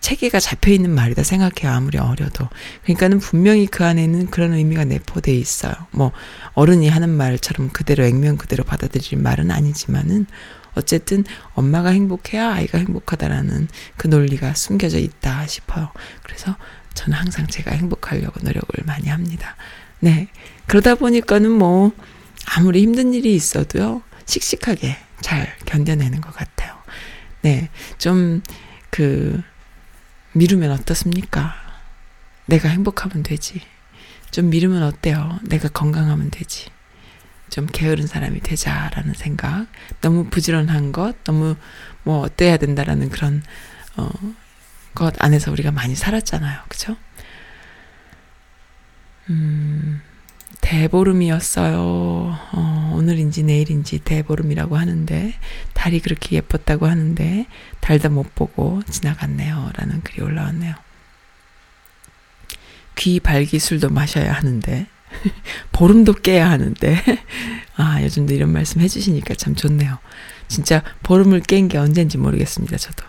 체계가 0.00 0.38
잡혀 0.38 0.70
있는 0.70 0.94
말이다 0.94 1.24
생각해요. 1.24 1.76
아무리 1.76 1.98
어려도. 1.98 2.48
그러니까는 2.84 3.18
분명히 3.18 3.66
그 3.66 3.84
안에는 3.84 4.28
그런 4.30 4.52
의미가 4.52 4.84
내포돼 4.84 5.34
있어요. 5.34 5.74
뭐 5.90 6.12
어른이 6.54 6.88
하는 6.88 7.08
말처럼 7.10 7.70
그대로 7.70 8.04
액면 8.04 8.36
그대로 8.36 8.62
받아들일 8.62 9.20
말은 9.20 9.50
아니지만은 9.50 10.26
어쨌든 10.78 11.24
엄마가 11.54 11.90
행복해야 11.90 12.52
아이가 12.54 12.78
행복하다라는 12.78 13.68
그 13.96 14.06
논리가 14.06 14.54
숨겨져 14.54 14.98
있다 14.98 15.46
싶어요. 15.46 15.90
그래서 16.22 16.56
저는 16.94 17.16
항상 17.16 17.46
제가 17.46 17.72
행복하려고 17.72 18.40
노력을 18.42 18.68
많이 18.84 19.08
합니다. 19.08 19.56
네. 20.00 20.28
그러다 20.66 20.94
보니까는 20.94 21.50
뭐 21.50 21.92
아무리 22.56 22.82
힘든 22.82 23.12
일이 23.14 23.34
있어도요. 23.34 24.02
씩씩하게 24.26 24.96
잘 25.20 25.56
견뎌내는 25.66 26.20
것 26.20 26.34
같아요. 26.34 26.74
네. 27.42 27.68
좀 27.98 28.42
그 28.90 29.40
미루면 30.32 30.70
어떻습니까? 30.72 31.54
내가 32.46 32.68
행복하면 32.68 33.22
되지. 33.22 33.60
좀 34.30 34.50
미루면 34.50 34.82
어때요? 34.82 35.38
내가 35.42 35.68
건강하면 35.68 36.30
되지. 36.30 36.66
좀 37.48 37.66
게으른 37.66 38.06
사람이 38.06 38.40
되자라는 38.40 39.14
생각. 39.14 39.66
너무 40.00 40.24
부지런한 40.24 40.92
것, 40.92 41.22
너무 41.24 41.56
뭐 42.04 42.20
어때야 42.20 42.56
된다라는 42.56 43.10
그런 43.10 43.42
어, 43.96 44.10
것 44.94 45.14
안에서 45.22 45.50
우리가 45.52 45.70
많이 45.70 45.94
살았잖아요. 45.94 46.60
그죠? 46.68 46.96
음, 49.30 50.00
대보름이었어요. 50.60 51.78
어, 51.80 52.92
오늘인지 52.94 53.42
내일인지 53.42 53.98
대보름이라고 54.00 54.76
하는데, 54.76 55.34
달이 55.74 56.00
그렇게 56.00 56.36
예뻤다고 56.36 56.86
하는데, 56.86 57.46
달도 57.80 58.10
못 58.10 58.34
보고 58.34 58.82
지나갔네요. 58.88 59.72
라는 59.74 60.02
글이 60.02 60.22
올라왔네요. 60.22 60.74
귀 62.96 63.20
발기술도 63.20 63.90
마셔야 63.90 64.32
하는데, 64.32 64.86
보름도 65.72 66.14
깨야 66.14 66.50
하는데, 66.50 67.02
아, 67.76 68.02
요즘도 68.02 68.34
이런 68.34 68.52
말씀 68.52 68.80
해주시니까 68.80 69.34
참 69.34 69.54
좋네요. 69.54 69.98
진짜 70.48 70.82
보름을 71.02 71.40
깬 71.40 71.68
게 71.68 71.78
언젠지 71.78 72.18
모르겠습니다, 72.18 72.76
저도. 72.78 73.04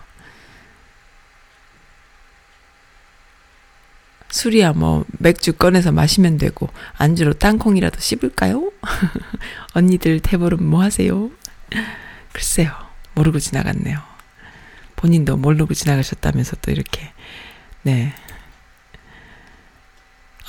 술이야 4.32 4.74
뭐 4.74 5.06
맥주 5.18 5.54
꺼내서 5.54 5.92
마시면 5.92 6.38
되고 6.38 6.70
안주로 6.98 7.34
땅콩이라도 7.34 8.00
씹을까요? 8.00 8.72
언니들 9.74 10.20
대보름 10.20 10.64
뭐 10.64 10.84
하세요? 10.84 11.32
글쎄요 12.32 12.72
모르고 13.16 13.40
지나갔네요. 13.40 14.00
본인도 14.96 15.38
모르고 15.38 15.74
지나가셨다면서 15.74 16.58
또 16.62 16.72
이렇게 16.72 17.12
네. 17.82 18.14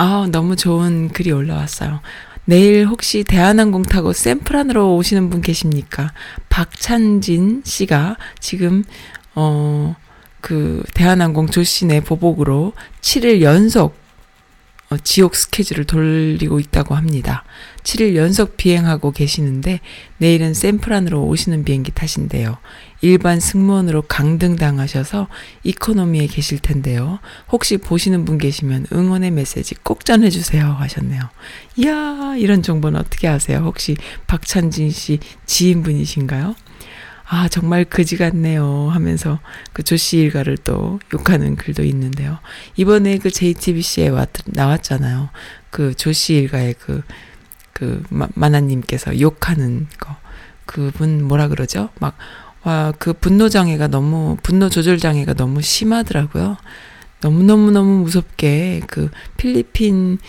아, 0.03 0.27
너무 0.31 0.55
좋은 0.55 1.09
글이 1.09 1.31
올라왔어요. 1.31 2.01
내일 2.45 2.87
혹시 2.87 3.23
대한항공 3.23 3.83
타고 3.83 4.13
샌프란으로 4.13 4.95
오시는 4.95 5.29
분 5.29 5.41
계십니까? 5.41 6.11
박찬진 6.49 7.61
씨가 7.63 8.17
지금 8.39 8.83
어 9.35 9.95
그 10.41 10.83
대한항공 10.93 11.47
조시내 11.47 12.01
보복으로 12.01 12.73
7일 13.01 13.41
연속 13.41 13.95
어, 14.89 14.97
지옥 14.97 15.35
스케줄을 15.35 15.85
돌리고 15.85 16.59
있다고 16.59 16.95
합니다. 16.95 17.45
7일 17.83 18.15
연속 18.15 18.57
비행하고 18.57 19.11
계시는데 19.11 19.79
내일은 20.17 20.53
샌프란으로 20.53 21.23
오시는 21.23 21.63
비행기 21.63 21.91
타신대요. 21.91 22.57
일반 23.01 23.39
승무원으로 23.39 24.03
강등당하셔서 24.03 25.27
이코노미에 25.63 26.27
계실 26.27 26.59
텐데요. 26.59 27.19
혹시 27.51 27.77
보시는 27.77 28.25
분 28.25 28.37
계시면 28.37 28.87
응원의 28.93 29.31
메시지 29.31 29.75
꼭 29.75 30.05
전해주세요 30.05 30.65
하셨네요. 30.65 31.21
이야 31.77 32.35
이런 32.37 32.61
정보는 32.61 32.99
어떻게 32.99 33.27
아세요? 33.27 33.59
혹시 33.65 33.95
박찬진 34.27 34.91
씨 34.91 35.19
지인분이신가요? 35.45 36.55
아, 37.33 37.47
정말 37.47 37.85
그지 37.85 38.17
같네요. 38.17 38.89
하면서 38.91 39.39
그 39.71 39.83
조씨 39.83 40.17
일가를 40.17 40.57
또 40.57 40.99
욕하는 41.13 41.55
글도 41.55 41.85
있는데요. 41.85 42.39
이번에 42.75 43.19
그 43.19 43.31
JTBC에 43.31 44.09
왔, 44.09 44.27
나왔잖아요. 44.47 45.29
그 45.69 45.95
조씨 45.95 46.33
일가의 46.33 46.75
그, 46.77 47.01
그, 47.81 48.03
마, 48.11 48.27
마나님께서 48.35 49.19
욕하는 49.19 49.87
거. 49.99 50.15
그분 50.67 51.23
뭐라 51.27 51.47
그러죠? 51.47 51.89
막, 51.99 52.15
와, 52.61 52.93
그 52.99 53.11
분노 53.11 53.49
장애가 53.49 53.87
너무, 53.87 54.37
분노 54.43 54.69
조절 54.69 54.99
장애가 54.99 55.33
너무 55.33 55.63
심하더라고요. 55.63 56.57
너무 57.21 57.41
너무 57.41 57.71
너무 57.71 58.03
무섭게 58.03 58.81
그 58.85 59.09
필리핀, 59.37 60.19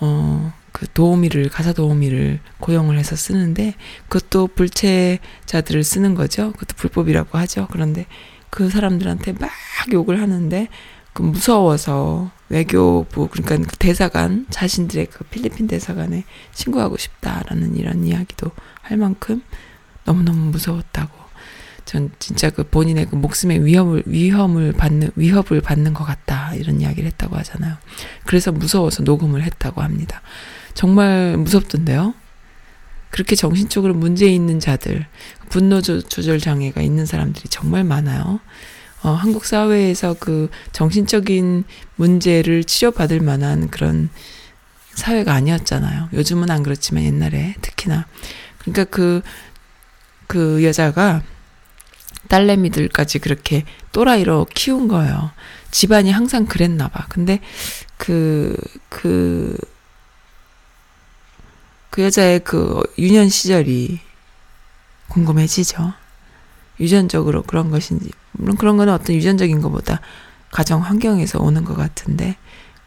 어, 0.00 0.54
그 0.72 0.86
도우미를 0.94 1.50
가사 1.50 1.74
도우미를 1.74 2.40
고용을 2.60 2.98
해서 2.98 3.16
쓰는데 3.16 3.74
그것도 4.08 4.46
불체자들을 4.54 5.84
쓰는 5.84 6.14
거죠. 6.14 6.52
그것도 6.52 6.74
불법이라고 6.76 7.36
하죠. 7.36 7.68
그런데 7.70 8.06
그 8.48 8.70
사람들한테 8.70 9.34
막 9.38 9.50
욕을 9.92 10.22
하는데 10.22 10.68
그 11.14 11.22
무서워서 11.22 12.30
외교부 12.50 13.28
그러니까 13.28 13.56
그 13.56 13.76
대사관 13.78 14.46
자신들의 14.50 15.06
그 15.06 15.24
필리핀 15.24 15.66
대사관에 15.66 16.24
신고하고 16.52 16.98
싶다라는 16.98 17.76
이런 17.76 18.04
이야기도 18.04 18.50
할 18.82 18.98
만큼 18.98 19.42
너무너무 20.04 20.50
무서웠다고. 20.50 21.24
전 21.84 22.10
진짜 22.18 22.50
그 22.50 22.64
본인의 22.64 23.06
그 23.06 23.16
목숨의 23.16 23.64
위험을 23.64 24.02
위험을 24.06 24.72
받는 24.72 25.10
위협을 25.16 25.60
받는 25.60 25.92
것 25.94 26.04
같다 26.04 26.54
이런 26.54 26.80
이야기를 26.80 27.06
했다고 27.10 27.36
하잖아요. 27.36 27.76
그래서 28.24 28.52
무서워서 28.52 29.02
녹음을 29.02 29.42
했다고 29.42 29.82
합니다. 29.82 30.22
정말 30.72 31.36
무섭던데요. 31.36 32.14
그렇게 33.10 33.36
정신적으로 33.36 33.94
문제 33.94 34.26
있는 34.26 34.58
자들, 34.58 35.06
분노 35.48 35.80
조절 35.80 36.40
장애가 36.40 36.82
있는 36.82 37.06
사람들이 37.06 37.48
정말 37.48 37.84
많아요. 37.84 38.40
어, 39.04 39.10
한국 39.10 39.44
사회에서 39.44 40.16
그 40.18 40.48
정신적인 40.72 41.64
문제를 41.96 42.64
치료받을 42.64 43.20
만한 43.20 43.68
그런 43.68 44.08
사회가 44.94 45.34
아니었잖아요. 45.34 46.08
요즘은 46.14 46.50
안 46.50 46.62
그렇지만 46.62 47.04
옛날에 47.04 47.54
특히나. 47.60 48.06
그러니까 48.58 48.84
그, 48.84 49.20
그 50.26 50.64
여자가 50.64 51.22
딸내미들까지 52.28 53.18
그렇게 53.18 53.66
또라이로 53.92 54.46
키운 54.54 54.88
거예요. 54.88 55.32
집안이 55.70 56.10
항상 56.10 56.46
그랬나 56.46 56.88
봐. 56.88 57.04
근데 57.10 57.40
그, 57.98 58.56
그, 58.88 59.54
그 61.90 62.02
여자의 62.02 62.40
그 62.40 62.82
유년 62.96 63.28
시절이 63.28 64.00
궁금해지죠. 65.08 65.92
유전적으로 66.80 67.42
그런 67.42 67.70
것인지, 67.70 68.10
물론 68.34 68.56
그런 68.56 68.76
거는 68.76 68.92
어떤 68.92 69.16
유전적인 69.16 69.60
것보다 69.60 70.00
가정 70.50 70.80
환경에서 70.82 71.40
오는 71.40 71.64
것 71.64 71.74
같은데, 71.76 72.36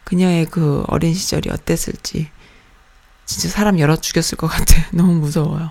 그녀의 0.04 0.46
그 0.46 0.84
어린 0.88 1.12
시절이 1.14 1.50
어땠을지, 1.50 2.30
진짜 3.26 3.48
사람 3.48 3.78
열어 3.78 3.96
죽였을 3.96 4.38
것 4.38 4.46
같아. 4.46 4.74
너무 4.92 5.12
무서워요. 5.14 5.70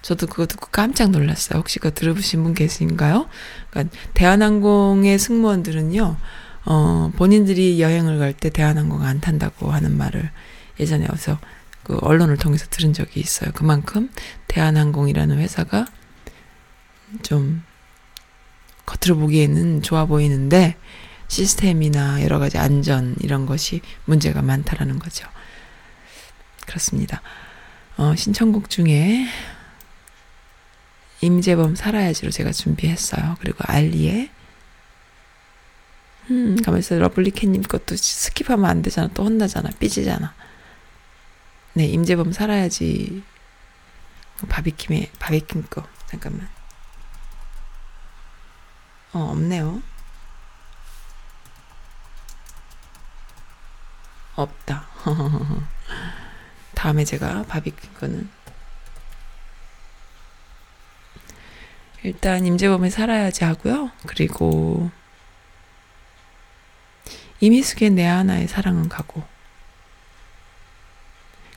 저도 0.00 0.26
그거 0.26 0.46
듣고 0.46 0.68
깜짝 0.70 1.10
놀랐어요. 1.10 1.58
혹시 1.58 1.78
그거 1.78 1.94
들어보신 1.94 2.42
분 2.42 2.54
계신가요? 2.54 3.26
그러니까 3.70 3.96
대한항공의 4.14 5.18
승무원들은요, 5.18 6.16
어, 6.66 7.10
본인들이 7.16 7.80
여행을 7.80 8.18
갈 8.18 8.32
때 8.32 8.50
대한항공 8.50 9.02
안 9.02 9.20
탄다고 9.20 9.70
하는 9.70 9.96
말을 9.96 10.30
예전에 10.80 11.06
와서 11.08 11.38
그 11.82 11.98
언론을 12.00 12.38
통해서 12.38 12.66
들은 12.70 12.92
적이 12.94 13.20
있어요. 13.20 13.50
그만큼 13.54 14.10
대한항공이라는 14.48 15.38
회사가 15.38 15.86
좀 17.22 17.62
겉으로 18.86 19.18
보기에는 19.20 19.82
좋아 19.82 20.04
보이는데 20.04 20.76
시스템이나 21.28 22.22
여러 22.22 22.38
가지 22.38 22.58
안전 22.58 23.16
이런 23.20 23.46
것이 23.46 23.80
문제가 24.04 24.42
많다라는 24.42 24.98
거죠. 24.98 25.26
그렇습니다. 26.66 27.22
어, 27.96 28.14
신청곡 28.16 28.70
중에 28.70 29.26
임재범 31.20 31.74
살아야지로 31.76 32.30
제가 32.30 32.52
준비했어요. 32.52 33.36
그리고 33.40 33.58
알리의 33.60 34.30
음, 36.30 36.56
가만있어 36.62 36.96
LovelyCat님 36.96 37.62
것도 37.62 37.94
skip하면 37.94 38.64
안 38.64 38.82
되잖아. 38.82 39.08
또 39.14 39.24
혼나잖아. 39.24 39.70
삐지잖아. 39.78 40.34
네, 41.74 41.86
임재범 41.86 42.32
살아야지. 42.32 43.22
바비킴의, 44.48 45.10
바비킴 45.18 45.64
거. 45.68 45.86
잠깐만. 46.06 46.48
어, 49.14 49.30
없네요. 49.30 49.80
없다. 54.34 54.86
다음에 56.74 57.04
제가 57.04 57.44
바비킴 57.44 57.94
거는. 57.94 58.28
일단 62.02 62.44
임재범의 62.44 62.90
살아야지 62.90 63.44
하고요. 63.44 63.90
그리고 64.06 64.90
이미숙의 67.40 67.90
내 67.90 68.04
하나의 68.04 68.48
사랑은 68.48 68.88
가고. 68.88 69.22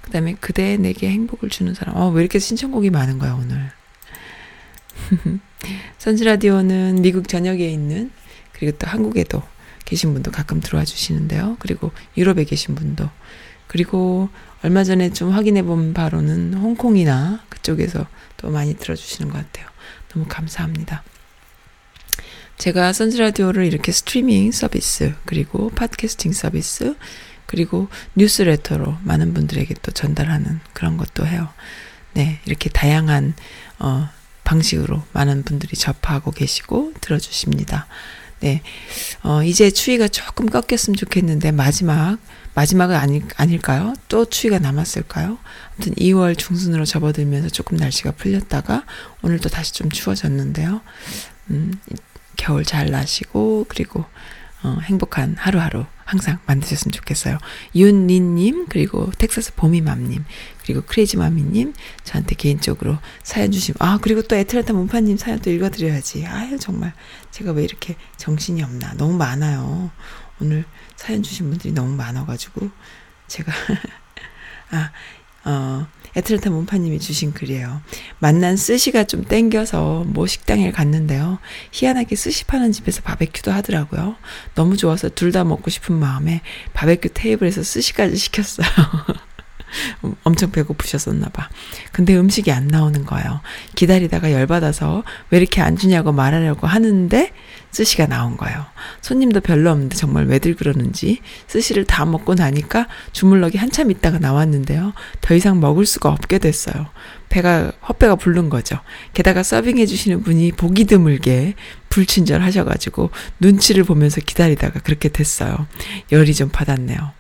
그 0.02 0.12
다음에 0.12 0.36
그대 0.36 0.78
내게 0.78 1.10
행복을 1.10 1.50
주는 1.50 1.74
사람. 1.74 1.98
어, 1.98 2.10
왜 2.10 2.22
이렇게 2.22 2.40
신청곡이 2.40 2.92
많은 2.92 3.20
거야, 3.20 3.34
오늘. 3.34 3.72
선지라디오는 5.98 7.02
미국 7.02 7.28
전역에 7.28 7.70
있는, 7.70 8.12
그리고 8.54 8.78
또 8.78 8.88
한국에도 8.88 9.44
계신 9.86 10.14
분도 10.14 10.32
가끔 10.32 10.60
들어와 10.60 10.84
주시는데요. 10.84 11.58
그리고 11.60 11.92
유럽에 12.18 12.44
계신 12.44 12.76
분도. 12.76 13.10
그리고 13.68 14.30
얼마 14.64 14.84
전에 14.84 15.12
좀 15.12 15.32
확인해 15.32 15.64
본 15.64 15.94
바로는 15.94 16.54
홍콩이나 16.56 17.44
그쪽에서 17.50 18.08
또 18.38 18.50
많이 18.50 18.76
들어주시는 18.76 19.32
것 19.32 19.38
같아요. 19.38 19.68
너무 20.10 20.26
감사합니다. 20.28 21.04
제가 22.58 22.92
선지라디오를 22.92 23.66
이렇게 23.66 23.92
스트리밍 23.92 24.52
서비스, 24.52 25.14
그리고 25.26 25.70
팟캐스팅 25.70 26.34
서비스, 26.34 26.96
그리고 27.46 27.88
뉴스레터로 28.16 28.98
많은 29.04 29.34
분들에게 29.34 29.76
또 29.82 29.92
전달하는 29.92 30.60
그런 30.74 30.98
것도 30.98 31.26
해요. 31.28 31.50
네, 32.14 32.40
이렇게 32.46 32.70
다양한, 32.70 33.36
어, 33.80 34.10
방식으로 34.48 35.04
많은 35.12 35.44
분들이 35.44 35.76
접하고 35.76 36.32
계시고 36.32 36.94
들어주십니다. 37.02 37.86
네, 38.40 38.62
어, 39.24 39.44
이제 39.44 39.70
추위가 39.72 40.08
조금 40.08 40.46
꺾였으면 40.46 40.96
좋겠는데 40.96 41.52
마지막, 41.52 42.18
마지막은 42.54 42.96
아니, 42.96 43.22
아닐까요? 43.36 43.94
또 44.08 44.26
추위가 44.26 44.58
남았을까요? 44.60 45.38
아무튼 45.74 45.94
2월 45.96 46.38
중순으로 46.38 46.86
접어들면서 46.86 47.50
조금 47.50 47.78
날씨가 47.78 48.12
풀렸다가 48.12 48.86
오늘 49.22 49.40
또 49.40 49.50
다시 49.50 49.74
좀 49.74 49.90
추워졌는데요. 49.90 50.82
음, 51.50 51.74
겨울 52.38 52.64
잘 52.64 52.90
나시고, 52.92 53.66
그리고, 53.68 54.06
어, 54.64 54.78
행복한 54.84 55.36
하루하루 55.38 55.86
항상 56.08 56.40
만드셨으면 56.46 56.94
좋겠어요. 56.94 57.38
윤리님, 57.76 58.68
그리고 58.70 59.12
텍사스 59.18 59.56
보미맘님, 59.56 60.24
그리고 60.64 60.82
크레이지마미님, 60.84 61.74
저한테 62.06 62.36
개인적으로 62.36 62.98
사연 63.24 63.52
주시면, 63.52 63.76
아, 63.80 64.00
그리고 64.02 64.22
또 64.22 64.38
애틀란타 64.38 64.72
문파님 64.72 65.18
사연도 65.18 65.52
읽어드려야지. 65.52 66.26
아유, 66.26 66.58
정말. 66.60 66.94
제가 67.32 67.52
왜 67.52 67.66
이렇게 67.66 67.98
정신이 68.16 68.64
없나. 68.64 68.94
너무 68.94 69.18
많아요. 69.18 69.92
오늘 70.40 70.64
사연 70.96 71.24
주신 71.24 71.50
분들이 71.50 71.74
너무 71.74 71.94
많아가지고, 71.98 72.70
제가, 73.28 73.52
아, 74.72 74.92
어, 75.44 75.88
애틀랜타 76.18 76.50
문파님이 76.50 77.00
주신 77.00 77.32
글이에요. 77.32 77.82
만난 78.20 78.58
스시가 78.58 79.04
좀 79.04 79.24
땡겨서 79.24 80.04
뭐 80.08 80.26
식당에 80.26 80.72
갔는데요. 80.72 81.38
희한하게 81.72 82.16
스시 82.16 82.44
파는 82.46 82.72
집에서 82.72 83.02
바베큐도 83.04 83.52
하더라고요. 83.52 84.16
너무 84.56 84.78
좋아서 84.78 85.10
둘 85.10 85.28
다 85.32 85.44
먹고 85.44 85.70
싶은 85.70 85.94
마음에 85.96 86.42
바베큐 86.74 87.10
테이블에서 87.14 87.62
스시까지 87.62 88.16
시켰어요. 88.16 88.66
엄청 90.24 90.52
배고프셨었나 90.52 91.30
봐. 91.30 91.50
근데 91.92 92.16
음식이 92.16 92.52
안 92.52 92.68
나오는 92.68 93.06
거예요. 93.06 93.42
기다리다가 93.76 94.32
열받아서 94.32 95.04
왜 95.30 95.38
이렇게 95.38 95.62
안 95.62 95.76
주냐고 95.76 96.12
말하려고 96.12 96.68
하는데 96.68 97.32
스시가 97.72 98.08
나온 98.08 98.38
거예요. 98.38 98.66
손님도 99.02 99.42
별로 99.42 99.72
없는데 99.72 99.96
정말 99.96 100.26
왜들 100.26 100.56
그러는지 100.56 101.20
스시를 101.48 101.86
다 101.86 102.06
먹고 102.06 102.34
나니까 102.34 102.88
주물럭이 103.12 103.58
한참 103.58 103.92
있다가 103.92 104.20
나왔는데요. 104.20 104.94
더 105.22 105.36
이상 105.36 105.60
먹을 105.60 105.86
수가 105.86 106.10
없게 106.10 106.40
됐어요. 106.40 106.88
배가 107.30 107.72
헛배가 107.88 108.16
부른 108.16 108.50
거죠. 108.50 108.80
게다가 109.14 109.44
서빙해 109.44 109.86
주시는 109.86 110.24
분이 110.24 110.54
보기 110.54 110.86
드물게 110.86 111.56
불친절 111.90 112.42
하셔가지고 112.42 113.12
눈치를 113.40 113.84
보면서 113.84 114.22
기다리다가 114.22 114.80
그렇게 114.80 115.10
됐어요. 115.10 115.68
열이 116.12 116.34
좀 116.34 116.50
받았네요. 116.50 117.17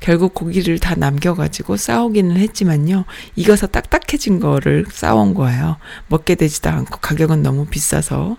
결국 0.00 0.34
고기를 0.34 0.78
다 0.78 0.94
남겨가지고 0.94 1.76
싸우기는 1.76 2.36
했지만요. 2.36 3.04
익어서 3.36 3.66
딱딱해진 3.66 4.40
거를 4.40 4.86
싸온 4.90 5.34
거예요. 5.34 5.76
먹게 6.08 6.34
되지도 6.34 6.70
않고 6.70 6.98
가격은 7.00 7.42
너무 7.42 7.66
비싸서 7.66 8.36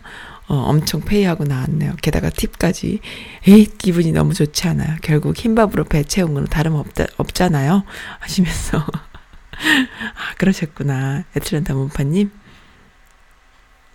어, 0.48 0.56
엄청 0.56 1.00
페이하고 1.00 1.46
나왔네요. 1.46 1.96
게다가 2.02 2.30
팁까지. 2.30 3.00
에이, 3.48 3.66
기분이 3.78 4.12
너무 4.12 4.34
좋지 4.34 4.68
않아요. 4.68 4.98
결국 5.02 5.38
흰밥으로 5.38 5.86
배 5.86 6.04
채운 6.04 6.34
건 6.34 6.46
다름없다, 6.46 7.06
없잖아요. 7.16 7.84
하시면서. 8.20 8.80
아, 9.56 10.36
그러셨구나. 10.38 11.24
애틀랜타 11.38 11.74
문파님. 11.74 12.32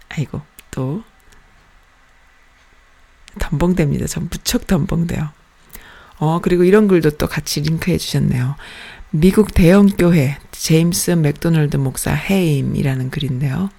아이고, 0.09 0.41
또. 0.71 1.03
덤벙됩니다. 3.39 4.07
전 4.07 4.29
무척 4.31 4.67
덤벙돼요. 4.67 5.36
어, 6.19 6.41
그리고 6.41 6.65
이런 6.65 6.89
글도 6.89 7.11
또 7.11 7.27
같이 7.27 7.61
링크해 7.61 7.99
주셨네요. 7.99 8.57
미국 9.11 9.55
대형 9.55 9.87
교회 9.87 10.37
제임스 10.53 11.13
맥도널드 11.13 11.77
목사 11.77 12.13
해임이라는 12.13 13.11
글인데요. 13.11 13.71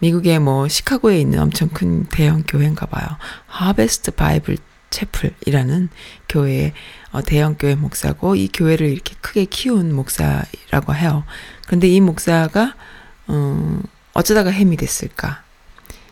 미국의 0.00 0.38
뭐 0.38 0.68
시카고에 0.68 1.20
있는 1.20 1.40
엄청 1.40 1.68
큰 1.68 2.04
대형 2.04 2.44
교회인가 2.46 2.86
봐요. 2.86 3.06
하베스트 3.46 4.12
바이블 4.12 4.58
채플이라는 4.90 5.88
교회의 6.28 6.72
어, 7.12 7.22
대형 7.22 7.56
교회 7.58 7.74
목사고 7.74 8.36
이 8.36 8.48
교회를 8.52 8.88
이렇게 8.88 9.14
크게 9.20 9.46
키운 9.46 9.94
목사라고 9.94 10.94
해요. 10.94 11.24
근데 11.66 11.88
이 11.88 12.00
목사가 12.00 12.74
어, 13.26 13.80
어쩌다가 14.14 14.50
햄이 14.50 14.76
됐을까? 14.76 15.42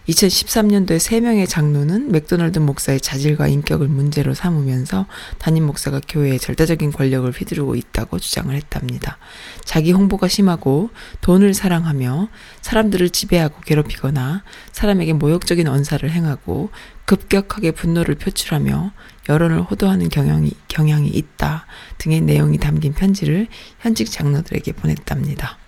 2013년도에 0.09 0.99
3명의 0.99 1.49
장로는 1.49 2.13
맥도널드 2.13 2.61
목사의 2.61 3.01
자질과 3.01 3.49
인격을 3.49 3.89
문제로 3.89 4.35
삼으면서 4.35 5.07
담임 5.39 5.67
목사가 5.67 6.01
교회에 6.07 6.39
절대적인 6.39 6.93
권력을 6.93 7.29
휘두르고 7.31 7.75
있다고 7.75 8.19
주장을 8.19 8.55
했답니다. 8.55 9.19
자기 9.65 9.93
홍보가 9.93 10.29
심하고 10.29 10.91
돈을 11.23 11.55
사랑하며 11.55 12.29
사람들을 12.61 13.11
지배하고 13.11 13.61
괴롭히거나 13.63 14.45
사람에게 14.73 15.13
모욕적인 15.13 15.67
언사를 15.67 16.09
행하고 16.09 16.71
급격하게 17.05 17.73
분노를 17.73 18.17
표출하며 18.17 18.93
여론을 19.29 19.63
호도하는 19.63 20.09
경향이, 20.09 20.53
경향이 20.69 21.09
있다 21.09 21.67
등의 21.99 22.21
내용이 22.21 22.59
담긴 22.59 22.93
편지를 22.95 23.49
현직 23.81 24.11
장로들에게 24.11 24.73
보냈답니다. 24.73 25.59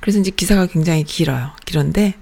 그래서 0.00 0.18
이제 0.18 0.30
기사가 0.30 0.66
굉장히 0.66 1.04
길어요. 1.04 1.52
길은데, 1.64 2.14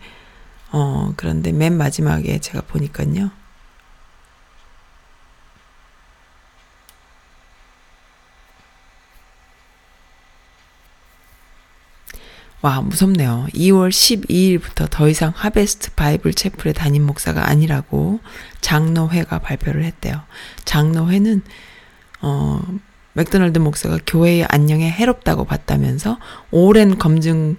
어, 0.72 1.12
그런데 1.16 1.52
맨 1.52 1.76
마지막에 1.76 2.38
제가 2.38 2.62
보니까요. 2.62 3.30
와, 12.62 12.80
무섭네요. 12.80 13.46
2월 13.54 13.90
12일부터 13.90 14.88
더 14.90 15.08
이상 15.08 15.32
하베스트 15.36 15.92
바이블 15.94 16.34
채플의 16.34 16.74
담임 16.74 17.04
목사가 17.06 17.48
아니라고 17.48 18.18
장로회가 18.60 19.38
발표를 19.38 19.84
했대요. 19.84 20.22
장로회는, 20.64 21.42
어, 22.22 22.60
맥도널드 23.16 23.58
목사가 23.58 23.98
교회의 24.06 24.44
안녕에 24.50 24.90
해롭다고 24.90 25.46
봤다면서 25.46 26.18
오랜 26.50 26.98
검증, 26.98 27.56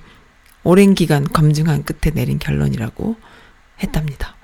오랜 0.64 0.93
기간 0.93 1.24
검증한 1.24 1.84
끝에 1.84 2.14
내린 2.14 2.38
결론이라고 2.38 3.16
했답니다. 3.82 4.36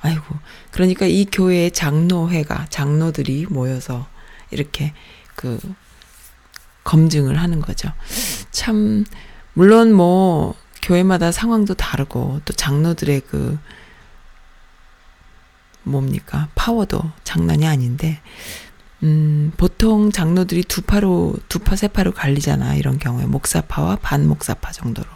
아이고. 0.00 0.24
그러니까 0.72 1.06
이 1.06 1.26
교회의 1.30 1.70
장로회가, 1.70 2.66
장로들이 2.70 3.46
모여서 3.48 4.08
이렇게 4.50 4.94
그 5.36 5.60
검증을 6.82 7.40
하는 7.40 7.60
거죠. 7.60 7.92
참, 8.50 9.04
물론 9.52 9.92
뭐, 9.92 10.56
교회마다 10.82 11.30
상황도 11.30 11.74
다르고, 11.74 12.40
또 12.44 12.52
장로들의 12.52 13.20
그, 13.30 13.56
뭡니까, 15.84 16.48
파워도 16.56 17.12
장난이 17.22 17.64
아닌데, 17.64 18.20
음, 19.04 19.52
보통 19.56 20.10
장로들이 20.10 20.64
두 20.64 20.82
파로, 20.82 21.36
두 21.48 21.60
파, 21.60 21.76
세 21.76 21.86
파로 21.88 22.12
갈리잖아. 22.12 22.74
이런 22.74 22.98
경우에. 22.98 23.26
목사파와 23.26 23.96
반목사파 23.96 24.72
정도로. 24.72 25.06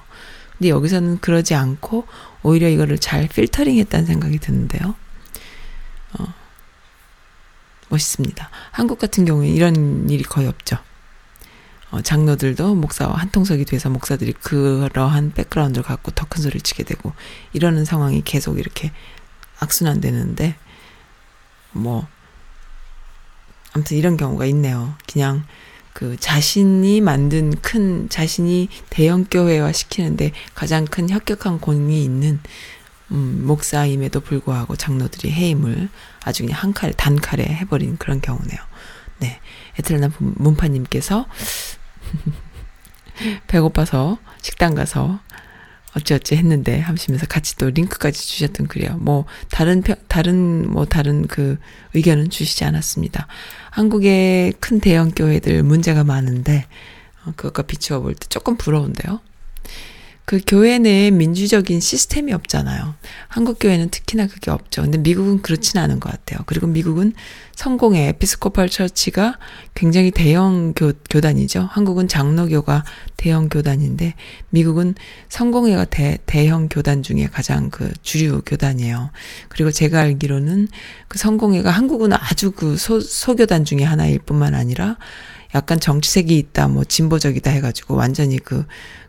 근데 0.58 0.68
여기서는 0.68 1.18
그러지 1.20 1.54
않고, 1.54 2.06
오히려 2.42 2.68
이거를 2.68 2.98
잘 2.98 3.26
필터링 3.28 3.78
했다는 3.78 4.06
생각이 4.06 4.38
드는데요. 4.38 4.94
어, 6.18 6.24
멋있습니다. 7.88 8.50
한국 8.70 8.98
같은 8.98 9.24
경우에 9.24 9.48
이런 9.48 10.08
일이 10.08 10.22
거의 10.22 10.46
없죠. 10.46 10.78
어, 11.90 12.00
장로들도 12.00 12.76
목사와 12.76 13.16
한통속이 13.16 13.64
돼서 13.64 13.90
목사들이 13.90 14.32
그러한 14.34 15.32
백그라운드를 15.32 15.82
갖고 15.84 16.10
더 16.12 16.24
큰 16.26 16.42
소리를 16.42 16.60
치게 16.60 16.84
되고, 16.84 17.12
이러는 17.52 17.84
상황이 17.84 18.22
계속 18.24 18.58
이렇게 18.60 18.92
악순환 19.58 20.00
되는데, 20.00 20.54
뭐, 21.72 22.06
아무튼 23.72 23.96
이런 23.96 24.16
경우가 24.16 24.46
있네요. 24.46 24.94
그냥 25.10 25.44
그 25.92 26.16
자신이 26.18 27.00
만든 27.00 27.52
큰 27.60 28.08
자신이 28.08 28.68
대형 28.90 29.26
교회화 29.30 29.72
시키는데 29.72 30.32
가장 30.54 30.84
큰 30.84 31.08
혁혁한 31.10 31.60
공이 31.60 32.02
있는 32.02 32.40
음, 33.10 33.42
목사임에도 33.44 34.20
불구하고 34.20 34.74
장로들이 34.76 35.30
해임을 35.30 35.88
아주 36.24 36.44
그냥 36.44 36.58
한 36.58 36.72
칼에 36.72 36.92
단칼에 36.92 37.44
해버린 37.44 37.98
그런 37.98 38.20
경우네요. 38.20 38.58
네, 39.18 39.38
에틀나 39.78 40.10
문파님께서 40.18 41.26
배고파서 43.46 44.18
식당 44.40 44.74
가서 44.74 45.20
어찌어찌 45.96 46.36
했는데 46.36 46.80
하시면서 46.80 47.26
같이 47.26 47.56
또 47.56 47.68
링크까지 47.70 48.26
주셨던 48.26 48.66
글이에요. 48.68 48.96
뭐 48.98 49.26
다른 49.50 49.82
편 49.82 49.96
다른 50.08 50.70
뭐 50.70 50.86
다른 50.86 51.26
그 51.26 51.58
의견은 51.94 52.30
주시지 52.30 52.64
않았습니다. 52.64 53.26
한국의 53.70 54.54
큰 54.60 54.80
대형 54.80 55.10
교회들 55.10 55.62
문제가 55.62 56.02
많은데 56.04 56.66
어, 57.24 57.32
그것과 57.36 57.62
비추어 57.62 58.00
볼 58.00 58.14
때 58.14 58.26
조금 58.28 58.56
부러운데요. 58.56 59.20
그 60.24 60.40
교회 60.46 60.78
내에 60.78 61.10
민주적인 61.10 61.80
시스템이 61.80 62.32
없잖아요. 62.32 62.94
한국 63.28 63.58
교회는 63.58 63.90
특히나 63.90 64.28
그게 64.28 64.50
없죠. 64.50 64.82
근데 64.82 64.96
미국은 64.98 65.42
그렇진 65.42 65.78
않은 65.80 65.98
것 65.98 66.10
같아요. 66.10 66.40
그리고 66.46 66.68
미국은 66.68 67.12
성공의 67.56 68.08
에피스코팔 68.08 68.68
처치가 68.68 69.38
굉장히 69.74 70.10
대형 70.10 70.74
교, 70.74 70.92
교단이죠. 71.10 71.68
한국은 71.70 72.08
장로교가 72.08 72.84
대형 73.16 73.48
교단인데 73.48 74.14
미국은 74.50 74.94
성공회가 75.28 75.86
대, 75.86 76.18
대형 76.24 76.68
교단 76.68 77.02
중에 77.02 77.26
가장 77.26 77.70
그 77.70 77.92
주류 78.02 78.42
교단이에요. 78.46 79.10
그리고 79.48 79.70
제가 79.70 80.00
알기로는 80.00 80.68
그 81.08 81.18
성공회가 81.18 81.70
한국은 81.70 82.12
아주 82.12 82.52
그 82.52 82.76
소, 82.76 83.00
소교단 83.00 83.64
중에 83.64 83.82
하나일 83.82 84.20
뿐만 84.20 84.54
아니라 84.54 84.98
약간 85.54 85.78
정치색이 85.78 86.38
있다, 86.38 86.68
뭐 86.68 86.84
진보적이다 86.84 87.50
해가지고 87.50 87.94
완전히 87.94 88.38
그, 88.38 88.64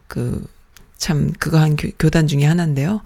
그, 0.08 0.46
참 1.04 1.34
그거 1.38 1.60
한 1.60 1.76
교, 1.76 2.10
단 2.10 2.28
중에 2.28 2.46
하나인데요. 2.46 3.02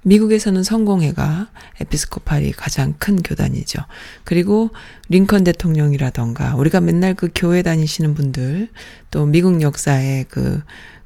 미국에서는 0.00 0.62
성공회가 0.62 1.48
에피스코팔이 1.78 2.52
가장 2.52 2.94
큰 2.98 3.22
교단이죠. 3.22 3.82
그리고 4.24 4.70
링컨 5.10 5.44
대통령이라던가 5.44 6.56
우리가 6.56 6.80
맨날 6.80 7.12
그 7.12 7.28
교회 7.34 7.60
다니시는 7.60 8.14
분들 8.14 8.70
또 9.10 9.26
미국 9.26 9.60
역사에 9.60 10.24
그, 10.30 10.62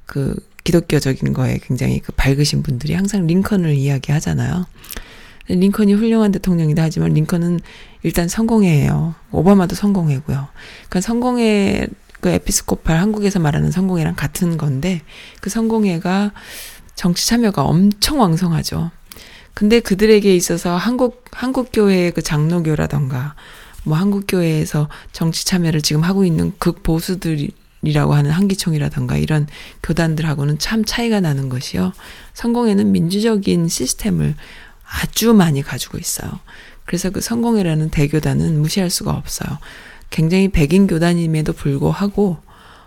그 0.07 0.37
기독교적인 0.63 1.33
거에 1.33 1.59
굉장히 1.61 1.99
그 1.99 2.13
밝으신 2.13 2.63
분들이 2.63 2.95
항상 2.95 3.27
링컨을 3.27 3.75
이야기하잖아요. 3.75 4.65
링컨이 5.49 5.95
훌륭한 5.95 6.31
대통령이다 6.31 6.85
하지만 6.85 7.15
링컨은 7.15 7.59
일단 8.05 8.29
성공회예요. 8.29 9.17
오바마도 9.33 9.75
성공회고요. 9.75 10.47
그러니까 10.89 11.01
성공회 11.01 11.89
그 12.21 12.29
에피스코팔 12.31 12.99
한국에서 12.99 13.39
말하는 13.39 13.71
성공회랑 13.71 14.15
같은 14.15 14.57
건데 14.57 15.03
그 15.41 15.51
성공회가 15.51 16.33
정치 16.95 17.27
참여가 17.27 17.63
엄청 17.63 18.21
왕성하죠. 18.21 18.91
근데 19.55 19.81
그들에게 19.81 20.35
있어서 20.37 20.77
한국 20.77 21.25
한국 21.33 21.71
교회의 21.73 22.13
그 22.13 22.23
장로교라던가 22.23 23.35
뭐 23.85 23.97
한국 23.97 24.25
교회에서 24.29 24.89
정치 25.13 25.45
참여를 25.47 25.83
지금 25.83 26.03
하고 26.03 26.25
있는 26.25 26.53
극보수들이라고 26.59 28.15
하는 28.15 28.31
한기총이라던가 28.31 29.17
이런 29.17 29.47
교단들하고는 29.83 30.59
참 30.59 30.85
차이가 30.85 31.21
나는 31.21 31.49
것이요. 31.49 31.93
성공회는 32.35 32.93
민주적인 32.93 33.69
시스템을 33.69 34.35
아주 34.85 35.35
많이 35.35 35.63
가지고 35.63 35.99
있어요. 35.99 36.41
그래서 36.85 37.11
그 37.11 37.21
성공회라는 37.21 37.91
대교단은 37.91 38.61
무시할 38.61 38.91
수가 38.91 39.13
없어요. 39.13 39.59
굉장히 40.11 40.49
백인 40.49 40.87
교단임에도 40.87 41.53
불구하고 41.53 42.39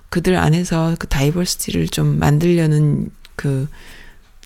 그들 0.10 0.36
안에서 0.36 0.96
그 1.00 1.08
diversity를 1.08 1.88
좀 1.88 2.20
만들려는 2.20 3.10
그 3.36 3.68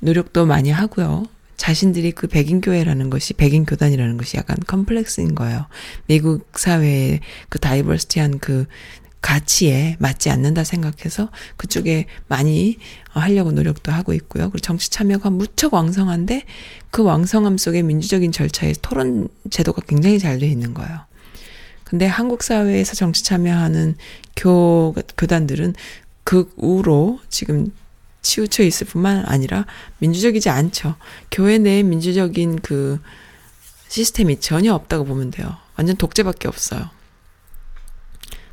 노력도 0.01 0.45
많이 0.45 0.69
하고요. 0.69 1.25
자신들이 1.57 2.11
그 2.11 2.27
백인 2.27 2.61
교회라는 2.61 3.09
것이 3.09 3.33
백인 3.33 3.65
교단이라는 3.65 4.17
것이 4.17 4.37
약간 4.37 4.57
컴플렉스인 4.67 5.35
거예요. 5.35 5.65
미국 6.05 6.47
사회의 6.55 7.21
그 7.49 7.59
diversity한 7.59 8.39
그 8.39 8.65
가치에 9.21 9.95
맞지 9.97 10.29
않는다 10.29 10.63
생각해서 10.63 11.31
그쪽에 11.57 12.05
많이 12.27 12.77
하려고 13.09 13.51
노력도 13.51 13.91
하고 13.91 14.13
있고요. 14.13 14.51
그리고 14.51 14.59
정치 14.59 14.91
참여가 14.91 15.31
무척 15.31 15.73
왕성한데 15.73 16.43
그 16.91 17.01
왕성함 17.01 17.57
속에 17.57 17.81
민주적인 17.81 18.31
절차에 18.31 18.73
토론 18.83 19.29
제도가 19.49 19.81
굉장히 19.87 20.19
잘 20.19 20.37
돼 20.37 20.45
있는 20.47 20.75
거예요. 20.75 20.99
근데 21.85 22.05
한국 22.05 22.43
사회에서 22.43 22.95
정치 22.95 23.23
참여하는 23.23 23.95
교, 24.35 24.93
교단들은 25.17 25.75
극우로 26.25 27.19
지금 27.29 27.71
치우쳐 28.21 28.63
있을 28.63 28.87
뿐만 28.87 29.23
아니라 29.25 29.65
민주적이지 29.99 30.49
않죠. 30.49 30.95
교회 31.31 31.59
내에 31.59 31.83
민주적인 31.83 32.59
그 32.59 32.99
시스템이 33.87 34.39
전혀 34.39 34.73
없다고 34.73 35.05
보면 35.05 35.29
돼요. 35.31 35.55
완전 35.77 35.95
독재밖에 35.95 36.47
없어요. 36.47 36.89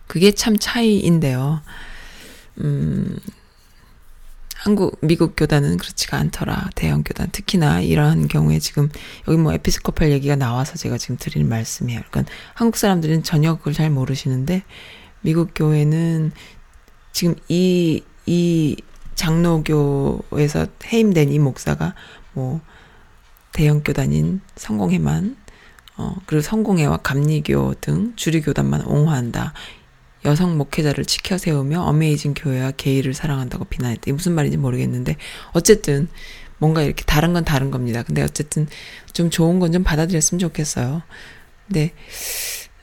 그게 0.07 0.31
참 0.33 0.59
차이인데요. 0.59 1.63
음, 2.61 3.19
한국, 4.63 4.97
미국 5.01 5.35
교단은 5.37 5.77
그렇지가 5.77 6.17
않더라. 6.19 6.71
대형 6.77 7.03
교단. 7.03 7.29
특히나 7.33 7.81
이러한 7.81 8.29
경우에 8.29 8.61
지금, 8.61 8.91
여기 9.27 9.37
뭐 9.37 9.53
에피스코팔 9.53 10.13
얘기가 10.13 10.37
나와서 10.37 10.77
제가 10.77 10.99
지금 10.99 11.17
드리는 11.19 11.49
말씀이에요. 11.49 12.03
그러니까 12.09 12.33
한국 12.55 12.77
사람들은 12.77 13.25
전혀 13.25 13.57
그걸 13.57 13.73
잘 13.73 13.91
모르시는데, 13.91 14.63
미국 15.21 15.51
교회는 15.57 16.31
지금 17.11 17.35
이, 17.49 18.05
이 18.25 18.77
장로교에서 19.17 20.69
해임된 20.87 21.33
이 21.33 21.41
목사가 21.41 21.97
뭐, 22.33 22.61
대형 23.53 23.83
교단인 23.83 24.43
성공회만, 24.55 25.37
어, 25.97 26.15
그리고 26.27 26.41
성공회와 26.41 26.99
감리교 26.99 27.75
등 27.81 28.13
주류 28.15 28.43
교단만 28.43 28.83
옹호한다. 28.83 29.55
여성 30.25 30.57
목회자를 30.57 31.05
치켜 31.05 31.37
세우며 31.39 31.83
어메이징 31.83 32.35
교회와 32.35 32.73
게이를 32.73 33.15
사랑한다고 33.15 33.65
비난했다. 33.65 34.03
이게 34.07 34.13
무슨 34.13 34.33
말인지 34.33 34.57
모르겠는데 34.57 35.17
어쨌든 35.53 36.09
뭔가 36.59 36.83
이렇게 36.83 37.05
다른 37.05 37.33
건 37.33 37.45
다른 37.45 37.71
겁니다. 37.71 38.03
근데 38.05 38.23
어쨌든 38.23 38.69
좀 39.13 39.31
좋은 39.31 39.59
건 39.59 39.73
좀 39.73 39.83
받아들였으면 39.83 40.39
좋겠어요. 40.39 41.03
근데 41.67 41.93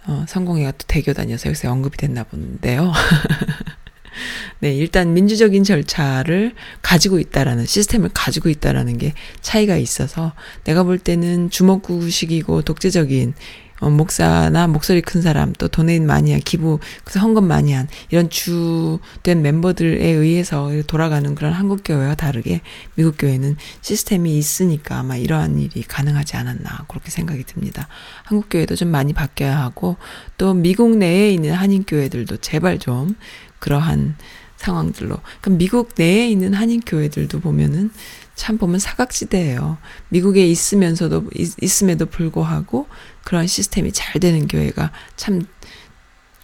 어, 0.08 0.26
성공회가 0.28 0.72
또 0.72 0.86
대교단이어서 0.88 1.48
여기서 1.50 1.72
언급이 1.72 1.98
됐나 1.98 2.24
본데요. 2.24 2.92
네, 4.60 4.74
일단 4.76 5.14
민주적인 5.14 5.64
절차를 5.64 6.54
가지고 6.82 7.20
있다라는 7.20 7.66
시스템을 7.66 8.10
가지고 8.14 8.50
있다라는 8.50 8.98
게 8.98 9.14
차이가 9.42 9.78
있어서 9.78 10.34
내가 10.66 10.84
볼 10.84 11.00
때는 11.00 11.50
주먹구식이고 11.50 12.64
독재적인 12.64 13.34
어, 13.80 13.90
목사나 13.90 14.68
목소리 14.68 15.02
큰 15.02 15.22
사람, 15.22 15.54
또 15.54 15.68
도네인 15.68 16.06
많이 16.06 16.32
한, 16.32 16.42
기부, 16.42 16.80
그래서 17.04 17.20
헌금 17.20 17.48
많이 17.48 17.74
한, 17.74 17.88
이런 18.10 18.30
주된 18.30 19.42
멤버들에 19.42 20.06
의해서 20.06 20.70
돌아가는 20.88 21.34
그런 21.36 21.54
한국 21.54 21.82
교회와 21.84 22.16
다르게 22.16 22.62
미국 22.96 23.16
교회는 23.18 23.56
시스템이 23.82 24.38
있으니까 24.38 25.00
아마 25.00 25.16
이러한 25.16 25.60
일이 25.60 25.82
가능하지 25.84 26.38
않았나, 26.38 26.86
그렇게 26.88 27.10
생각이 27.10 27.44
듭니다. 27.44 27.88
한국 28.24 28.50
교회도 28.50 28.76
좀 28.76 28.90
많이 28.90 29.14
바뀌어야 29.14 29.60
하고, 29.60 29.98
또 30.38 30.54
미국 30.54 30.98
내에 30.98 31.32
있는 31.32 31.54
한인 31.54 31.84
교회들도 31.84 32.38
제발 32.38 32.80
좀 32.80 33.16
그러한 33.60 34.16
상황들로. 34.60 35.18
그럼 35.42 35.58
미국 35.58 35.92
내에 35.96 36.30
있는 36.30 36.54
한인 36.54 36.82
교회들도 36.82 37.40
보면은 37.40 37.92
참 38.36 38.58
보면 38.58 38.80
사각지대예요. 38.80 39.78
미국에 40.10 40.48
있으면서도 40.48 41.30
있, 41.36 41.84
음에도 41.84 42.06
불구하고 42.06 42.88
그런 43.30 43.46
시스템이 43.46 43.92
잘 43.92 44.20
되는 44.20 44.48
교회가 44.48 44.92
참 45.16 45.46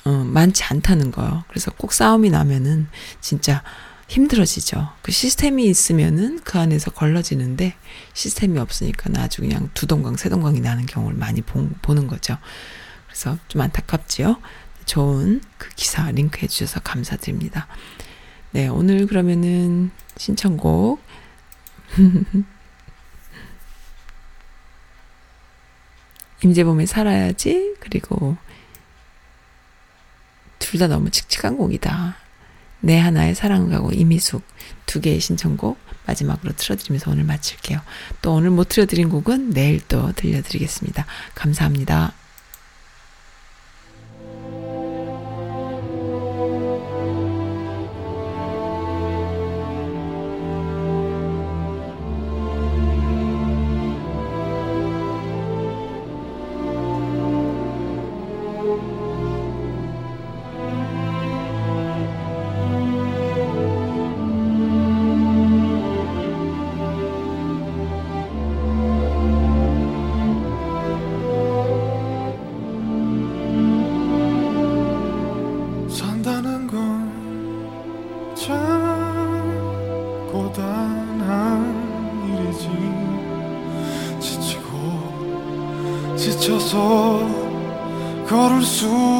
어, 0.03 0.11
많지 0.11 0.65
않다는 0.65 1.09
거예요. 1.09 1.43
그래서 1.47 1.71
꼭 1.71 1.91
싸움이 1.91 2.29
나면은 2.29 2.85
진짜 3.21 3.63
힘들어지죠. 4.07 4.89
그 5.01 5.11
시스템이 5.11 5.65
있으면은 5.65 6.41
그 6.43 6.59
안에서 6.59 6.91
걸러지는데 6.91 7.73
시스템이 8.13 8.59
없으니까 8.59 9.09
아주 9.19 9.41
그냥 9.41 9.71
두 9.73 9.87
동강, 9.87 10.15
세 10.15 10.29
동강이 10.29 10.59
나는 10.59 10.85
경우를 10.85 11.17
많이 11.17 11.41
보, 11.41 11.67
보는 11.81 12.05
거죠. 12.05 12.37
그래서 13.07 13.39
좀 13.47 13.61
안타깝지요. 13.61 14.39
좋은 14.85 15.41
그 15.57 15.69
기사 15.75 16.11
링크해 16.11 16.45
주셔서 16.45 16.81
감사드립니다. 16.81 17.65
네, 18.51 18.67
오늘 18.67 19.07
그러면은 19.07 19.89
신청곡 20.17 21.01
임재범의 26.45 26.85
살아야지 26.87 27.75
그리고 27.79 28.37
둘 30.59 30.79
다 30.79 30.87
너무 30.87 31.09
칙칙한 31.09 31.57
곡이다. 31.57 32.17
내 32.81 32.99
하나의 32.99 33.33
사랑을 33.33 33.69
가고 33.69 33.91
이미숙 33.91 34.43
두 34.85 34.99
개의 34.99 35.19
신청곡 35.19 35.77
마지막으로 36.05 36.51
틀어드리면서 36.53 37.11
오늘 37.11 37.23
마칠게요. 37.23 37.79
또 38.21 38.33
오늘 38.33 38.49
못 38.49 38.69
틀어드린 38.69 39.09
곡은 39.09 39.51
내일 39.51 39.79
또 39.87 40.11
들려드리겠습니다. 40.11 41.05
감사합니다. 41.33 42.13
걸 88.85 89.14